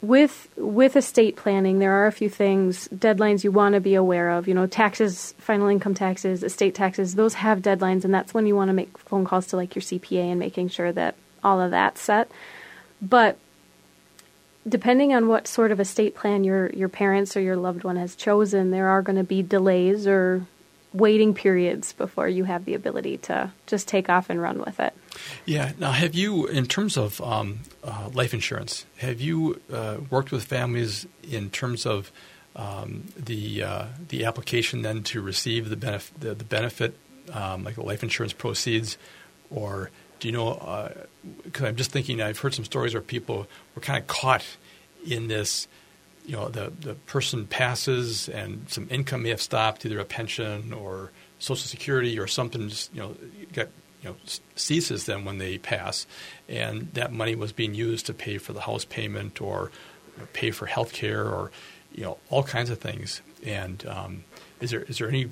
with 0.01 0.49
with 0.57 0.95
estate 0.95 1.35
planning, 1.35 1.79
there 1.79 1.93
are 1.93 2.07
a 2.07 2.11
few 2.11 2.29
things 2.29 2.87
deadlines 2.89 3.43
you 3.43 3.51
want 3.51 3.75
to 3.75 3.79
be 3.79 3.95
aware 3.95 4.31
of. 4.31 4.47
You 4.47 4.53
know, 4.53 4.67
taxes, 4.67 5.33
final 5.37 5.67
income 5.67 5.93
taxes, 5.93 6.43
estate 6.43 6.73
taxes. 6.73 7.15
Those 7.15 7.35
have 7.35 7.61
deadlines, 7.61 8.03
and 8.03 8.13
that's 8.13 8.33
when 8.33 8.47
you 8.47 8.55
want 8.55 8.69
to 8.69 8.73
make 8.73 8.97
phone 8.97 9.25
calls 9.25 9.47
to 9.47 9.57
like 9.57 9.75
your 9.75 9.83
CPA 9.83 10.31
and 10.31 10.39
making 10.39 10.69
sure 10.69 10.91
that 10.91 11.15
all 11.43 11.61
of 11.61 11.71
that's 11.71 12.01
set. 12.01 12.31
But 13.01 13.37
depending 14.67 15.13
on 15.13 15.27
what 15.27 15.47
sort 15.47 15.71
of 15.71 15.79
estate 15.79 16.15
plan 16.15 16.43
your 16.43 16.69
your 16.71 16.89
parents 16.89 17.37
or 17.37 17.41
your 17.41 17.55
loved 17.55 17.83
one 17.83 17.95
has 17.95 18.15
chosen, 18.15 18.71
there 18.71 18.87
are 18.87 19.03
going 19.03 19.17
to 19.17 19.23
be 19.23 19.43
delays 19.43 20.07
or 20.07 20.45
waiting 20.93 21.33
periods 21.33 21.93
before 21.93 22.27
you 22.27 22.43
have 22.43 22.65
the 22.65 22.73
ability 22.73 23.17
to 23.17 23.51
just 23.65 23.87
take 23.87 24.09
off 24.09 24.29
and 24.29 24.41
run 24.41 24.59
with 24.59 24.79
it. 24.79 24.93
Yeah. 25.45 25.71
Now, 25.79 25.91
have 25.91 26.13
you, 26.13 26.47
in 26.47 26.65
terms 26.65 26.97
of 26.97 27.21
um, 27.21 27.59
uh, 27.83 28.09
life 28.13 28.33
insurance, 28.33 28.85
have 28.97 29.21
you 29.21 29.61
uh, 29.71 29.97
worked 30.09 30.31
with 30.31 30.43
families 30.43 31.07
in 31.29 31.49
terms 31.49 31.85
of 31.85 32.11
um, 32.55 33.05
the 33.15 33.63
uh, 33.63 33.85
the 34.09 34.25
application 34.25 34.81
then 34.81 35.03
to 35.03 35.21
receive 35.21 35.69
the 35.69 35.77
benefit, 35.77 36.19
the, 36.19 36.35
the 36.35 36.43
benefit 36.43 36.97
um, 37.31 37.63
like 37.63 37.75
the 37.75 37.83
life 37.83 38.03
insurance 38.03 38.33
proceeds, 38.33 38.97
or 39.49 39.89
do 40.19 40.27
you 40.27 40.33
know? 40.33 40.91
Because 41.43 41.63
uh, 41.63 41.67
I'm 41.67 41.77
just 41.77 41.91
thinking, 41.91 42.21
I've 42.21 42.39
heard 42.39 42.53
some 42.53 42.65
stories 42.65 42.93
where 42.93 43.01
people 43.01 43.47
were 43.75 43.81
kind 43.81 43.99
of 43.99 44.07
caught 44.07 44.45
in 45.05 45.27
this 45.29 45.67
you 46.25 46.35
know 46.35 46.49
the 46.49 46.71
the 46.81 46.93
person 46.93 47.47
passes 47.47 48.29
and 48.29 48.69
some 48.69 48.87
income 48.89 49.23
may 49.23 49.29
have 49.29 49.41
stopped, 49.41 49.85
either 49.85 49.99
a 49.99 50.05
pension 50.05 50.73
or 50.73 51.11
Social 51.39 51.67
Security 51.67 52.19
or 52.19 52.27
something. 52.27 52.69
Just, 52.69 52.93
you 52.93 53.01
know, 53.01 53.15
got 53.53 53.67
you 54.01 54.09
know 54.09 54.15
ceases 54.55 55.05
them 55.05 55.25
when 55.25 55.37
they 55.37 55.57
pass, 55.57 56.05
and 56.47 56.93
that 56.93 57.11
money 57.11 57.35
was 57.35 57.51
being 57.51 57.73
used 57.73 58.05
to 58.07 58.13
pay 58.13 58.37
for 58.37 58.53
the 58.53 58.61
house 58.61 58.85
payment 58.85 59.41
or 59.41 59.71
pay 60.33 60.51
for 60.51 60.65
health 60.65 60.93
care 60.93 61.25
or 61.25 61.51
you 61.93 62.03
know 62.03 62.17
all 62.29 62.43
kinds 62.43 62.69
of 62.69 62.79
things. 62.79 63.21
And 63.45 63.85
um, 63.87 64.23
is 64.59 64.71
there 64.71 64.81
is 64.81 64.99
there 64.99 65.07
any 65.07 65.29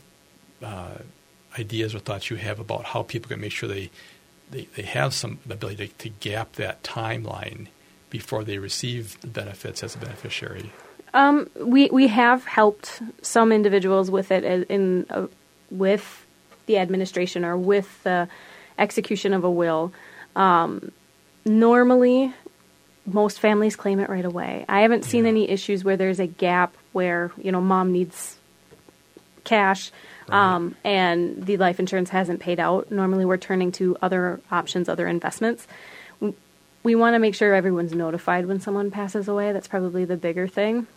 uh, 0.63 0.97
ideas 1.57 1.95
or 1.95 1.99
thoughts 1.99 2.29
you 2.29 2.37
have 2.37 2.59
about 2.59 2.85
how 2.85 3.03
people 3.03 3.29
can 3.29 3.39
make 3.39 3.51
sure 3.51 3.69
they 3.69 3.89
they, 4.51 4.67
they 4.75 4.83
have 4.83 5.13
some 5.13 5.39
ability 5.49 5.87
to, 5.87 5.93
to 5.93 6.09
gap 6.09 6.53
that 6.53 6.81
timeline 6.83 7.67
before 8.10 8.43
they 8.43 8.57
receive 8.57 9.20
the 9.22 9.28
benefits 9.28 9.84
as 9.84 9.95
a 9.95 9.97
beneficiary? 9.97 10.72
Um, 11.14 11.49
we 11.60 11.89
we 11.89 12.07
have 12.07 12.45
helped 12.45 13.01
some 13.22 13.51
individuals 13.51 14.12
with 14.12 14.32
it 14.32 14.43
in 14.70 15.05
uh, 15.10 15.28
with 15.72 16.26
the 16.66 16.78
administration 16.78 17.43
or 17.43 17.57
with 17.57 18.03
the 18.03 18.28
execution 18.78 19.34
of 19.34 19.43
a 19.43 19.49
will. 19.49 19.91
Um, 20.36 20.91
normally, 21.45 22.34
most 23.05 23.39
families 23.39 23.76
claim 23.76 23.99
it 23.99 24.10
right 24.10 24.26
away. 24.26 24.66
I 24.70 24.82
haven't 24.82 25.03
seen 25.03 25.26
any 25.26 25.49
issues 25.49 25.84
where 25.84 25.97
there's 25.97 26.20
a 26.20 26.28
gap 26.28 26.76
where 26.91 27.32
you 27.38 27.51
know 27.51 27.62
mom 27.62 27.91
needs 27.91 28.38
cash 29.43 29.91
um, 30.30 30.76
and 30.84 31.43
the 31.43 31.57
life 31.57 31.80
insurance 31.80 32.12
hasn't 32.12 32.39
paid 32.39 32.60
out. 32.60 32.91
Normally, 32.91 33.26
we're 33.26 33.38
turning 33.38 33.72
to 33.74 33.97
other 34.01 34.41
options, 34.51 34.88
other 34.88 35.07
investments 35.07 35.68
we 36.84 36.95
want 36.95 37.15
to 37.15 37.19
make 37.19 37.36
sure 37.36 37.53
everyone's 37.53 37.93
notified 37.93 38.45
when 38.45 38.59
someone 38.59 38.91
passes 38.91 39.27
away. 39.27 39.51
That's 39.51 39.67
probably 39.67 40.05
the 40.05 40.17
bigger 40.17 40.47
thing. 40.47 40.88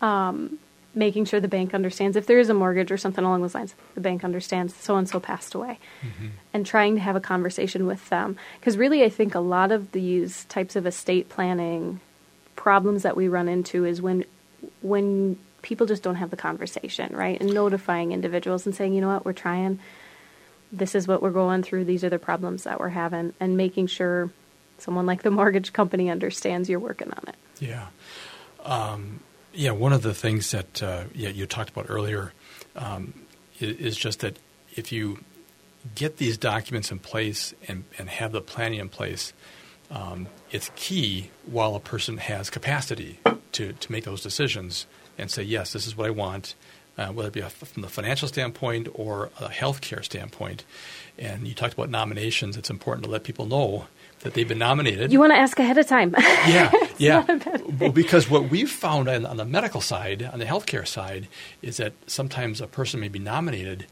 Um, 0.00 0.58
making 0.94 1.24
sure 1.24 1.40
the 1.40 1.48
bank 1.48 1.74
understands 1.74 2.16
if 2.16 2.26
there 2.26 2.38
is 2.38 2.48
a 2.48 2.54
mortgage 2.54 2.92
or 2.92 2.96
something 2.96 3.24
along 3.24 3.42
those 3.42 3.54
lines, 3.54 3.74
the 3.94 4.00
bank 4.00 4.24
understands 4.24 4.74
so 4.74 4.96
and 4.96 5.08
so 5.08 5.18
passed 5.20 5.54
away, 5.54 5.78
mm-hmm. 6.00 6.28
and 6.52 6.64
trying 6.64 6.94
to 6.94 7.00
have 7.00 7.16
a 7.16 7.20
conversation 7.20 7.86
with 7.86 8.08
them. 8.10 8.36
Because 8.60 8.76
really, 8.76 9.02
I 9.02 9.08
think 9.08 9.34
a 9.34 9.40
lot 9.40 9.72
of 9.72 9.92
these 9.92 10.44
types 10.46 10.76
of 10.76 10.86
estate 10.86 11.28
planning 11.28 12.00
problems 12.56 13.02
that 13.02 13.16
we 13.16 13.28
run 13.28 13.48
into 13.48 13.84
is 13.84 14.00
when 14.00 14.24
when 14.80 15.38
people 15.62 15.86
just 15.86 16.02
don't 16.02 16.16
have 16.16 16.30
the 16.30 16.36
conversation, 16.36 17.14
right? 17.14 17.40
And 17.40 17.52
notifying 17.52 18.12
individuals 18.12 18.66
and 18.66 18.74
saying, 18.74 18.94
you 18.94 19.00
know 19.00 19.08
what, 19.08 19.24
we're 19.24 19.32
trying. 19.32 19.80
This 20.70 20.94
is 20.94 21.08
what 21.08 21.22
we're 21.22 21.30
going 21.30 21.62
through. 21.62 21.84
These 21.84 22.04
are 22.04 22.10
the 22.10 22.18
problems 22.18 22.64
that 22.64 22.80
we're 22.80 22.90
having, 22.90 23.32
and 23.40 23.56
making 23.56 23.88
sure 23.88 24.30
someone 24.78 25.06
like 25.06 25.22
the 25.22 25.30
mortgage 25.30 25.72
company 25.72 26.10
understands 26.10 26.68
you're 26.68 26.78
working 26.80 27.10
on 27.10 27.22
it. 27.28 27.36
Yeah. 27.60 27.86
Um, 28.64 29.20
yeah, 29.52 29.70
one 29.70 29.92
of 29.92 30.02
the 30.02 30.14
things 30.14 30.50
that 30.50 30.82
uh, 30.82 31.04
yeah, 31.14 31.28
you 31.28 31.46
talked 31.46 31.70
about 31.70 31.86
earlier 31.88 32.32
um, 32.76 33.14
is, 33.60 33.96
just 33.96 34.20
that 34.20 34.38
if 34.74 34.90
you 34.90 35.18
get 35.94 36.16
these 36.16 36.36
documents 36.36 36.90
in 36.90 36.98
place 36.98 37.54
and, 37.68 37.84
and 37.98 38.08
have 38.08 38.32
the 38.32 38.40
planning 38.40 38.80
in 38.80 38.88
place, 38.88 39.32
um, 39.90 40.26
it's 40.50 40.70
key 40.74 41.30
while 41.46 41.76
a 41.76 41.80
person 41.80 42.18
has 42.18 42.50
capacity 42.50 43.20
to, 43.52 43.72
to 43.74 43.92
make 43.92 44.04
those 44.04 44.22
decisions 44.22 44.86
and 45.18 45.30
say, 45.30 45.42
yes, 45.42 45.72
this 45.72 45.86
is 45.86 45.96
what 45.96 46.06
I 46.08 46.10
want, 46.10 46.54
uh, 46.98 47.08
whether 47.08 47.28
it 47.28 47.34
be 47.34 47.40
a, 47.40 47.50
from 47.50 47.82
the 47.82 47.88
financial 47.88 48.26
standpoint 48.26 48.88
or 48.94 49.26
a 49.38 49.48
healthcare 49.48 50.04
standpoint. 50.04 50.64
And 51.16 51.46
you 51.46 51.54
talked 51.54 51.74
about 51.74 51.90
nominations. 51.90 52.56
It's 52.56 52.70
important 52.70 53.04
to 53.04 53.10
let 53.10 53.22
people 53.22 53.46
know 53.46 53.86
that 54.24 54.32
they've 54.32 54.48
been 54.48 54.58
nominated. 54.58 55.12
You 55.12 55.20
want 55.20 55.32
to 55.32 55.36
ask 55.36 55.58
ahead 55.58 55.78
of 55.78 55.86
time. 55.86 56.14
Yeah, 56.18 56.72
yeah. 56.98 57.38
Well, 57.78 57.92
because 57.92 58.28
what 58.28 58.48
we've 58.48 58.70
found 58.70 59.08
on, 59.08 59.24
on, 59.24 59.36
the 59.36 59.44
medical 59.44 59.80
side, 59.80 60.22
on 60.22 60.38
the 60.38 60.46
healthcare 60.46 60.86
side, 60.86 61.28
is 61.62 61.76
that 61.76 61.92
sometimes 62.06 62.60
a 62.60 62.66
person 62.66 63.00
may 63.00 63.08
be 63.08 63.18
nominated 63.18 63.86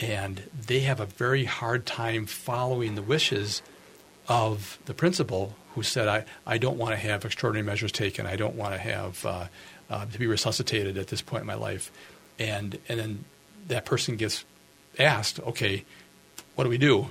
and 0.00 0.42
they 0.66 0.80
have 0.80 1.00
a 1.00 1.06
very 1.06 1.44
hard 1.44 1.86
time 1.86 2.26
following 2.26 2.96
the 2.96 3.02
wishes 3.02 3.62
of 4.28 4.78
the 4.86 4.94
principal 4.94 5.54
who 5.74 5.82
said, 5.82 6.08
I, 6.08 6.24
I 6.44 6.58
don't 6.58 6.76
want 6.76 6.92
to 6.92 6.96
have 6.96 7.24
extraordinary 7.24 7.64
measures 7.64 7.92
taken. 7.92 8.26
I 8.26 8.34
don't 8.34 8.56
want 8.56 8.74
to 8.74 8.80
have 8.80 9.24
uh, 9.24 9.46
uh, 9.88 10.06
to 10.06 10.18
be 10.18 10.26
resuscitated 10.26 10.98
at 10.98 11.06
this 11.06 11.22
point 11.22 11.42
in 11.42 11.46
my 11.46 11.54
life. 11.54 11.92
And, 12.38 12.78
and 12.88 12.98
then 12.98 13.24
that 13.68 13.84
person 13.84 14.16
gets 14.16 14.44
asked, 14.98 15.38
okay, 15.40 15.84
what 16.56 16.64
do 16.64 16.70
we 16.70 16.78
do? 16.78 17.10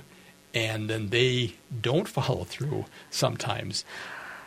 And 0.54 0.88
then 0.88 1.08
they 1.08 1.54
don't 1.80 2.08
follow 2.08 2.44
through 2.44 2.86
sometimes. 3.10 3.84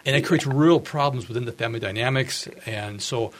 And 0.06 0.16
it 0.16 0.26
creates 0.26 0.48
real 0.48 0.80
problems 0.80 1.28
within 1.28 1.46
the 1.46 1.52
family 1.52 1.80
dynamics. 1.80 2.48
And 2.66 3.02
so 3.02 3.32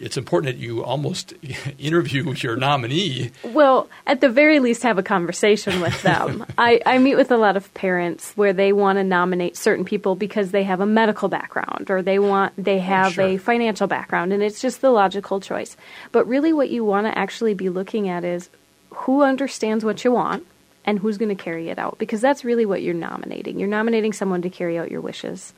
it's 0.00 0.16
important 0.16 0.54
that 0.54 0.60
you 0.60 0.84
almost 0.84 1.34
interview 1.78 2.32
your 2.32 2.56
nominee. 2.56 3.30
Well, 3.44 3.88
at 4.06 4.20
the 4.20 4.28
very 4.28 4.58
least, 4.58 4.82
have 4.82 4.98
a 4.98 5.02
conversation 5.02 5.80
with 5.80 6.02
them. 6.02 6.44
I, 6.58 6.80
I 6.84 6.98
meet 6.98 7.16
with 7.16 7.30
a 7.30 7.36
lot 7.36 7.56
of 7.56 7.72
parents 7.74 8.32
where 8.32 8.52
they 8.52 8.72
want 8.72 8.98
to 8.98 9.04
nominate 9.04 9.56
certain 9.56 9.84
people 9.84 10.14
because 10.14 10.50
they 10.50 10.64
have 10.64 10.80
a 10.80 10.86
medical 10.86 11.28
background 11.28 11.90
or 11.90 12.02
they 12.02 12.18
want 12.18 12.52
they 12.56 12.78
oh, 12.78 12.82
have 12.82 13.12
sure. 13.14 13.24
a 13.24 13.36
financial 13.36 13.86
background, 13.86 14.32
and 14.32 14.42
it's 14.42 14.60
just 14.60 14.80
the 14.80 14.90
logical 14.90 15.40
choice. 15.40 15.76
But 16.12 16.26
really, 16.26 16.52
what 16.52 16.70
you 16.70 16.84
want 16.84 17.06
to 17.06 17.16
actually 17.16 17.54
be 17.54 17.68
looking 17.68 18.08
at 18.08 18.24
is 18.24 18.48
who 18.90 19.22
understands 19.22 19.84
what 19.84 20.04
you 20.04 20.12
want 20.12 20.46
and 20.86 20.98
who's 21.00 21.18
going 21.18 21.36
to 21.36 21.42
carry 21.42 21.68
it 21.68 21.78
out 21.78 21.98
because 21.98 22.20
that's 22.20 22.44
really 22.44 22.64
what 22.64 22.80
you're 22.80 22.94
nominating. 22.94 23.58
You're 23.58 23.68
nominating 23.68 24.12
someone 24.12 24.42
to 24.42 24.50
carry 24.50 24.78
out 24.78 24.90
your 24.90 25.00
wishes. 25.00 25.52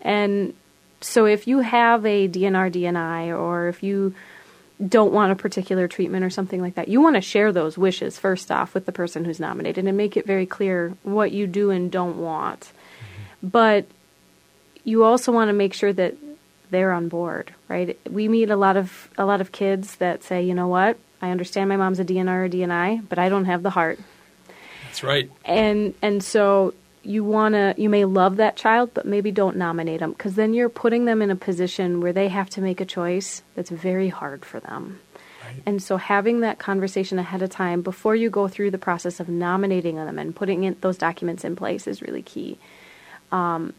And 0.00 0.54
so 1.00 1.26
if 1.26 1.46
you 1.46 1.58
have 1.58 2.06
a 2.06 2.28
DNR 2.28 2.72
DNI 2.72 3.36
or 3.36 3.68
if 3.68 3.82
you 3.82 4.14
don't 4.86 5.12
want 5.12 5.32
a 5.32 5.36
particular 5.36 5.88
treatment 5.88 6.24
or 6.24 6.30
something 6.30 6.62
like 6.62 6.76
that, 6.76 6.86
you 6.86 7.00
want 7.00 7.16
to 7.16 7.20
share 7.20 7.50
those 7.50 7.76
wishes 7.76 8.16
first 8.16 8.52
off 8.52 8.74
with 8.74 8.86
the 8.86 8.92
person 8.92 9.24
who's 9.24 9.40
nominated 9.40 9.86
and 9.86 9.96
make 9.96 10.16
it 10.16 10.24
very 10.24 10.46
clear 10.46 10.94
what 11.02 11.32
you 11.32 11.48
do 11.48 11.70
and 11.70 11.90
don't 11.90 12.18
want. 12.18 12.60
Mm-hmm. 12.60 13.48
But 13.48 13.86
you 14.84 15.02
also 15.02 15.32
want 15.32 15.48
to 15.48 15.52
make 15.52 15.74
sure 15.74 15.92
that 15.92 16.14
they're 16.70 16.92
on 16.92 17.08
board, 17.08 17.52
right? 17.66 17.98
We 18.08 18.28
meet 18.28 18.50
a 18.50 18.56
lot 18.56 18.76
of 18.76 19.08
a 19.18 19.24
lot 19.24 19.40
of 19.40 19.52
kids 19.52 19.96
that 19.96 20.22
say, 20.22 20.42
"You 20.42 20.54
know 20.54 20.68
what? 20.68 20.98
I 21.20 21.30
understand 21.30 21.68
my 21.68 21.76
mom's 21.76 21.98
a 21.98 22.04
DNR 22.04 22.44
or 22.44 22.48
DNI, 22.48 23.08
but 23.08 23.18
I 23.18 23.28
don't 23.28 23.46
have 23.46 23.62
the 23.62 23.70
heart 23.70 23.98
that's 24.98 25.04
right. 25.04 25.30
And 25.44 25.94
and 26.02 26.22
so 26.22 26.74
you 27.04 27.22
want 27.22 27.54
to 27.54 27.74
you 27.78 27.88
may 27.88 28.04
love 28.04 28.36
that 28.36 28.56
child 28.56 28.90
but 28.92 29.06
maybe 29.06 29.30
don't 29.30 29.56
nominate 29.56 30.00
them 30.00 30.12
because 30.12 30.34
then 30.34 30.52
you're 30.52 30.68
putting 30.68 31.04
them 31.04 31.22
in 31.22 31.30
a 31.30 31.36
position 31.36 32.00
where 32.00 32.12
they 32.12 32.28
have 32.28 32.50
to 32.50 32.60
make 32.60 32.80
a 32.80 32.84
choice 32.84 33.42
that's 33.54 33.70
very 33.70 34.08
hard 34.08 34.44
for 34.44 34.58
them 34.60 34.98
right. 35.44 35.62
and 35.64 35.80
so 35.80 35.96
having 35.96 36.40
that 36.40 36.58
conversation 36.58 37.18
ahead 37.18 37.40
of 37.40 37.48
time 37.48 37.80
before 37.82 38.16
you 38.16 38.28
go 38.28 38.48
through 38.48 38.70
the 38.70 38.78
process 38.78 39.20
of 39.20 39.28
nominating 39.28 39.94
them 39.94 40.18
and 40.18 40.34
putting 40.34 40.64
in 40.64 40.76
those 40.80 40.98
documents 40.98 41.44
in 41.44 41.54
place 41.54 41.86
is 41.86 42.02
really 42.02 42.20
key 42.20 42.58
um, 43.30 43.72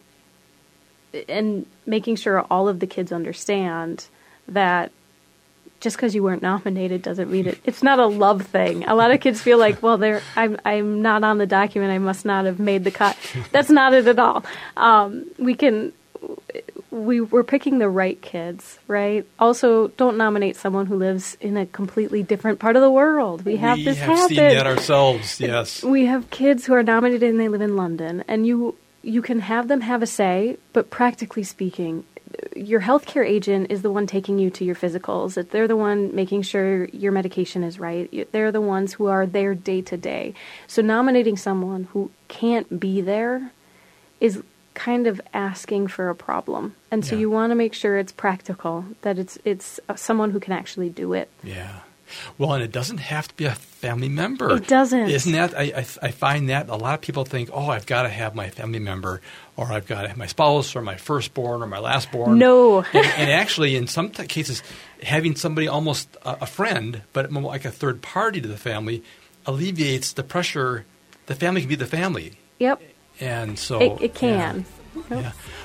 and 1.27 1.65
making 1.85 2.15
sure 2.15 2.41
all 2.49 2.69
of 2.69 2.79
the 2.79 2.87
kids 2.87 3.11
understand 3.11 4.07
that 4.47 4.91
just 5.79 5.95
because 5.95 6.13
you 6.13 6.23
weren't 6.23 6.41
nominated 6.41 7.01
doesn't 7.01 7.31
mean 7.31 7.47
it. 7.47 7.59
It's 7.63 7.81
not 7.83 7.99
a 7.99 8.05
love 8.05 8.41
thing. 8.43 8.83
A 8.85 8.95
lot 8.95 9.11
of 9.11 9.19
kids 9.21 9.41
feel 9.41 9.57
like, 9.57 9.81
well, 9.81 9.97
they're 9.97 10.21
I'm 10.35 10.57
I'm 10.65 11.01
not 11.01 11.23
on 11.23 11.37
the 11.37 11.47
document. 11.47 11.91
I 11.91 11.97
must 11.99 12.25
not 12.25 12.45
have 12.45 12.59
made 12.59 12.83
the 12.83 12.91
cut. 12.91 13.17
That's 13.51 13.69
not 13.69 13.93
it 13.93 14.07
at 14.07 14.19
all. 14.19 14.45
Um, 14.77 15.25
we 15.37 15.55
can 15.55 15.93
we 16.91 17.21
we're 17.21 17.43
picking 17.43 17.79
the 17.79 17.89
right 17.89 18.21
kids, 18.21 18.79
right? 18.87 19.25
Also, 19.39 19.89
don't 19.89 20.17
nominate 20.17 20.55
someone 20.55 20.85
who 20.85 20.95
lives 20.95 21.37
in 21.39 21.55
a 21.57 21.65
completely 21.65 22.23
different 22.23 22.59
part 22.59 22.75
of 22.75 22.81
the 22.81 22.91
world. 22.91 23.45
We 23.45 23.57
have 23.57 23.77
we 23.77 23.85
this 23.85 23.97
have 23.99 24.07
happen. 24.09 24.27
seen 24.29 24.37
that 24.37 24.67
ourselves. 24.67 25.39
Yes, 25.49 25.83
we 25.83 26.05
have 26.05 26.29
kids 26.29 26.65
who 26.65 26.73
are 26.73 26.83
nominated 26.83 27.29
and 27.29 27.39
they 27.39 27.47
live 27.47 27.61
in 27.61 27.75
London, 27.75 28.23
and 28.27 28.45
you 28.45 28.75
you 29.01 29.21
can 29.21 29.39
have 29.39 29.67
them 29.67 29.81
have 29.81 30.03
a 30.03 30.07
say, 30.07 30.57
but 30.73 30.89
practically 30.89 31.43
speaking, 31.43 32.03
your 32.59 32.81
healthcare 32.81 33.25
agent 33.25 33.71
is 33.71 33.81
the 33.81 33.91
one 33.91 34.05
taking 34.07 34.37
you 34.39 34.49
to 34.51 34.65
your 34.65 34.75
physicals. 34.75 35.33
That 35.35 35.51
They're 35.51 35.67
the 35.67 35.77
one 35.77 36.13
making 36.13 36.41
sure 36.43 36.85
your 36.85 37.11
medication 37.11 37.63
is 37.63 37.79
right. 37.79 38.27
They're 38.31 38.51
the 38.51 38.61
ones 38.61 38.93
who 38.93 39.05
are 39.07 39.25
there 39.25 39.55
day 39.55 39.81
to 39.83 39.97
day. 39.97 40.33
So 40.67 40.81
nominating 40.81 41.37
someone 41.37 41.85
who 41.93 42.11
can't 42.27 42.79
be 42.79 43.01
there 43.01 43.51
is 44.19 44.43
kind 44.73 45.07
of 45.07 45.19
asking 45.33 45.87
for 45.87 46.09
a 46.09 46.15
problem. 46.15 46.75
And 46.91 47.05
so 47.05 47.15
Yeah. 47.15 47.21
you 47.21 47.29
want 47.29 47.51
to 47.51 47.55
make 47.55 47.73
sure 47.73 47.97
it's 47.97 48.11
practical, 48.11 48.85
that 49.01 49.17
it's 49.17 49.37
it's 49.43 49.79
uh, 49.89 49.95
someone 49.95 50.31
who 50.31 50.39
can 50.39 50.53
actually 50.53 50.89
do 50.89 51.13
it. 51.13 51.29
Yeah. 51.43 51.79
Well, 52.37 52.53
and 52.53 52.63
it 52.63 52.71
doesn't 52.71 52.97
have 52.97 53.27
to 53.27 53.35
be 53.35 53.45
a 53.45 53.55
family 53.55 54.09
member. 54.09 54.57
It 54.57 54.67
doesn't. 54.67 55.09
Isn't 55.09 55.31
that? 55.33 55.57
I, 55.57 55.63
I, 55.63 55.85
I 56.01 56.11
find 56.11 56.49
that 56.49 56.69
a 56.69 56.75
lot 56.75 56.95
of 56.95 57.01
people 57.01 57.25
think, 57.25 57.49
oh, 57.53 57.69
I've 57.69 57.85
got 57.85 58.03
to 58.03 58.09
have 58.09 58.35
my 58.35 58.49
family 58.49 58.79
member, 58.79 59.21
or 59.55 59.71
I've 59.71 59.87
got 59.87 60.03
to 60.03 60.07
have 60.09 60.17
my 60.17 60.27
spouse, 60.27 60.75
or 60.75 60.81
my 60.81 60.95
firstborn, 60.95 61.61
or 61.61 61.67
my 61.67 61.77
lastborn. 61.77 62.37
No. 62.37 62.81
and, 62.81 63.05
and 63.05 63.31
actually, 63.31 63.75
in 63.75 63.87
some 63.87 64.09
t- 64.09 64.25
cases, 64.25 64.63
having 65.03 65.35
somebody 65.35 65.67
almost 65.67 66.09
a, 66.23 66.39
a 66.41 66.45
friend, 66.45 67.01
but 67.13 67.31
more 67.31 67.43
like 67.43 67.65
a 67.65 67.71
third 67.71 68.01
party 68.01 68.41
to 68.41 68.47
the 68.47 68.57
family, 68.57 69.03
alleviates 69.45 70.13
the 70.13 70.23
pressure. 70.23 70.85
The 71.27 71.35
family 71.35 71.61
can 71.61 71.69
be 71.69 71.75
the 71.75 71.85
family. 71.85 72.33
Yep. 72.59 72.81
And 73.19 73.59
so 73.59 73.79
it, 73.79 74.01
it 74.01 74.15
can. 74.15 74.59
yeah. 74.59 74.63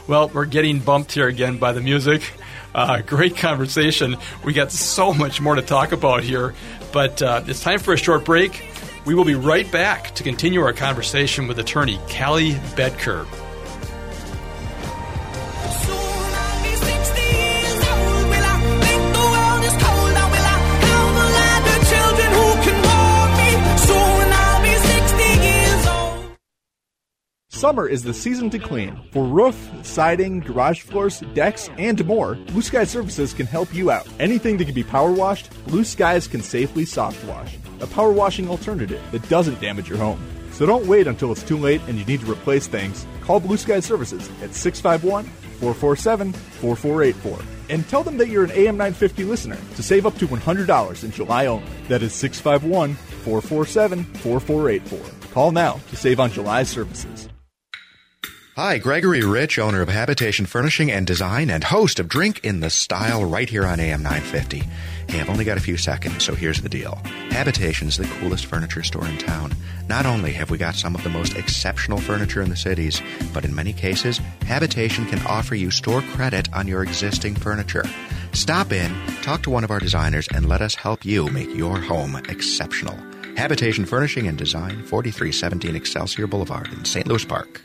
Well, 0.07 0.29
we're 0.29 0.45
getting 0.45 0.81
bumped 0.81 1.13
here 1.13 1.29
again 1.29 1.59
by 1.59 1.73
the 1.73 1.81
music. 1.81 2.33
Uh, 2.75 3.01
great 3.01 3.37
conversation. 3.37 4.17
We 4.45 4.53
got 4.53 4.73
so 4.73 5.15
much 5.15 5.41
more 5.41 5.55
to 5.55 5.63
talk 5.63 5.93
about 5.93 6.23
here, 6.23 6.55
but 6.93 7.23
uh, 7.23 7.43
it's 7.47 7.63
time 7.63 7.79
for 7.79 7.95
a 7.95 7.97
short 7.97 8.25
break. 8.25 8.69
We 9.07 9.15
will 9.15 9.25
be 9.25 9.35
right 9.35 9.71
back 9.71 10.15
to 10.17 10.23
continue 10.23 10.61
our 10.63 10.73
conversation 10.73 11.47
with 11.47 11.59
attorney 11.59 11.99
Callie 12.09 12.55
Bedker. 12.75 13.27
Summer 27.65 27.89
is 27.89 28.03
the 28.03 28.13
season 28.13 28.51
to 28.51 28.59
clean. 28.59 28.95
For 29.11 29.25
roof, 29.25 29.57
siding, 29.83 30.41
garage 30.41 30.83
floors, 30.83 31.21
decks, 31.33 31.71
and 31.79 32.05
more, 32.05 32.35
Blue 32.35 32.61
Sky 32.61 32.85
Services 32.85 33.33
can 33.33 33.47
help 33.47 33.73
you 33.73 33.91
out. 33.91 34.07
Anything 34.21 34.59
that 34.59 34.67
can 34.67 34.75
be 34.75 34.85
power 34.85 35.11
washed, 35.11 35.49
Blue 35.65 35.83
Skies 35.83 36.29
can 36.29 36.43
safely 36.43 36.85
soft 36.85 37.25
wash. 37.25 37.57
A 37.81 37.87
power 37.87 38.13
washing 38.13 38.51
alternative 38.51 39.01
that 39.13 39.27
doesn't 39.31 39.63
damage 39.63 39.89
your 39.89 39.97
home. 39.97 40.23
So 40.53 40.67
don't 40.67 40.87
wait 40.87 41.07
until 41.07 41.33
it's 41.33 41.43
too 41.43 41.57
late 41.57 41.81
and 41.89 41.99
you 41.99 42.05
need 42.05 42.21
to 42.21 42.31
replace 42.31 42.67
things. 42.67 43.07
Call 43.23 43.41
Blue 43.41 43.57
Sky 43.57 43.81
Services 43.81 44.29
at 44.43 44.55
651 44.55 45.25
447 45.25 46.35
4484 46.35 47.39
and 47.71 47.89
tell 47.89 48.03
them 48.03 48.19
that 48.19 48.29
you're 48.29 48.45
an 48.45 48.51
AM 48.51 48.77
950 48.77 49.25
listener 49.25 49.57
to 49.77 49.83
save 49.83 50.05
up 50.05 50.19
to 50.19 50.27
$100 50.27 51.03
in 51.03 51.11
July 51.13 51.47
only. 51.47 51.73
That 51.89 52.03
is 52.03 52.13
651 52.13 52.93
447 52.93 54.05
4484. 54.05 55.31
Call 55.33 55.51
now 55.51 55.81
to 55.89 55.97
save 55.97 56.21
on 56.21 56.31
July 56.31 56.65
services. 56.65 57.31
Hi, 58.57 58.79
Gregory 58.79 59.25
Rich, 59.25 59.59
owner 59.59 59.83
of 59.83 59.89
Habitation 59.89 60.47
Furnishing 60.47 60.89
and 60.89 61.05
Design 61.05 61.51
and 61.51 61.65
host 61.65 61.99
of 61.99 62.07
Drink 62.07 62.39
in 62.45 62.61
the 62.61 62.71
Style 62.71 63.25
right 63.25 63.51
here 63.51 63.67
on 63.67 63.81
AM 63.81 64.01
950. 64.05 64.63
Hey, 65.09 65.21
I've 65.21 65.29
only 65.29 65.45
got 65.45 65.57
a 65.57 65.61
few 65.61 65.77
seconds, 65.77 66.23
so 66.23 66.37
here's 66.37 66.61
the 66.63 66.69
deal. 66.69 66.97
Habitation's 67.33 67.97
the 67.97 68.07
coolest 68.21 68.47
furniture 68.47 68.85
store 68.85 69.09
in 69.09 69.19
town. 69.19 69.53
Not 69.89 70.07
only 70.07 70.31
have 70.35 70.53
we 70.53 70.59
got 70.59 70.77
some 70.77 70.95
of 70.95 71.03
the 71.03 71.11
most 71.11 71.35
exceptional 71.35 71.99
furniture 71.99 72.43
in 72.43 72.49
the 72.49 72.55
cities, 72.55 73.03
but 73.33 73.45
in 73.45 73.53
many 73.57 73.73
cases, 73.73 74.19
Habitation 74.47 75.05
can 75.07 75.27
offer 75.27 75.57
you 75.57 75.73
store 75.73 76.03
credit 76.13 76.49
on 76.55 76.69
your 76.69 76.85
existing 76.85 77.35
furniture. 77.35 77.83
Stop 78.35 78.71
in, 78.71 78.95
talk 79.23 79.43
to 79.43 79.51
one 79.51 79.65
of 79.65 79.73
our 79.73 79.81
designers, 79.81 80.29
and 80.33 80.49
let 80.49 80.63
us 80.63 80.77
help 80.77 81.05
you 81.05 81.27
make 81.27 81.53
your 81.57 81.81
home 81.81 82.15
exceptional. 82.29 82.97
Habitation 83.37 83.85
Furnishing 83.85 84.29
and 84.29 84.39
Design, 84.39 84.85
4317 84.85 85.75
Excelsior 85.75 86.29
Boulevard 86.29 86.73
in 86.73 86.85
St. 86.85 87.09
Louis 87.09 87.25
Park. 87.25 87.61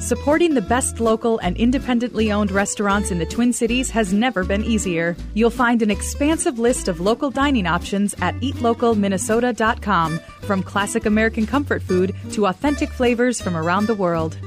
Supporting 0.00 0.54
the 0.54 0.62
best 0.62 1.00
local 1.00 1.38
and 1.38 1.56
independently 1.56 2.30
owned 2.30 2.52
restaurants 2.52 3.10
in 3.10 3.18
the 3.18 3.26
Twin 3.26 3.52
Cities 3.52 3.90
has 3.90 4.12
never 4.12 4.44
been 4.44 4.64
easier. 4.64 5.16
You'll 5.34 5.50
find 5.50 5.82
an 5.82 5.90
expansive 5.90 6.58
list 6.58 6.86
of 6.86 7.00
local 7.00 7.30
dining 7.30 7.66
options 7.66 8.14
at 8.22 8.34
eatlocalminnesota.com, 8.36 10.20
from 10.42 10.62
classic 10.62 11.04
American 11.04 11.46
comfort 11.46 11.82
food 11.82 12.14
to 12.32 12.46
authentic 12.46 12.90
flavors 12.90 13.40
from 13.40 13.56
around 13.56 13.86
the 13.86 13.94
world. 13.94 14.38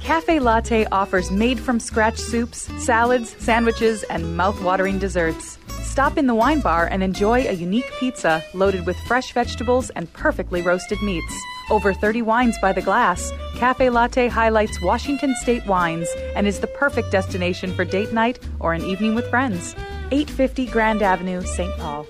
Cafe 0.00 0.40
Latte 0.40 0.86
offers 0.86 1.30
made 1.30 1.60
from 1.60 1.78
scratch 1.78 2.18
soups, 2.18 2.68
salads, 2.82 3.36
sandwiches, 3.38 4.02
and 4.04 4.36
mouth-watering 4.36 4.98
desserts. 4.98 5.58
Stop 5.82 6.16
in 6.16 6.26
the 6.26 6.34
wine 6.34 6.60
bar 6.60 6.88
and 6.90 7.02
enjoy 7.02 7.46
a 7.46 7.52
unique 7.52 7.90
pizza 8.00 8.42
loaded 8.54 8.86
with 8.86 8.96
fresh 9.00 9.32
vegetables 9.32 9.90
and 9.90 10.12
perfectly 10.14 10.62
roasted 10.62 11.00
meats. 11.02 11.36
Over 11.72 11.94
30 11.94 12.20
wines 12.20 12.58
by 12.58 12.74
the 12.74 12.82
glass, 12.82 13.32
Cafe 13.56 13.88
Latte 13.88 14.28
highlights 14.28 14.82
Washington 14.82 15.34
State 15.36 15.64
wines 15.64 16.06
and 16.36 16.46
is 16.46 16.60
the 16.60 16.66
perfect 16.66 17.10
destination 17.10 17.72
for 17.72 17.82
date 17.82 18.12
night 18.12 18.38
or 18.60 18.74
an 18.74 18.84
evening 18.84 19.14
with 19.14 19.30
friends. 19.30 19.74
850 20.10 20.66
Grand 20.66 21.00
Avenue, 21.00 21.40
St. 21.42 21.74
Paul. 21.78 22.06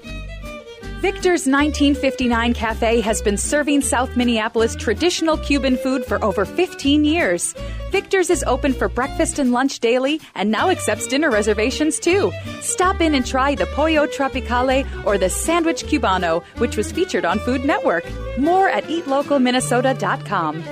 Victor's 1.02 1.48
1959 1.48 2.54
Cafe 2.54 3.00
has 3.00 3.20
been 3.22 3.36
serving 3.36 3.80
South 3.80 4.16
Minneapolis 4.16 4.76
traditional 4.76 5.36
Cuban 5.36 5.76
food 5.76 6.04
for 6.04 6.24
over 6.24 6.44
15 6.44 7.04
years. 7.04 7.56
Victor's 7.90 8.30
is 8.30 8.44
open 8.44 8.72
for 8.72 8.88
breakfast 8.88 9.40
and 9.40 9.50
lunch 9.50 9.80
daily 9.80 10.20
and 10.36 10.52
now 10.52 10.68
accepts 10.70 11.08
dinner 11.08 11.28
reservations 11.28 11.98
too. 11.98 12.30
Stop 12.60 13.00
in 13.00 13.16
and 13.16 13.26
try 13.26 13.56
the 13.56 13.66
Pollo 13.74 14.06
Tropicale 14.06 14.86
or 15.04 15.18
the 15.18 15.28
Sandwich 15.28 15.82
Cubano, 15.86 16.44
which 16.58 16.76
was 16.76 16.92
featured 16.92 17.24
on 17.24 17.40
Food 17.40 17.64
Network. 17.64 18.04
More 18.38 18.68
at 18.68 18.84
eatlocalminnesota.com. 18.84 20.62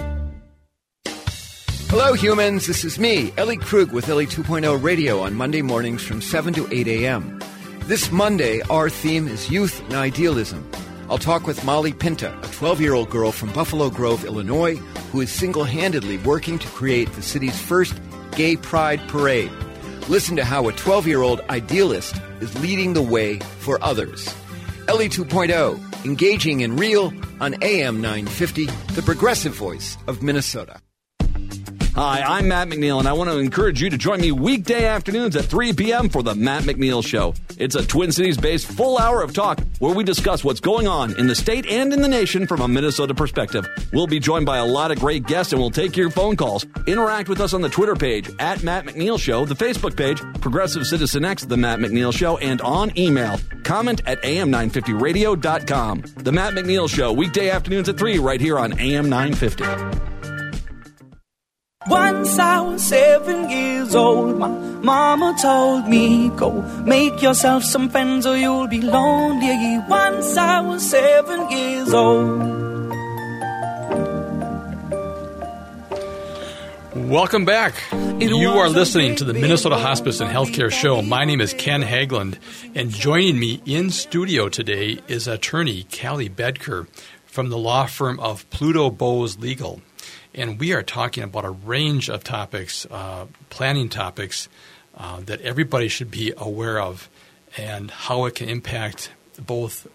Hello, 1.89 2.12
humans. 2.12 2.68
This 2.68 2.85
is 2.85 3.01
me, 3.01 3.33
Ellie 3.37 3.57
Krug 3.57 3.91
with 3.91 4.09
Ellie 4.09 4.28
2.0 4.28 4.81
Radio 4.81 5.22
on 5.22 5.35
Monday 5.35 5.61
mornings 5.61 6.05
from 6.05 6.22
7 6.22 6.55
to 6.55 6.72
8 6.72 6.87
a.m. 6.87 7.41
This 7.91 8.12
Monday, 8.12 8.61
our 8.70 8.88
theme 8.88 9.26
is 9.26 9.51
youth 9.51 9.80
and 9.80 9.95
idealism. 9.95 10.64
I'll 11.09 11.18
talk 11.18 11.49
with 11.49 11.64
Molly 11.64 11.93
Pinta, 11.93 12.32
a 12.41 12.47
12 12.47 12.80
year 12.80 12.95
old 12.95 13.11
girl 13.11 13.32
from 13.32 13.53
Buffalo 13.53 13.91
Grove, 13.91 14.24
Illinois, 14.24 14.76
who 15.11 15.20
is 15.20 15.32
single 15.32 15.64
handedly 15.64 16.16
working 16.18 16.57
to 16.61 16.68
create 16.68 17.12
the 17.14 17.20
city's 17.20 17.61
first 17.61 18.01
gay 18.36 18.55
pride 18.55 19.01
parade. 19.09 19.51
Listen 20.09 20.36
to 20.36 20.45
how 20.45 20.68
a 20.68 20.72
12 20.72 21.09
year 21.09 21.22
old 21.22 21.41
idealist 21.51 22.14
is 22.38 22.57
leading 22.62 22.93
the 22.93 23.03
way 23.03 23.41
for 23.59 23.82
others. 23.82 24.32
Ellie 24.86 25.09
2.0, 25.09 26.05
engaging 26.05 26.61
in 26.61 26.76
real 26.76 27.12
on 27.41 27.57
AM 27.61 28.01
950, 28.01 28.66
the 28.95 29.03
progressive 29.03 29.57
voice 29.57 29.99
of 30.07 30.22
Minnesota. 30.22 30.80
Hi, 31.97 32.22
I'm 32.22 32.47
Matt 32.47 32.68
McNeil, 32.68 33.01
and 33.01 33.09
I 33.09 33.12
want 33.12 33.30
to 33.30 33.38
encourage 33.38 33.82
you 33.82 33.91
to 33.91 33.99
join 33.99 34.20
me 34.20 34.30
weekday 34.30 34.86
afternoons 34.86 35.34
at 35.34 35.47
3 35.47 35.72
p.m. 35.72 36.09
for 36.09 36.22
The 36.22 36.36
Matt 36.36 36.62
McNeil 36.62 37.05
Show. 37.05 37.34
It's 37.59 37.74
a 37.74 37.84
Twin 37.84 38.12
Cities 38.12 38.38
based 38.38 38.66
full 38.66 38.97
hour 38.97 39.22
of 39.22 39.34
talk 39.34 39.59
where 39.80 39.93
we 39.93 40.05
discuss 40.05 40.45
what's 40.45 40.61
going 40.61 40.86
on 40.86 41.18
in 41.18 41.26
the 41.26 41.34
state 41.34 41.66
and 41.66 41.93
in 41.93 42.01
the 42.01 42.09
nation 42.09 42.47
from 42.47 42.61
a 42.61 42.68
Minnesota 42.68 43.12
perspective. 43.12 43.66
We'll 43.93 44.07
be 44.07 44.20
joined 44.20 44.47
by 44.47 44.59
a 44.59 44.64
lot 44.64 44.93
of 44.93 45.01
great 45.01 45.26
guests, 45.26 45.53
and 45.53 45.61
we'll 45.61 45.72
take 45.72 45.97
your 45.97 46.11
phone 46.11 46.36
calls. 46.36 46.64
Interact 46.86 47.28
with 47.28 47.41
us 47.41 47.55
on 47.55 47.61
the 47.61 47.68
Twitter 47.68 47.97
page, 47.97 48.30
at 48.38 48.62
Matt 48.62 48.86
McNeil 48.86 49.18
Show, 49.18 49.45
the 49.45 49.57
Facebook 49.57 49.97
page, 49.97 50.20
Progressive 50.41 50.86
Citizen 50.86 51.24
X, 51.24 51.45
The 51.45 51.57
Matt 51.57 51.80
McNeil 51.80 52.16
Show, 52.16 52.38
and 52.38 52.61
on 52.61 52.97
email. 52.97 53.38
Comment 53.64 54.01
at 54.07 54.22
am950radio.com. 54.22 56.05
The 56.18 56.32
Matt 56.32 56.55
McNeil 56.55 56.88
Show, 56.88 57.12
weekday 57.12 57.51
afternoons 57.51 57.88
at 57.88 57.99
3 57.99 58.20
right 58.20 58.41
here 58.41 58.61
on 58.61 58.78
AM 58.78 59.09
950. 59.11 60.19
Once 61.89 62.39
I 62.39 62.61
was 62.61 62.83
seven 62.83 63.49
years 63.49 63.95
old, 63.95 64.37
my 64.37 64.49
mama 64.49 65.35
told 65.41 65.89
me, 65.89 66.28
Go 66.28 66.61
make 66.85 67.22
yourself 67.22 67.64
some 67.64 67.89
friends 67.89 68.26
or 68.26 68.37
you'll 68.37 68.66
be 68.66 68.83
lonely. 68.83 69.78
Once 69.89 70.37
I 70.37 70.61
was 70.61 70.87
seven 70.91 71.51
years 71.51 71.95
old. 71.95 72.39
Welcome 77.09 77.47
back. 77.47 77.72
You 78.18 78.51
are 78.51 78.68
listening 78.68 79.16
to 79.16 79.24
the 79.24 79.33
Minnesota 79.33 79.78
Hospice 79.78 80.20
and 80.20 80.31
Healthcare 80.31 80.70
Show. 80.70 81.01
My 81.01 81.24
name 81.24 81.41
is 81.41 81.55
Ken 81.55 81.83
Hagland, 81.83 82.37
and 82.74 82.91
joining 82.91 83.39
me 83.41 83.62
in 83.64 83.89
studio 83.89 84.51
today 84.51 84.99
is 85.09 85.26
attorney 85.26 85.85
Callie 85.85 86.28
Bedker 86.28 86.89
from 87.24 87.49
the 87.49 87.57
law 87.57 87.87
firm 87.87 88.20
of 88.20 88.49
Pluto 88.51 88.91
Boes 88.91 89.39
Legal. 89.39 89.81
And 90.35 90.61
we 90.61 90.72
are 90.72 90.83
talking 90.83 91.24
about 91.24 91.45
a 91.45 91.51
range 91.51 92.09
of 92.09 92.22
topics, 92.22 92.87
uh, 92.91 93.26
planning 93.49 93.89
topics, 93.89 94.49
uh, 94.97 95.20
that 95.20 95.41
everybody 95.41 95.89
should 95.89 96.11
be 96.11 96.33
aware 96.37 96.81
of 96.81 97.09
and 97.57 97.91
how 97.91 98.26
it 98.26 98.35
can 98.37 98.49
impact 98.49 99.11
both 99.39 99.87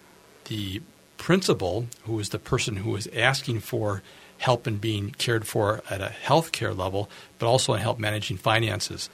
the 0.46 0.82
principal, 1.18 1.88
who 2.04 2.20
is 2.20 2.30
the 2.30 2.40
person 2.40 2.78
who 2.78 2.96
is 2.96 3.08
asking 3.16 3.60
for 3.62 4.02
help 4.38 4.68
and 4.68 4.82
being 4.82 5.12
cared 5.12 5.48
for 5.48 5.82
at 5.90 6.02
a 6.02 6.14
healthcare 6.24 6.78
level, 6.78 7.10
but 7.40 7.48
also 7.48 7.74
in 7.74 7.80
help 7.80 7.98
managing 8.00 8.38
finances. 8.38 9.10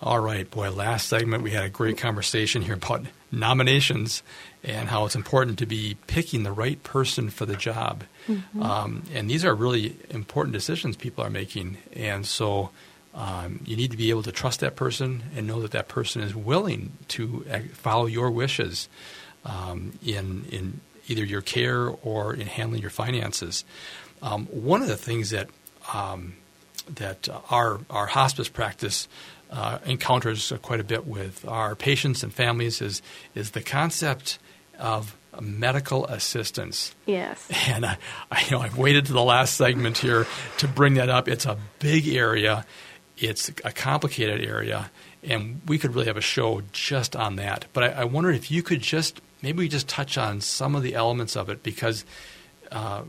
All 0.01 0.20
right, 0.20 0.51
boy, 0.51 0.72
last 0.72 1.07
segment 1.07 1.41
we 1.41 1.51
had 1.51 1.63
a 1.63 1.70
great 1.70 1.97
conversation 1.97 2.61
here 2.61 2.76
about 2.76 3.05
nominations 3.32 4.22
and 4.63 4.89
how 4.89 5.05
it's 5.05 5.16
important 5.16 5.57
to 5.59 5.66
be 5.66 5.95
picking 6.07 6.43
the 6.43 6.51
right 6.51 6.84
person 6.84 7.30
for 7.30 7.45
the 7.45 7.55
job. 7.55 8.03
Mm-hmm. 8.28 8.61
Um, 8.61 9.03
and 9.13 9.30
these 9.30 9.45
are 9.45 9.55
really 9.55 9.95
important 10.09 10.53
decisions 10.53 10.97
people 10.97 11.24
are 11.24 11.30
making. 11.30 11.78
And 11.93 12.26
so 12.26 12.72
um, 13.13 13.61
you 13.66 13.78
need 13.78 13.91
to 13.91 13.97
be 13.97 14.09
able 14.09 14.24
to 14.24 14.32
trust 14.32 14.59
that 14.59 14.76
person 14.76 15.24
and 15.36 15.47
know 15.47 15.61
that 15.61 15.72
that 15.72 15.88
person 15.88 16.22
is 16.22 16.36
willing 16.36 16.91
to 17.09 17.45
uh, 17.49 17.59
follow 17.74 18.05
your 18.05 18.30
wishes 18.30 18.89
um, 19.46 19.98
in, 20.04 20.46
in 20.52 20.82
either 21.08 21.24
your 21.24 21.41
care 21.41 21.88
or 21.88 22.34
in 22.34 22.48
handling 22.48 22.82
your 22.82 22.89
finances. 22.89 23.64
Um, 24.22 24.46
one 24.48 24.82
of 24.82 24.88
the 24.88 24.98
things 24.98 25.30
that 25.30 25.50
um, 25.93 26.36
that 26.96 27.28
our 27.50 27.80
our 27.89 28.08
hospice 28.08 28.50
practice 28.50 29.08
uh, 29.52 29.80
encounters 29.86 30.52
quite 30.62 30.80
a 30.80 30.84
bit 30.84 31.06
with 31.06 31.48
our 31.48 31.76
patients 31.76 32.24
and 32.24 32.34
families 32.34 32.82
is 32.82 33.02
is 33.34 33.52
the 33.52 33.62
concept 33.62 34.39
of 34.80 35.16
medical 35.39 36.06
assistance. 36.08 36.96
Yes. 37.06 37.50
And 37.68 37.86
I, 37.86 37.98
I 38.32 38.43
you 38.46 38.52
know 38.52 38.60
I've 38.60 38.78
waited 38.78 39.06
to 39.08 39.14
the 39.14 39.24
last 39.24 39.56
segment 39.56 39.98
here 39.98 40.26
to 40.58 40.68
bring 40.68 40.96
that 40.96 41.10
up. 41.10 41.28
It's 41.28 41.46
a 41.46 41.58
big 41.80 42.08
area. 42.08 42.66
It's 43.18 43.50
a 43.64 43.72
complicated 43.72 44.43
area, 44.43 44.91
and 45.24 45.62
we 45.68 45.78
could 45.78 45.96
really 45.96 46.08
have 46.08 46.18
a 46.18 46.22
show 46.22 46.62
just 46.74 47.16
on 47.16 47.38
that. 47.38 47.66
But 47.72 47.84
I, 47.84 48.02
I 48.02 48.04
wonder 48.04 48.30
if 48.30 48.52
you 48.52 48.62
could 48.62 48.82
just 48.82 49.22
maybe 49.42 49.60
we 49.60 49.68
just 49.68 49.88
touch 49.88 50.18
on 50.18 50.42
some 50.42 50.76
of 50.76 50.84
the 50.84 50.96
elements 50.96 51.36
of 51.36 51.50
it 51.50 51.64
because 51.64 52.06
uh, 52.72 53.04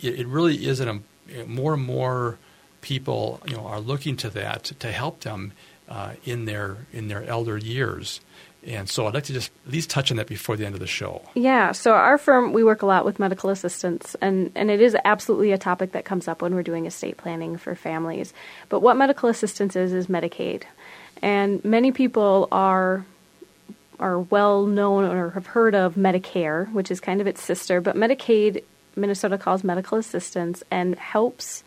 it, 0.00 0.20
it, 0.20 0.26
really 0.26 0.66
is 0.66 0.80
an, 0.80 1.04
more 1.46 1.74
and 1.74 1.84
more 1.84 2.38
people 2.80 3.40
you 3.46 3.56
know 3.56 3.66
are 3.66 3.80
looking 3.80 4.16
to 4.16 4.30
that 4.30 4.64
to 4.64 4.90
help 4.90 5.20
them 5.20 5.52
uh, 5.88 6.12
in 6.24 6.44
their 6.44 6.78
in 6.92 7.08
their 7.08 7.24
elder 7.24 7.56
years. 7.56 8.20
And 8.64 8.88
so 8.88 9.06
I'd 9.06 9.14
like 9.14 9.24
to 9.24 9.32
just 9.32 9.50
at 9.66 9.72
least 9.72 9.90
touch 9.90 10.10
on 10.10 10.18
that 10.18 10.28
before 10.28 10.56
the 10.56 10.64
end 10.64 10.74
of 10.74 10.80
the 10.80 10.86
show. 10.86 11.22
Yeah, 11.34 11.72
so 11.72 11.92
our 11.94 12.16
firm, 12.16 12.52
we 12.52 12.62
work 12.62 12.82
a 12.82 12.86
lot 12.86 13.04
with 13.04 13.18
medical 13.18 13.50
assistants, 13.50 14.14
and, 14.20 14.52
and 14.54 14.70
it 14.70 14.80
is 14.80 14.96
absolutely 15.04 15.50
a 15.50 15.58
topic 15.58 15.92
that 15.92 16.04
comes 16.04 16.28
up 16.28 16.42
when 16.42 16.54
we're 16.54 16.62
doing 16.62 16.86
estate 16.86 17.16
planning 17.16 17.56
for 17.56 17.74
families. 17.74 18.32
But 18.68 18.78
what 18.78 18.96
medical 18.96 19.28
assistance 19.28 19.74
is, 19.74 19.92
is 19.92 20.06
Medicaid. 20.06 20.62
And 21.22 21.64
many 21.64 21.90
people 21.90 22.46
are 22.52 23.04
are 24.02 24.18
well 24.18 24.66
known 24.66 25.04
or 25.04 25.30
have 25.30 25.46
heard 25.46 25.74
of 25.74 25.94
Medicare, 25.94 26.70
which 26.72 26.90
is 26.90 27.00
kind 27.00 27.20
of 27.20 27.26
its 27.26 27.42
sister, 27.42 27.80
but 27.80 27.96
Medicaid, 27.96 28.64
Minnesota 28.96 29.38
calls 29.38 29.64
medical 29.64 29.96
assistance 29.96 30.62
and 30.70 30.98
helps 30.98 31.64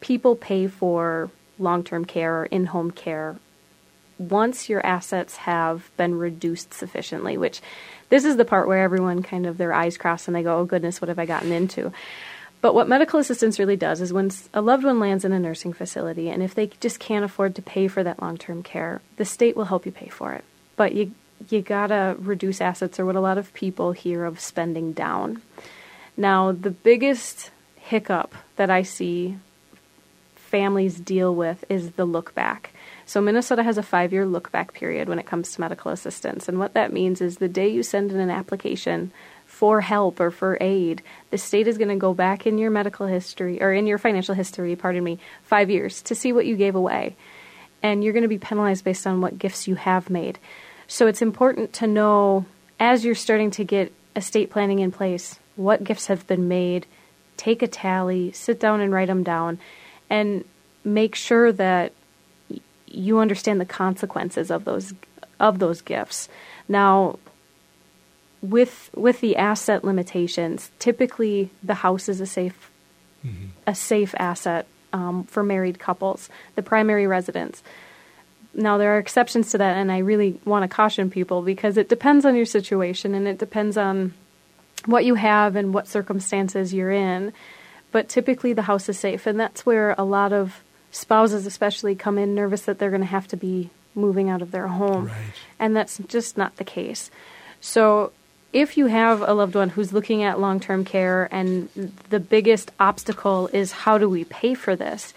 people 0.00 0.36
pay 0.36 0.66
for 0.66 1.30
long 1.58 1.84
term 1.84 2.04
care 2.04 2.42
or 2.42 2.46
in 2.46 2.66
home 2.66 2.90
care 2.90 3.36
once 4.18 4.68
your 4.68 4.84
assets 4.84 5.36
have 5.36 5.90
been 5.96 6.18
reduced 6.18 6.74
sufficiently, 6.74 7.38
which 7.38 7.62
this 8.10 8.24
is 8.24 8.36
the 8.36 8.44
part 8.44 8.68
where 8.68 8.82
everyone 8.82 9.22
kind 9.22 9.46
of 9.46 9.56
their 9.56 9.72
eyes 9.72 9.96
cross 9.96 10.26
and 10.26 10.36
they 10.36 10.42
go, 10.42 10.58
oh 10.58 10.64
goodness, 10.64 11.00
what 11.00 11.08
have 11.08 11.18
I 11.18 11.24
gotten 11.24 11.52
into? 11.52 11.92
But 12.60 12.74
what 12.74 12.88
medical 12.88 13.18
assistance 13.18 13.58
really 13.58 13.76
does 13.76 14.02
is 14.02 14.12
when 14.12 14.30
a 14.52 14.60
loved 14.60 14.84
one 14.84 15.00
lands 15.00 15.24
in 15.24 15.32
a 15.32 15.40
nursing 15.40 15.72
facility 15.72 16.28
and 16.28 16.42
if 16.42 16.54
they 16.54 16.66
just 16.80 17.00
can't 17.00 17.24
afford 17.24 17.54
to 17.54 17.62
pay 17.62 17.88
for 17.88 18.04
that 18.04 18.20
long 18.20 18.36
term 18.36 18.62
care, 18.62 19.00
the 19.16 19.24
state 19.24 19.56
will 19.56 19.64
help 19.64 19.86
you 19.86 19.92
pay 19.92 20.08
for 20.08 20.34
it. 20.34 20.44
But 20.76 20.94
you 20.94 21.12
you 21.48 21.62
gotta 21.62 22.16
reduce 22.18 22.60
assets 22.60 23.00
or 23.00 23.06
what 23.06 23.16
a 23.16 23.20
lot 23.20 23.38
of 23.38 23.52
people 23.54 23.92
hear 23.92 24.24
of 24.24 24.40
spending 24.40 24.92
down. 24.92 25.42
Now 26.16 26.52
the 26.52 26.70
biggest 26.70 27.50
hiccup 27.76 28.34
that 28.56 28.70
I 28.70 28.82
see 28.82 29.36
families 30.36 30.98
deal 30.98 31.34
with 31.34 31.64
is 31.68 31.92
the 31.92 32.04
look 32.04 32.34
back. 32.34 32.72
So 33.06 33.20
Minnesota 33.20 33.62
has 33.62 33.78
a 33.78 33.82
five 33.82 34.12
year 34.12 34.26
look 34.26 34.52
back 34.52 34.72
period 34.72 35.08
when 35.08 35.18
it 35.18 35.26
comes 35.26 35.52
to 35.52 35.60
medical 35.60 35.90
assistance. 35.90 36.48
And 36.48 36.58
what 36.58 36.74
that 36.74 36.92
means 36.92 37.20
is 37.20 37.36
the 37.36 37.48
day 37.48 37.68
you 37.68 37.82
send 37.82 38.10
in 38.10 38.20
an 38.20 38.30
application 38.30 39.12
for 39.46 39.80
help 39.80 40.20
or 40.20 40.30
for 40.30 40.58
aid, 40.60 41.02
the 41.30 41.38
state 41.38 41.68
is 41.68 41.78
going 41.78 41.88
to 41.88 41.96
go 41.96 42.14
back 42.14 42.46
in 42.46 42.58
your 42.58 42.70
medical 42.70 43.06
history 43.06 43.62
or 43.62 43.72
in 43.72 43.86
your 43.86 43.98
financial 43.98 44.34
history, 44.34 44.74
pardon 44.76 45.04
me, 45.04 45.18
five 45.42 45.70
years 45.70 46.02
to 46.02 46.14
see 46.14 46.32
what 46.32 46.46
you 46.46 46.56
gave 46.56 46.74
away. 46.74 47.16
And 47.82 48.02
you're 48.02 48.12
going 48.12 48.22
to 48.22 48.28
be 48.28 48.38
penalized 48.38 48.84
based 48.84 49.06
on 49.06 49.20
what 49.20 49.38
gifts 49.38 49.66
you 49.68 49.74
have 49.76 50.10
made. 50.10 50.38
So 50.90 51.06
it's 51.06 51.22
important 51.22 51.72
to 51.74 51.86
know 51.86 52.46
as 52.80 53.04
you're 53.04 53.14
starting 53.14 53.52
to 53.52 53.62
get 53.62 53.92
estate 54.16 54.50
planning 54.50 54.80
in 54.80 54.90
place 54.90 55.38
what 55.54 55.84
gifts 55.84 56.08
have 56.08 56.26
been 56.26 56.48
made, 56.48 56.84
take 57.36 57.62
a 57.62 57.68
tally, 57.68 58.32
sit 58.32 58.58
down 58.58 58.80
and 58.80 58.92
write 58.92 59.06
them 59.06 59.22
down, 59.22 59.60
and 60.10 60.44
make 60.82 61.14
sure 61.14 61.52
that 61.52 61.92
you 62.88 63.20
understand 63.20 63.60
the 63.60 63.66
consequences 63.66 64.50
of 64.50 64.64
those 64.64 64.92
of 65.38 65.60
those 65.60 65.80
gifts. 65.80 66.28
Now, 66.68 67.20
with 68.42 68.90
with 68.92 69.20
the 69.20 69.36
asset 69.36 69.84
limitations, 69.84 70.72
typically 70.80 71.50
the 71.62 71.74
house 71.74 72.08
is 72.08 72.20
a 72.20 72.26
safe 72.26 72.68
mm-hmm. 73.24 73.46
a 73.64 73.76
safe 73.76 74.12
asset 74.18 74.66
um, 74.92 75.22
for 75.22 75.44
married 75.44 75.78
couples, 75.78 76.28
the 76.56 76.64
primary 76.64 77.06
residence. 77.06 77.62
Now 78.52 78.78
there 78.78 78.96
are 78.96 78.98
exceptions 78.98 79.50
to 79.52 79.58
that, 79.58 79.76
and 79.76 79.92
I 79.92 79.98
really 79.98 80.40
want 80.44 80.64
to 80.64 80.74
caution 80.74 81.10
people 81.10 81.42
because 81.42 81.76
it 81.76 81.88
depends 81.88 82.24
on 82.24 82.34
your 82.34 82.46
situation 82.46 83.14
and 83.14 83.28
it 83.28 83.38
depends 83.38 83.76
on 83.76 84.14
what 84.86 85.04
you 85.04 85.14
have 85.14 85.56
and 85.56 85.74
what 85.74 85.88
circumstances 85.88 86.74
you're 86.74 86.90
in. 86.90 87.32
But 87.92 88.08
typically, 88.08 88.52
the 88.52 88.62
house 88.62 88.88
is 88.88 88.98
safe, 88.98 89.26
and 89.26 89.38
that's 89.38 89.66
where 89.66 89.94
a 89.98 90.04
lot 90.04 90.32
of 90.32 90.62
spouses 90.90 91.46
especially 91.46 91.94
come 91.94 92.18
in 92.18 92.34
nervous 92.34 92.62
that 92.62 92.78
they're 92.78 92.90
going 92.90 93.02
to 93.02 93.06
have 93.06 93.28
to 93.28 93.36
be 93.36 93.70
moving 93.94 94.28
out 94.28 94.42
of 94.42 94.50
their 94.50 94.68
home. 94.68 95.06
Right. 95.06 95.16
And 95.58 95.74
that's 95.76 95.98
just 96.08 96.36
not 96.36 96.56
the 96.56 96.64
case. 96.64 97.10
So 97.60 98.12
if 98.52 98.76
you 98.76 98.86
have 98.86 99.22
a 99.22 99.32
loved 99.32 99.54
one 99.54 99.70
who's 99.70 99.92
looking 99.92 100.22
at 100.22 100.40
long 100.40 100.60
term 100.60 100.84
care 100.84 101.28
and 101.30 101.68
the 102.10 102.20
biggest 102.20 102.70
obstacle 102.80 103.48
is 103.52 103.72
how 103.72 103.98
do 103.98 104.08
we 104.08 104.24
pay 104.24 104.54
for 104.54 104.74
this, 104.74 105.14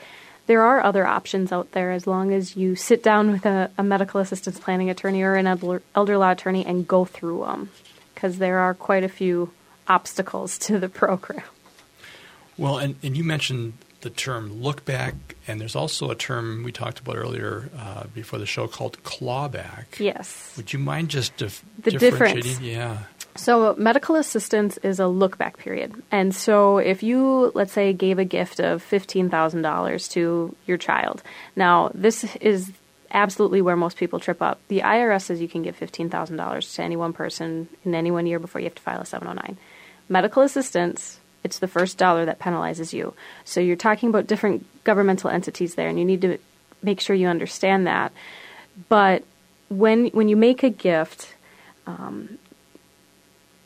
there 0.47 0.61
are 0.61 0.81
other 0.83 1.05
options 1.05 1.51
out 1.51 1.71
there 1.71 1.91
as 1.91 2.05
long 2.05 2.33
as 2.33 2.55
you 2.55 2.75
sit 2.75 3.01
down 3.01 3.31
with 3.31 3.45
a, 3.45 3.71
a 3.77 3.83
medical 3.83 4.19
assistance 4.19 4.59
planning 4.59 4.89
attorney 4.89 5.21
or 5.21 5.35
an 5.35 5.47
elder, 5.47 5.81
elder 5.95 6.17
law 6.17 6.31
attorney 6.31 6.65
and 6.65 6.87
go 6.87 7.05
through 7.05 7.45
them 7.45 7.69
because 8.13 8.37
there 8.37 8.59
are 8.59 8.73
quite 8.73 9.03
a 9.03 9.09
few 9.09 9.51
obstacles 9.87 10.57
to 10.57 10.79
the 10.79 10.89
program. 11.03 11.43
Well, 12.57 12.77
and, 12.77 12.95
and 13.01 13.17
you 13.17 13.23
mentioned 13.23 13.73
the 14.01 14.09
term 14.09 14.61
look 14.61 14.85
back, 14.85 15.15
and 15.47 15.59
there's 15.59 15.75
also 15.75 16.11
a 16.11 16.15
term 16.15 16.63
we 16.63 16.71
talked 16.71 16.99
about 16.99 17.15
earlier 17.15 17.69
uh, 17.75 18.03
before 18.13 18.37
the 18.37 18.45
show 18.45 18.67
called 18.67 19.01
clawback. 19.03 19.97
Yes. 19.97 20.53
Would 20.57 20.73
you 20.73 20.79
mind 20.79 21.09
just 21.09 21.35
dif- 21.37 21.63
the 21.79 21.91
differentiating? 21.91 22.43
difference? 22.43 22.59
Yeah. 22.59 22.97
So, 23.35 23.75
medical 23.77 24.15
assistance 24.15 24.77
is 24.77 24.99
a 24.99 25.07
look 25.07 25.37
back 25.37 25.57
period. 25.57 25.93
And 26.11 26.35
so, 26.35 26.77
if 26.77 27.01
you, 27.01 27.51
let's 27.55 27.73
say, 27.73 27.91
gave 27.93 28.19
a 28.19 28.25
gift 28.25 28.59
of 28.59 28.83
$15,000 28.83 30.11
to 30.11 30.55
your 30.67 30.77
child, 30.77 31.23
now 31.55 31.89
this 31.93 32.35
is 32.35 32.71
absolutely 33.11 33.61
where 33.61 33.75
most 33.75 33.97
people 33.97 34.19
trip 34.19 34.41
up. 34.41 34.59
The 34.67 34.79
IRS 34.81 35.23
says 35.23 35.41
you 35.41 35.47
can 35.47 35.63
give 35.63 35.79
$15,000 35.79 36.75
to 36.75 36.81
any 36.83 36.95
one 36.95 37.13
person 37.13 37.69
in 37.83 37.95
any 37.95 38.11
one 38.11 38.25
year 38.25 38.39
before 38.39 38.61
you 38.61 38.65
have 38.65 38.75
to 38.75 38.81
file 38.81 39.01
a 39.01 39.05
709. 39.05 39.57
Medical 40.09 40.43
assistance 40.43 41.19
it's 41.43 41.59
the 41.59 41.67
first 41.67 41.97
dollar 41.97 42.25
that 42.25 42.39
penalizes 42.39 42.93
you. 42.93 43.13
So 43.43 43.59
you're 43.59 43.75
talking 43.75 44.09
about 44.09 44.27
different 44.27 44.65
governmental 44.83 45.29
entities 45.29 45.75
there, 45.75 45.89
and 45.89 45.99
you 45.99 46.05
need 46.05 46.21
to 46.21 46.37
make 46.81 47.01
sure 47.01 47.15
you 47.15 47.27
understand 47.27 47.85
that. 47.87 48.13
But 48.89 49.23
when 49.69 50.07
when 50.07 50.29
you 50.29 50.35
make 50.35 50.63
a 50.63 50.69
gift 50.69 51.35
um, 51.85 52.37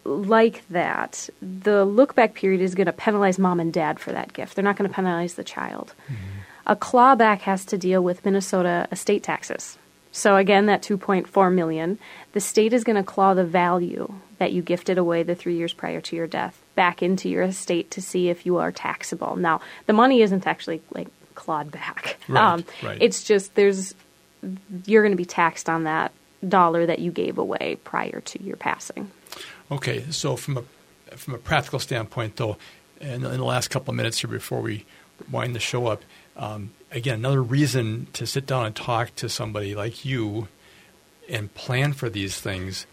like 0.08 0.68
that, 0.70 1.30
the 1.41 1.86
look 1.86 2.16
back 2.16 2.34
period 2.34 2.62
is 2.62 2.74
going 2.76 2.88
to 2.88 2.93
penalize 2.93 3.38
mom 3.38 3.60
and 3.60 3.74
dad 3.74 3.99
for 3.99 4.12
that 4.14 4.34
gift. 4.34 4.55
They're 4.55 4.64
not 4.64 4.78
going 4.78 4.89
to 4.89 4.95
penalize 4.95 5.36
the 5.36 5.43
child. 5.43 5.93
Mm-hmm. 6.05 6.24
A 6.68 6.76
clawback 6.76 7.39
has 7.41 7.66
to 7.66 7.78
deal 7.78 8.03
with 8.03 8.26
Minnesota 8.26 8.88
estate 8.91 9.24
taxes. 9.24 9.78
So 10.12 10.36
again, 10.36 10.66
that 10.66 10.82
2.4 10.82 11.53
million, 11.53 11.99
the 12.34 12.39
state 12.39 12.74
is 12.74 12.84
going 12.84 12.95
to 12.95 13.03
claw 13.03 13.34
the 13.34 13.43
value 13.43 14.14
that 14.39 14.51
you 14.51 14.62
gifted 14.62 14.97
away 14.97 15.24
the 15.24 15.36
3 15.36 15.55
years 15.55 15.74
prior 15.74 16.01
to 16.01 16.16
your 16.16 16.28
death 16.28 16.60
back 16.76 17.03
into 17.03 17.30
your 17.30 17.43
estate 17.43 17.91
to 17.91 18.01
see 18.01 18.30
if 18.30 18.45
you 18.45 18.58
are 18.58 18.72
taxable. 18.72 19.36
Now, 19.36 19.62
the 19.86 19.93
money 19.93 20.22
isn't 20.22 20.47
actually 20.47 20.82
like 20.91 21.08
clawed 21.36 21.72
back. 21.72 22.18
Right, 22.28 22.64
right. 22.84 22.97
It's 23.01 23.24
just 23.24 23.55
there's 23.55 23.93
you're 24.86 25.03
going 25.03 25.14
to 25.14 25.18
be 25.18 25.26
taxed 25.26 25.70
on 25.70 25.84
that 25.86 26.12
dollar 26.47 26.86
that 26.86 26.99
you 26.99 27.12
gave 27.12 27.38
away 27.38 27.78
prior 27.84 28.22
to 28.22 28.43
your 28.43 28.58
passing. 28.58 29.12
Okay, 29.72 30.05
so 30.11 30.36
from 30.36 30.57
a 30.57 30.63
from 31.15 31.34
a 31.36 31.38
practical 31.38 31.80
standpoint, 31.80 32.36
though, 32.36 32.57
in, 32.99 33.26
in 33.26 33.38
the 33.38 33.43
last 33.43 33.70
couple 33.70 33.91
of 33.91 33.95
minutes 33.95 34.20
here 34.20 34.30
before 34.30 34.61
we 34.61 34.86
wind 35.32 35.55
the 35.55 35.59
show 35.59 35.88
up, 35.88 36.03
um, 36.36 36.72
again, 36.91 37.15
another 37.20 37.41
reason 37.41 38.07
to 38.13 38.26
sit 38.28 38.45
down 38.45 38.65
and 38.65 38.76
talk 38.76 39.15
to 39.15 39.30
somebody 39.30 39.74
like 39.74 40.03
you 40.05 40.47
and 41.30 41.53
plan 41.55 41.93
for 41.93 42.09
these 42.09 42.39
things 42.39 42.86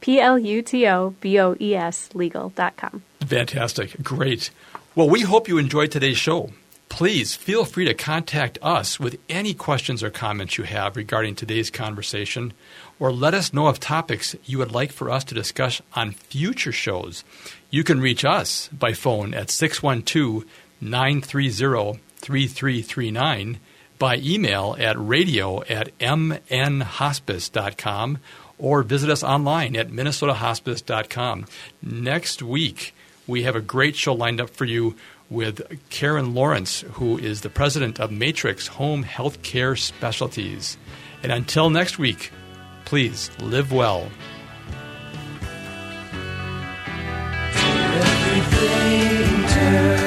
P 0.00 0.20
L 0.20 0.38
U 0.38 0.62
T 0.62 0.86
O 0.86 1.14
B 1.20 1.40
O 1.40 1.56
E 1.60 1.74
S 1.74 2.10
legal.com. 2.14 3.02
Fantastic. 3.20 4.02
Great. 4.02 4.50
Well, 4.94 5.10
we 5.10 5.22
hope 5.22 5.48
you 5.48 5.58
enjoyed 5.58 5.90
today's 5.90 6.16
show. 6.16 6.52
Please 6.88 7.34
feel 7.34 7.64
free 7.64 7.84
to 7.86 7.94
contact 7.94 8.58
us 8.62 9.00
with 9.00 9.18
any 9.28 9.52
questions 9.52 10.02
or 10.02 10.10
comments 10.10 10.56
you 10.56 10.64
have 10.64 10.96
regarding 10.96 11.34
today's 11.34 11.70
conversation, 11.70 12.54
or 12.98 13.12
let 13.12 13.34
us 13.34 13.52
know 13.52 13.66
of 13.66 13.80
topics 13.80 14.36
you 14.44 14.58
would 14.58 14.72
like 14.72 14.92
for 14.92 15.10
us 15.10 15.24
to 15.24 15.34
discuss 15.34 15.82
on 15.94 16.12
future 16.12 16.72
shows. 16.72 17.24
You 17.68 17.84
can 17.84 18.00
reach 18.00 18.24
us 18.24 18.68
by 18.68 18.92
phone 18.92 19.34
at 19.34 19.50
612 19.50 20.44
930 20.80 22.00
3339, 22.16 23.60
by 23.98 24.16
email 24.16 24.74
at 24.78 24.98
radio 24.98 25.62
at 25.64 25.96
mnhospice.com, 25.98 28.18
or 28.58 28.82
visit 28.82 29.10
us 29.10 29.22
online 29.22 29.76
at 29.76 29.90
minnesotahospice.com. 29.90 31.44
Next 31.82 32.42
week, 32.42 32.94
we 33.26 33.42
have 33.42 33.54
a 33.56 33.60
great 33.60 33.96
show 33.96 34.14
lined 34.14 34.40
up 34.40 34.48
for 34.50 34.64
you 34.64 34.94
with 35.28 35.80
Karen 35.90 36.34
Lawrence, 36.34 36.82
who 36.92 37.18
is 37.18 37.40
the 37.40 37.50
president 37.50 37.98
of 37.98 38.12
Matrix 38.12 38.68
Home 38.68 39.02
Healthcare 39.04 39.76
Specialties. 39.78 40.76
And 41.22 41.32
until 41.32 41.70
next 41.70 41.98
week, 41.98 42.30
please 42.84 43.30
live 43.40 43.72
well. 43.72 44.08
Everything 48.38 49.48
turns 49.48 50.05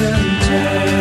messenger 0.00 0.97